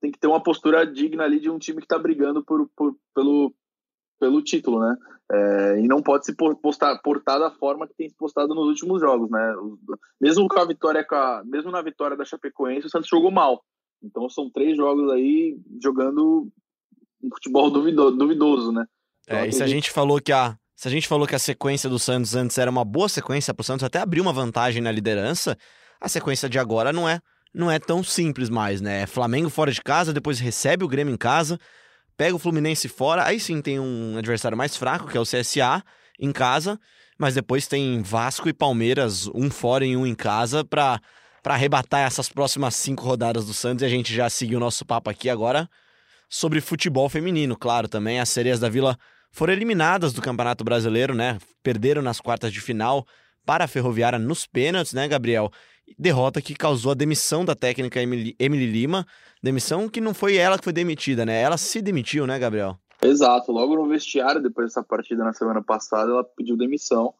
tem 0.00 0.12
que 0.12 0.18
ter 0.18 0.28
uma 0.28 0.40
postura 0.40 0.86
digna 0.86 1.24
ali 1.24 1.40
de 1.40 1.50
um 1.50 1.58
time 1.58 1.78
que 1.78 1.84
está 1.84 1.98
brigando 1.98 2.44
por, 2.44 2.70
por, 2.76 2.96
pelo, 3.12 3.52
pelo 4.18 4.42
título, 4.42 4.80
né? 4.80 4.96
É, 5.30 5.80
e 5.80 5.86
não 5.86 6.02
pode 6.02 6.24
se 6.24 6.34
postar, 6.34 6.98
portar 7.02 7.38
da 7.38 7.50
forma 7.50 7.86
que 7.86 7.94
tem 7.94 8.08
se 8.08 8.16
postado 8.16 8.54
nos 8.54 8.66
últimos 8.66 9.00
jogos, 9.00 9.30
né? 9.30 9.54
Mesmo 10.20 10.48
com 10.48 10.58
a 10.58 10.64
vitória, 10.64 11.04
com 11.04 11.14
a, 11.14 11.42
mesmo 11.44 11.70
na 11.70 11.82
vitória 11.82 12.16
da 12.16 12.24
Chapecoense, 12.24 12.86
o 12.86 12.90
Santos 12.90 13.08
jogou 13.08 13.30
mal. 13.30 13.62
Então 14.02 14.28
são 14.28 14.50
três 14.50 14.76
jogos 14.76 15.10
aí 15.10 15.58
jogando 15.82 16.48
um 17.22 17.28
futebol 17.30 17.70
duvidoso, 17.70 18.16
duvidoso 18.16 18.72
né? 18.72 18.86
Então, 19.24 19.38
é, 19.38 19.48
e 19.48 19.52
se 19.52 19.62
a 19.62 19.66
gente 19.66 19.90
falou 19.90 20.20
que 20.20 20.32
a 20.32 20.56
se 20.74 20.86
a 20.86 20.90
gente 20.90 21.08
falou 21.08 21.26
que 21.26 21.34
a 21.34 21.40
sequência 21.40 21.90
do 21.90 21.98
Santos 21.98 22.36
antes 22.36 22.56
era 22.56 22.70
uma 22.70 22.84
boa 22.84 23.08
sequência 23.08 23.52
para 23.52 23.62
o 23.62 23.64
Santos 23.64 23.82
até 23.82 23.98
abrir 23.98 24.20
uma 24.20 24.32
vantagem 24.32 24.80
na 24.80 24.92
liderança, 24.92 25.58
a 26.00 26.08
sequência 26.08 26.48
de 26.48 26.56
agora 26.56 26.92
não 26.92 27.08
é 27.08 27.20
não 27.52 27.70
é 27.70 27.78
tão 27.78 28.02
simples 28.04 28.48
mais, 28.48 28.80
né? 28.80 29.02
É 29.02 29.06
Flamengo 29.06 29.50
fora 29.50 29.72
de 29.72 29.82
casa, 29.82 30.12
depois 30.12 30.38
recebe 30.38 30.84
o 30.84 30.88
Grêmio 30.88 31.12
em 31.12 31.16
casa, 31.16 31.58
pega 32.18 32.36
o 32.36 32.38
Fluminense 32.38 32.88
fora, 32.88 33.24
aí 33.24 33.40
sim 33.40 33.62
tem 33.62 33.80
um 33.80 34.18
adversário 34.18 34.58
mais 34.58 34.76
fraco, 34.76 35.06
que 35.06 35.16
é 35.16 35.20
o 35.20 35.24
CSA, 35.24 35.82
em 36.20 36.32
casa, 36.32 36.78
mas 37.16 37.34
depois 37.34 37.66
tem 37.66 38.02
Vasco 38.02 38.48
e 38.48 38.52
Palmeiras, 38.52 39.26
um 39.34 39.48
fora 39.48 39.86
e 39.86 39.96
um 39.96 40.06
em 40.06 40.14
casa, 40.14 40.62
para 40.64 41.00
para 41.40 41.54
arrebatar 41.54 42.00
essas 42.00 42.28
próximas 42.28 42.74
cinco 42.74 43.04
rodadas 43.04 43.46
do 43.46 43.54
Santos 43.54 43.82
e 43.82 43.86
a 43.86 43.88
gente 43.88 44.12
já 44.12 44.28
seguiu 44.28 44.58
o 44.58 44.60
nosso 44.60 44.84
papo 44.84 45.08
aqui 45.08 45.30
agora 45.30 45.70
sobre 46.28 46.60
futebol 46.60 47.08
feminino, 47.08 47.56
claro, 47.56 47.88
também 47.88 48.20
as 48.20 48.28
sereias 48.28 48.60
da 48.60 48.68
Vila 48.68 48.98
foram 49.30 49.52
eliminadas 49.52 50.12
do 50.12 50.20
Campeonato 50.20 50.64
Brasileiro, 50.64 51.14
né? 51.14 51.38
Perderam 51.62 52.02
nas 52.02 52.20
quartas 52.20 52.52
de 52.52 52.60
final 52.60 53.06
para 53.46 53.64
a 53.64 53.68
Ferroviária 53.68 54.18
nos 54.18 54.46
pênaltis, 54.46 54.92
né, 54.92 55.08
Gabriel? 55.08 55.50
Derrota 55.98 56.42
que 56.42 56.54
causou 56.54 56.92
a 56.92 56.94
demissão 56.94 57.44
da 57.44 57.54
técnica 57.54 58.02
Emily, 58.02 58.36
Emily 58.38 58.66
Lima. 58.66 59.06
Demissão 59.42 59.88
que 59.88 60.00
não 60.00 60.12
foi 60.12 60.36
ela 60.36 60.58
que 60.58 60.64
foi 60.64 60.72
demitida, 60.72 61.24
né? 61.24 61.40
Ela 61.40 61.56
se 61.56 61.80
demitiu, 61.80 62.26
né, 62.26 62.38
Gabriel? 62.38 62.76
Exato. 63.00 63.52
Logo 63.52 63.76
no 63.76 63.88
vestiário, 63.88 64.42
depois 64.42 64.68
dessa 64.68 64.82
partida 64.82 65.24
na 65.24 65.32
semana 65.32 65.62
passada, 65.62 66.10
ela 66.10 66.24
pediu 66.24 66.56
demissão. 66.56 67.14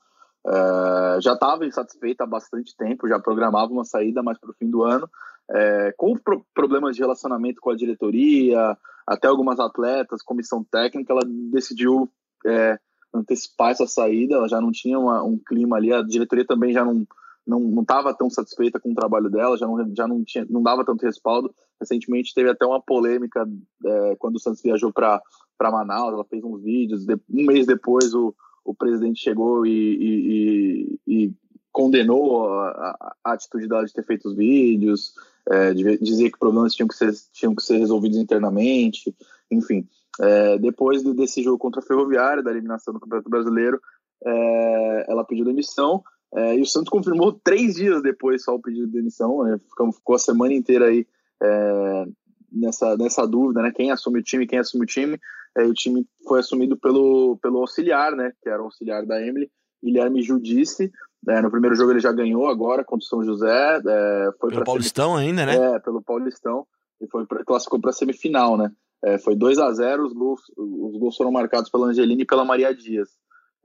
É, 0.47 1.21
já 1.21 1.35
estava 1.35 1.67
insatisfeita 1.67 2.25
há 2.25 2.27
bastante 2.27 2.77
tempo, 2.77 3.09
já 3.09 3.19
programava 3.19 3.73
uma 3.73 3.85
saída 3.85 4.23
mais 4.23 4.39
para 4.39 4.51
o 4.51 4.55
fim 4.55 4.69
do 4.69 4.83
ano. 4.83 5.09
É, 5.51 5.95
com 5.97 6.17
pro 6.17 6.45
problemas 6.55 6.95
de 6.97 7.03
relacionamento 7.03 7.61
com 7.61 7.71
a 7.71 7.77
diretoria, 7.77 8.77
até 9.07 9.29
algumas 9.29 9.59
atletas, 9.59 10.23
comissão 10.23 10.63
técnica, 10.63 11.13
ela 11.13 11.23
decidiu 11.51 12.11
é, 12.47 12.79
antecipar 13.15 13.71
essa 13.71 13.87
saída. 13.87 14.35
Ela 14.35 14.49
já 14.49 14.61
não 14.61 14.73
tinha 14.73 14.99
uma, 14.99 15.23
um 15.23 15.39
clima 15.39 15.77
ali, 15.77 15.93
a 15.93 16.03
diretoria 16.03 16.47
também 16.47 16.73
já 16.73 16.85
não 16.85 17.07
não 17.49 17.81
estava 17.81 18.13
tão 18.13 18.29
satisfeita 18.29 18.79
com 18.79 18.93
o 18.93 18.95
trabalho 18.95 19.31
dela, 19.31 19.57
já 19.57 19.67
não, 19.67 19.95
já 19.97 20.07
não, 20.07 20.23
tinha, 20.23 20.47
não 20.51 20.63
dava 20.63 20.85
tanto 20.85 21.05
respaldo. 21.05 21.53
Recentemente 21.81 22.35
teve 22.35 22.51
até 22.51 22.67
uma 22.67 22.81
polêmica 22.81 23.49
é, 23.85 24.17
quando 24.17 24.37
o 24.37 24.39
Santos 24.39 24.61
viajou 24.63 24.93
para 24.93 25.23
Manaus, 25.61 26.13
ela 26.13 26.25
fez 26.25 26.45
uns 26.45 26.63
vídeos, 26.63 27.07
de, 27.07 27.15
um 27.15 27.47
mês 27.47 27.67
depois 27.67 28.13
o, 28.13 28.35
o 28.65 28.75
presidente 28.75 29.23
chegou 29.23 29.65
e, 29.65 29.71
e, 29.71 30.99
e, 31.07 31.25
e 31.27 31.35
condenou 31.73 32.53
a, 32.53 32.69
a, 32.69 33.15
a, 33.25 33.33
atitude 33.33 33.67
dela 33.67 33.87
de 33.87 33.95
ter 33.95 34.05
feito 34.05 34.29
os 34.29 34.37
vídeos, 34.37 35.15
é, 35.49 35.73
de, 35.73 35.97
dizia 35.99 36.31
que 36.31 36.39
problemas 36.39 36.75
tinham 36.75 36.89
que 36.89 36.97
ser, 36.97 37.13
tinham 37.33 37.55
que 37.55 37.63
ser 37.63 37.79
resolvidos 37.79 38.19
internamente, 38.19 39.15
enfim. 39.51 39.89
É, 40.21 40.59
depois 40.59 41.03
desse 41.15 41.43
jogo 41.43 41.59
contra 41.59 41.81
a 41.81 41.85
Ferroviária, 41.85 42.43
da 42.43 42.51
eliminação 42.51 42.93
do 42.93 43.01
Campeonato 43.01 43.31
Brasileiro, 43.31 43.81
é, 44.25 45.07
ela 45.09 45.25
pediu 45.25 45.45
demissão, 45.45 46.03
é, 46.35 46.57
e 46.57 46.61
o 46.61 46.67
Santos 46.67 46.91
confirmou 46.91 47.33
três 47.33 47.77
dias 47.77 48.03
depois 48.03 48.45
só 48.45 48.55
o 48.55 48.61
pedido 48.61 48.87
de 48.87 48.93
demissão, 48.93 49.43
né? 49.45 49.59
ficou, 49.69 49.93
ficou, 49.93 50.17
a 50.17 50.19
semana 50.19 50.53
inteira 50.53 50.87
aí 50.87 51.07
é, 51.43 52.05
nessa, 52.53 52.97
nessa 52.97 53.27
dúvida, 53.27 53.63
né? 53.63 53.73
Quem 53.75 53.91
assume 53.91 54.21
o 54.21 54.23
time, 54.23 54.47
quem 54.47 54.59
assume 54.59 54.85
o 54.85 54.87
time. 54.87 55.19
É, 55.57 55.63
o 55.65 55.73
time 55.73 56.07
foi 56.27 56.41
assumido 56.41 56.77
pelo, 56.77 57.39
pelo 57.41 57.59
auxiliar, 57.59 58.13
né? 58.13 58.33
Que 58.43 58.49
era 58.49 58.61
o 58.61 58.67
auxiliar 58.67 59.07
da 59.07 59.21
Emily, 59.21 59.51
Guilherme 59.83 60.23
Judice. 60.23 60.93
É, 61.29 61.41
no 61.41 61.51
primeiro 61.51 61.75
jogo 61.75 61.93
ele 61.93 62.01
já 62.01 62.13
ganhou 62.13 62.47
agora 62.47 62.85
contra 62.85 63.05
o 63.05 63.09
São 63.09 63.25
José. 63.25 63.81
É, 63.87 64.31
foi 64.39 64.51
pelo 64.51 64.65
Paulistão 64.65 65.17
ainda, 65.17 65.47
né? 65.47 65.57
É, 65.57 65.79
pelo 65.79 66.03
Paulistão. 66.03 66.67
E 67.01 67.09
foi 67.09 67.27
pra, 67.27 67.45
classificou 67.45 67.81
para 67.81 67.91
a 67.91 67.95
semifinal, 67.95 68.57
né? 68.57 68.71
É, 69.03 69.19
foi 69.19 69.37
2 69.37 69.59
a 69.59 69.73
0 69.73 70.07
os 70.07 70.13
gols, 70.13 70.41
os 70.57 70.99
gols 70.99 71.17
foram 71.17 71.31
marcados 71.31 71.71
pela 71.71 71.87
Angelina 71.87 72.23
e 72.23 72.27
pela 72.27 72.45
Maria 72.45 72.75
Dias. 72.75 73.09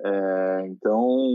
É, 0.05 0.67
então, 0.67 1.31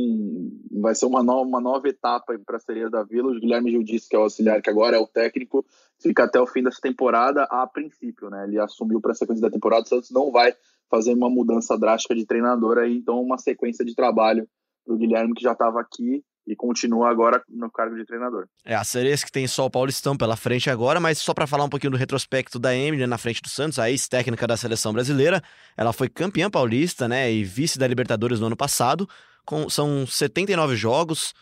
vai 0.70 0.94
ser 0.94 1.06
uma 1.06 1.22
nova, 1.22 1.48
uma 1.48 1.60
nova 1.60 1.88
etapa 1.88 2.38
para 2.44 2.58
a 2.58 2.60
Sereia 2.60 2.90
da 2.90 3.02
Vila. 3.02 3.30
O 3.30 3.40
Guilherme 3.40 3.70
Gil 3.70 3.82
disse 3.82 4.08
que 4.08 4.14
é 4.14 4.18
o 4.18 4.22
auxiliar, 4.22 4.60
que 4.60 4.68
agora 4.68 4.96
é 4.96 5.00
o 5.00 5.06
técnico, 5.06 5.64
fica 5.98 6.24
até 6.24 6.38
o 6.38 6.46
fim 6.46 6.62
dessa 6.62 6.80
temporada, 6.80 7.44
a 7.44 7.66
princípio, 7.66 8.28
né? 8.28 8.44
Ele 8.44 8.60
assumiu 8.60 9.00
para 9.00 9.12
a 9.12 9.14
sequência 9.14 9.40
da 9.40 9.50
temporada, 9.50 9.84
o 9.84 9.88
Santos 9.88 10.10
não 10.10 10.30
vai 10.30 10.54
fazer 10.90 11.14
uma 11.14 11.30
mudança 11.30 11.78
drástica 11.78 12.14
de 12.14 12.26
treinador 12.26 12.78
aí, 12.78 12.98
então 12.98 13.20
uma 13.22 13.38
sequência 13.38 13.84
de 13.84 13.94
trabalho 13.94 14.46
para 14.84 14.94
o 14.94 14.98
Guilherme 14.98 15.34
que 15.34 15.42
já 15.42 15.52
estava 15.52 15.80
aqui 15.80 16.22
e 16.48 16.56
continua 16.56 17.10
agora 17.10 17.42
no 17.48 17.70
cargo 17.70 17.94
de 17.94 18.04
treinador. 18.04 18.46
É, 18.64 18.74
a 18.74 18.82
Ceres 18.82 19.22
que 19.22 19.30
tem 19.30 19.46
só 19.46 19.66
o 19.66 19.70
Paulistão 19.70 20.16
pela 20.16 20.34
frente 20.34 20.70
agora, 20.70 20.98
mas 20.98 21.18
só 21.18 21.34
para 21.34 21.46
falar 21.46 21.64
um 21.64 21.68
pouquinho 21.68 21.90
do 21.90 21.96
retrospecto 21.96 22.58
da 22.58 22.74
Emily 22.74 23.06
na 23.06 23.18
frente 23.18 23.42
do 23.42 23.48
Santos, 23.48 23.78
a 23.78 23.90
ex-técnica 23.90 24.46
da 24.46 24.56
seleção 24.56 24.92
brasileira, 24.92 25.42
ela 25.76 25.92
foi 25.92 26.08
campeã 26.08 26.50
paulista, 26.50 27.06
né, 27.06 27.30
e 27.30 27.44
vice 27.44 27.78
da 27.78 27.86
Libertadores 27.86 28.40
no 28.40 28.46
ano 28.46 28.56
passado, 28.56 29.06
com, 29.44 29.68
são 29.68 30.06
79 30.06 30.74
jogos, 30.74 31.34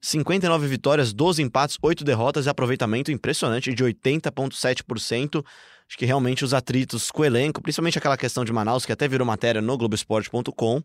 59 0.00 0.66
vitórias, 0.66 1.12
12 1.12 1.42
empates, 1.42 1.78
8 1.82 2.04
derrotas 2.04 2.46
e 2.46 2.48
aproveitamento 2.48 3.10
impressionante 3.10 3.74
de 3.74 3.82
80,7%. 3.82 5.44
Acho 5.88 5.98
que 5.98 6.04
realmente 6.04 6.44
os 6.44 6.54
atritos 6.54 7.10
com 7.10 7.22
o 7.22 7.24
elenco, 7.24 7.62
principalmente 7.62 7.98
aquela 7.98 8.16
questão 8.16 8.44
de 8.44 8.52
Manaus, 8.52 8.86
que 8.86 8.92
até 8.92 9.08
virou 9.08 9.26
matéria 9.26 9.62
no 9.62 9.76
Globoesporte.com, 9.76 10.82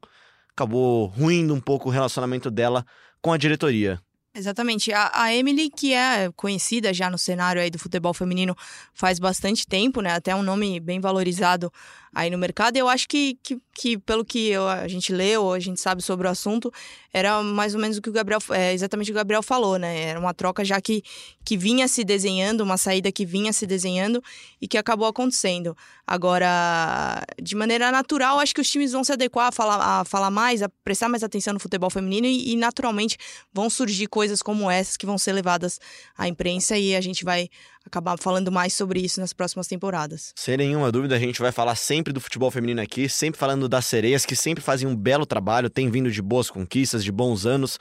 acabou 0.59 1.05
ruindo 1.05 1.53
um 1.53 1.61
pouco 1.61 1.87
o 1.87 1.91
relacionamento 1.91 2.51
dela 2.51 2.85
com 3.21 3.31
a 3.31 3.37
diretoria. 3.37 4.01
Exatamente. 4.35 4.91
A, 4.91 5.09
a, 5.13 5.33
Emily, 5.33 5.69
que 5.69 5.93
é 5.93 6.29
conhecida 6.35 6.93
já 6.93 7.09
no 7.09 7.17
cenário 7.17 7.61
aí 7.61 7.69
do 7.69 7.79
futebol 7.79 8.13
feminino 8.13 8.55
faz 8.93 9.19
bastante 9.19 9.65
tempo, 9.65 10.01
né? 10.01 10.11
Até 10.13 10.35
um 10.35 10.43
nome 10.43 10.79
bem 10.79 10.99
valorizado 10.99 11.71
aí 12.13 12.29
no 12.29 12.37
mercado. 12.37 12.75
E 12.75 12.79
eu 12.79 12.87
acho 12.87 13.07
que, 13.07 13.37
que, 13.41 13.57
que 13.73 13.97
pelo 13.97 14.25
que 14.25 14.49
eu, 14.49 14.67
a 14.67 14.87
gente 14.87 15.13
leu, 15.13 15.51
a 15.51 15.59
gente 15.59 15.79
sabe 15.79 16.01
sobre 16.01 16.27
o 16.27 16.29
assunto, 16.29 16.71
era 17.13 17.41
mais 17.41 17.73
ou 17.73 17.81
menos 17.81 17.97
o 17.97 18.01
que 18.01 18.09
o 18.09 18.13
Gabriel, 18.13 18.39
é, 18.51 18.73
exatamente 18.73 19.07
o 19.07 19.13
que 19.13 19.17
o 19.17 19.21
Gabriel 19.21 19.41
falou, 19.41 19.77
né? 19.77 20.01
Era 20.01 20.19
uma 20.19 20.33
troca 20.33 20.63
já 20.63 20.79
que, 20.79 21.03
que 21.43 21.57
vinha 21.57 21.87
se 21.87 22.03
desenhando, 22.03 22.61
uma 22.61 22.77
saída 22.77 23.11
que 23.11 23.25
vinha 23.25 23.51
se 23.51 23.65
desenhando 23.65 24.23
e 24.61 24.67
que 24.67 24.77
acabou 24.77 25.07
acontecendo. 25.07 25.75
Agora, 26.05 27.23
de 27.41 27.55
maneira 27.55 27.91
natural, 27.91 28.39
acho 28.39 28.53
que 28.53 28.61
os 28.61 28.69
times 28.69 28.91
vão 28.91 29.03
se 29.03 29.11
adequar 29.11 29.47
a 29.47 29.51
falar, 29.51 30.01
a 30.01 30.05
falar 30.05 30.31
mais, 30.31 30.61
a 30.61 30.69
prestar 30.83 31.09
mais 31.09 31.23
atenção 31.23 31.53
no 31.53 31.59
futebol 31.59 31.89
feminino 31.89 32.27
e, 32.27 32.53
e 32.53 32.55
naturalmente 32.55 33.17
vão 33.53 33.69
surgir 33.69 34.07
coisas 34.07 34.41
como 34.41 34.69
essas 34.69 34.97
que 34.97 35.05
vão 35.05 35.17
ser 35.17 35.33
levadas 35.33 35.79
à 36.17 36.27
imprensa 36.27 36.77
e 36.77 36.95
a 36.95 37.01
gente 37.01 37.23
vai 37.23 37.49
acabar 37.85 38.17
falando 38.19 38.51
mais 38.51 38.73
sobre 38.73 38.99
isso 38.99 39.19
nas 39.19 39.33
próximas 39.33 39.67
temporadas. 39.67 40.33
Sem 40.35 40.57
nenhuma 40.57 40.91
dúvida, 40.91 41.15
a 41.15 41.19
gente 41.19 41.41
vai 41.41 41.51
falar 41.51 41.75
sempre 41.75 42.13
do 42.13 42.21
futebol 42.21 42.51
feminino 42.51 42.81
aqui, 42.81 43.09
sempre 43.09 43.39
falando 43.39 43.67
das 43.67 43.85
sereias, 43.85 44.25
que 44.25 44.35
sempre 44.35 44.63
fazem 44.63 44.87
um 44.87 44.95
belo 44.95 45.25
trabalho, 45.25 45.69
tem 45.69 45.89
vindo 45.89 46.11
de 46.11 46.21
boas 46.21 46.49
conquistas, 46.49 47.03
de 47.03 47.11
bons 47.11 47.45
anos. 47.45 47.79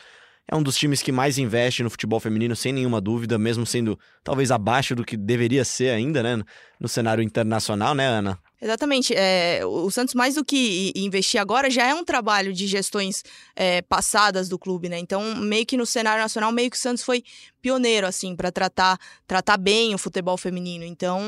É 0.50 0.56
um 0.56 0.62
dos 0.62 0.76
times 0.76 1.02
que 1.02 1.12
mais 1.12 1.36
investe 1.36 1.82
no 1.82 1.90
futebol 1.90 2.18
feminino, 2.18 2.56
sem 2.56 2.72
nenhuma 2.72 3.02
dúvida, 3.02 3.38
mesmo 3.38 3.66
sendo 3.66 3.98
talvez 4.24 4.50
abaixo 4.50 4.94
do 4.94 5.04
que 5.04 5.14
deveria 5.16 5.62
ser 5.64 5.90
ainda, 5.90 6.22
né? 6.22 6.42
No 6.80 6.88
cenário 6.88 7.22
internacional, 7.22 7.94
né, 7.94 8.06
Ana? 8.06 8.38
Exatamente. 8.60 9.14
É, 9.14 9.64
o 9.64 9.88
Santos, 9.90 10.14
mais 10.14 10.34
do 10.34 10.44
que 10.44 10.92
investir 10.96 11.40
agora, 11.40 11.70
já 11.70 11.86
é 11.86 11.94
um 11.94 12.04
trabalho 12.04 12.52
de 12.52 12.66
gestões 12.66 13.22
é, 13.54 13.82
passadas 13.82 14.48
do 14.48 14.58
clube, 14.58 14.88
né? 14.88 14.98
Então, 14.98 15.36
meio 15.36 15.64
que 15.64 15.76
no 15.76 15.86
cenário 15.86 16.22
nacional, 16.22 16.50
meio 16.50 16.70
que 16.70 16.76
o 16.76 16.80
Santos 16.80 17.04
foi 17.04 17.22
pioneiro, 17.62 18.06
assim, 18.06 18.34
para 18.34 18.50
tratar, 18.50 18.98
tratar 19.26 19.56
bem 19.56 19.94
o 19.94 19.98
futebol 19.98 20.36
feminino. 20.36 20.84
Então, 20.84 21.20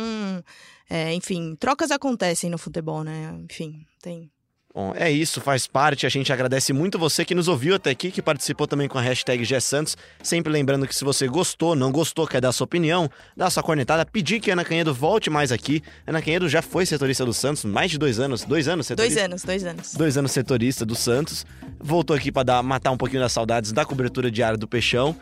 é, 0.89 1.15
enfim, 1.15 1.55
trocas 1.55 1.93
acontecem 1.93 2.51
no 2.51 2.59
futebol, 2.59 3.05
né? 3.05 3.33
Enfim, 3.49 3.87
tem 4.03 4.29
Bom, 4.73 4.93
é 4.95 5.11
isso, 5.11 5.41
faz 5.41 5.67
parte. 5.67 6.07
A 6.07 6.09
gente 6.09 6.33
agradece 6.33 6.73
muito 6.73 6.97
você 6.97 7.25
que 7.25 7.35
nos 7.35 7.49
ouviu 7.49 7.75
até 7.75 7.91
aqui, 7.91 8.11
que 8.11 8.23
participou 8.23 8.69
também 8.69 8.87
com 8.87 8.99
a 8.99 9.01
hashtag 9.01 9.45
GSantos. 9.45 9.97
Sempre 10.23 10.53
lembrando 10.53 10.87
que 10.87 10.95
se 10.95 11.05
você 11.05 11.27
gostou, 11.27 11.75
não 11.75 11.91
gostou, 11.91 12.25
quer 12.25 12.41
dar 12.41 12.53
sua 12.53 12.67
opinião, 12.67 13.11
dá 13.37 13.51
sua 13.51 13.65
cornetada, 13.65 14.07
pedir 14.07 14.39
que 14.39 14.49
a 14.49 14.53
Ana 14.53 14.65
Canhedo 14.65 14.95
volte 14.95 15.29
mais 15.29 15.51
aqui. 15.51 15.83
Ana 16.07 16.23
Canhedo 16.23 16.49
já 16.49 16.63
foi 16.63 16.87
setorista 16.87 17.25
do 17.25 17.35
Santos, 17.35 17.65
mais 17.65 17.91
de 17.91 17.99
dois 17.99 18.21
anos. 18.21 18.45
Dois 18.45 18.69
anos 18.69 18.87
setorista? 18.87 19.15
Dois 19.15 19.25
anos, 19.25 19.43
dois 19.43 19.65
anos. 19.65 19.95
Dois 19.95 20.17
anos 20.17 20.31
setorista 20.31 20.87
do 20.87 20.95
Santos. 20.95 21.45
Voltou 21.81 22.15
aqui 22.15 22.31
para 22.31 22.63
matar 22.63 22.93
um 22.93 22.97
pouquinho 22.97 23.23
das 23.23 23.33
saudades 23.33 23.73
da 23.73 23.85
cobertura 23.85 24.31
diária 24.31 24.57
do 24.57 24.69
Peixão. 24.69 25.17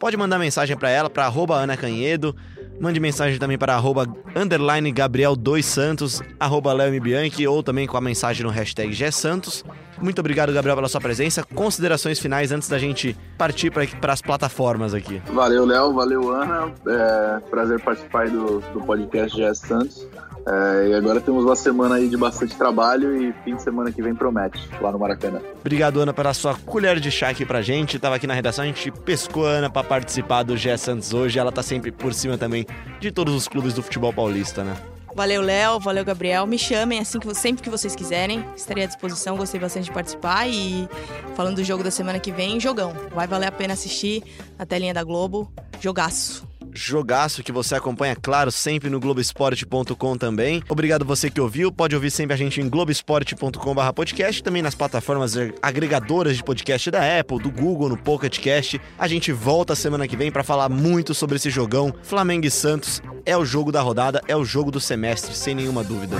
Pode 0.00 0.16
mandar 0.16 0.38
mensagem 0.38 0.76
para 0.76 0.90
ela, 0.90 1.08
para 1.08 1.26
arroba 1.26 1.56
Ana 1.56 1.76
Canhedo. 1.76 2.34
Mande 2.80 2.98
mensagem 2.98 3.38
também 3.38 3.58
para 3.58 3.74
arroba 3.74 4.06
underline 4.34 4.90
Gabriel 4.90 5.36
2 5.36 5.66
Santos, 5.66 6.22
arroba 6.40 6.72
Leo 6.72 6.98
Bianchi, 6.98 7.46
ou 7.46 7.62
também 7.62 7.86
com 7.86 7.98
a 7.98 8.00
mensagem 8.00 8.42
no 8.42 8.50
hashtag 8.50 8.94
Santos. 9.12 9.62
Muito 10.00 10.18
obrigado, 10.18 10.52
Gabriel, 10.52 10.76
pela 10.76 10.88
sua 10.88 11.00
presença. 11.00 11.42
Considerações 11.42 12.18
finais 12.18 12.52
antes 12.52 12.68
da 12.68 12.78
gente 12.78 13.16
partir 13.36 13.70
para 13.70 14.12
as 14.12 14.22
plataformas 14.22 14.94
aqui. 14.94 15.20
Valeu, 15.32 15.64
Léo. 15.64 15.92
Valeu, 15.92 16.30
Ana. 16.30 16.72
É, 16.86 17.40
prazer 17.50 17.80
participar 17.80 18.28
do, 18.28 18.60
do 18.72 18.80
podcast 18.80 19.36
Gé 19.36 19.52
Santos. 19.54 20.06
É, 20.46 20.88
e 20.88 20.94
agora 20.94 21.20
temos 21.20 21.44
uma 21.44 21.54
semana 21.54 21.96
aí 21.96 22.08
de 22.08 22.16
bastante 22.16 22.56
trabalho 22.56 23.14
e 23.14 23.32
fim 23.44 23.56
de 23.56 23.62
semana 23.62 23.92
que 23.92 24.00
vem 24.00 24.14
promete, 24.14 24.58
lá 24.80 24.90
no 24.90 24.98
Maracanã. 24.98 25.40
Obrigado, 25.60 26.00
Ana, 26.00 26.14
pela 26.14 26.32
sua 26.32 26.54
colher 26.54 26.98
de 26.98 27.10
chá 27.10 27.28
aqui 27.28 27.44
pra 27.44 27.60
gente. 27.60 27.98
Tava 27.98 28.16
aqui 28.16 28.26
na 28.26 28.34
redação, 28.34 28.64
a 28.64 28.66
gente 28.66 28.90
pescou 28.90 29.46
a 29.46 29.50
Ana 29.50 29.70
pra 29.70 29.84
participar 29.84 30.42
do 30.42 30.56
Gé 30.56 30.76
Santos 30.76 31.12
hoje. 31.12 31.38
Ela 31.38 31.52
tá 31.52 31.62
sempre 31.62 31.92
por 31.92 32.14
cima 32.14 32.38
também 32.38 32.66
de 32.98 33.10
todos 33.10 33.34
os 33.34 33.46
clubes 33.46 33.74
do 33.74 33.82
futebol 33.82 34.12
paulista, 34.12 34.64
né? 34.64 34.76
Valeu, 35.14 35.42
Léo. 35.42 35.78
Valeu, 35.80 36.04
Gabriel. 36.04 36.46
Me 36.46 36.58
chamem 36.58 36.98
assim 36.98 37.18
que 37.18 37.34
sempre 37.34 37.62
que 37.62 37.70
vocês 37.70 37.94
quiserem. 37.94 38.44
Estarei 38.56 38.84
à 38.84 38.86
disposição. 38.86 39.36
Gostei 39.36 39.60
bastante 39.60 39.84
de 39.84 39.92
participar. 39.92 40.48
E 40.48 40.88
falando 41.34 41.56
do 41.56 41.64
jogo 41.64 41.82
da 41.82 41.90
semana 41.90 42.18
que 42.18 42.32
vem, 42.32 42.60
jogão. 42.60 42.92
Vai 43.14 43.26
valer 43.26 43.46
a 43.46 43.52
pena 43.52 43.74
assistir 43.74 44.22
na 44.58 44.66
telinha 44.66 44.94
da 44.94 45.04
Globo. 45.04 45.52
Jogaço 45.80 46.49
jogaço 46.74 47.42
que 47.42 47.52
você 47.52 47.74
acompanha, 47.74 48.16
claro, 48.16 48.50
sempre 48.50 48.90
no 48.90 49.00
Globoesporte.com 49.00 50.16
também. 50.16 50.62
Obrigado 50.68 51.04
você 51.04 51.30
que 51.30 51.40
ouviu. 51.40 51.72
Pode 51.72 51.94
ouvir 51.94 52.10
sempre 52.10 52.34
a 52.34 52.36
gente 52.36 52.60
em 52.60 52.68
globoesporte.com/podcast, 52.68 54.42
também 54.42 54.62
nas 54.62 54.74
plataformas 54.74 55.34
agregadoras 55.62 56.36
de 56.36 56.44
podcast 56.44 56.90
da 56.90 57.20
Apple, 57.20 57.38
do 57.38 57.50
Google, 57.50 57.88
no 57.88 57.96
Pocket 57.96 58.38
Cast. 58.38 58.80
A 58.98 59.08
gente 59.08 59.32
volta 59.32 59.74
semana 59.74 60.06
que 60.06 60.16
vem 60.16 60.30
para 60.30 60.44
falar 60.44 60.68
muito 60.68 61.14
sobre 61.14 61.36
esse 61.36 61.50
jogão. 61.50 61.94
Flamengo 62.02 62.46
e 62.46 62.50
Santos 62.50 63.02
é 63.24 63.36
o 63.36 63.44
jogo 63.44 63.72
da 63.72 63.80
rodada, 63.80 64.20
é 64.26 64.36
o 64.36 64.44
jogo 64.44 64.70
do 64.70 64.80
semestre, 64.80 65.34
sem 65.34 65.54
nenhuma 65.54 65.84
dúvida. 65.84 66.16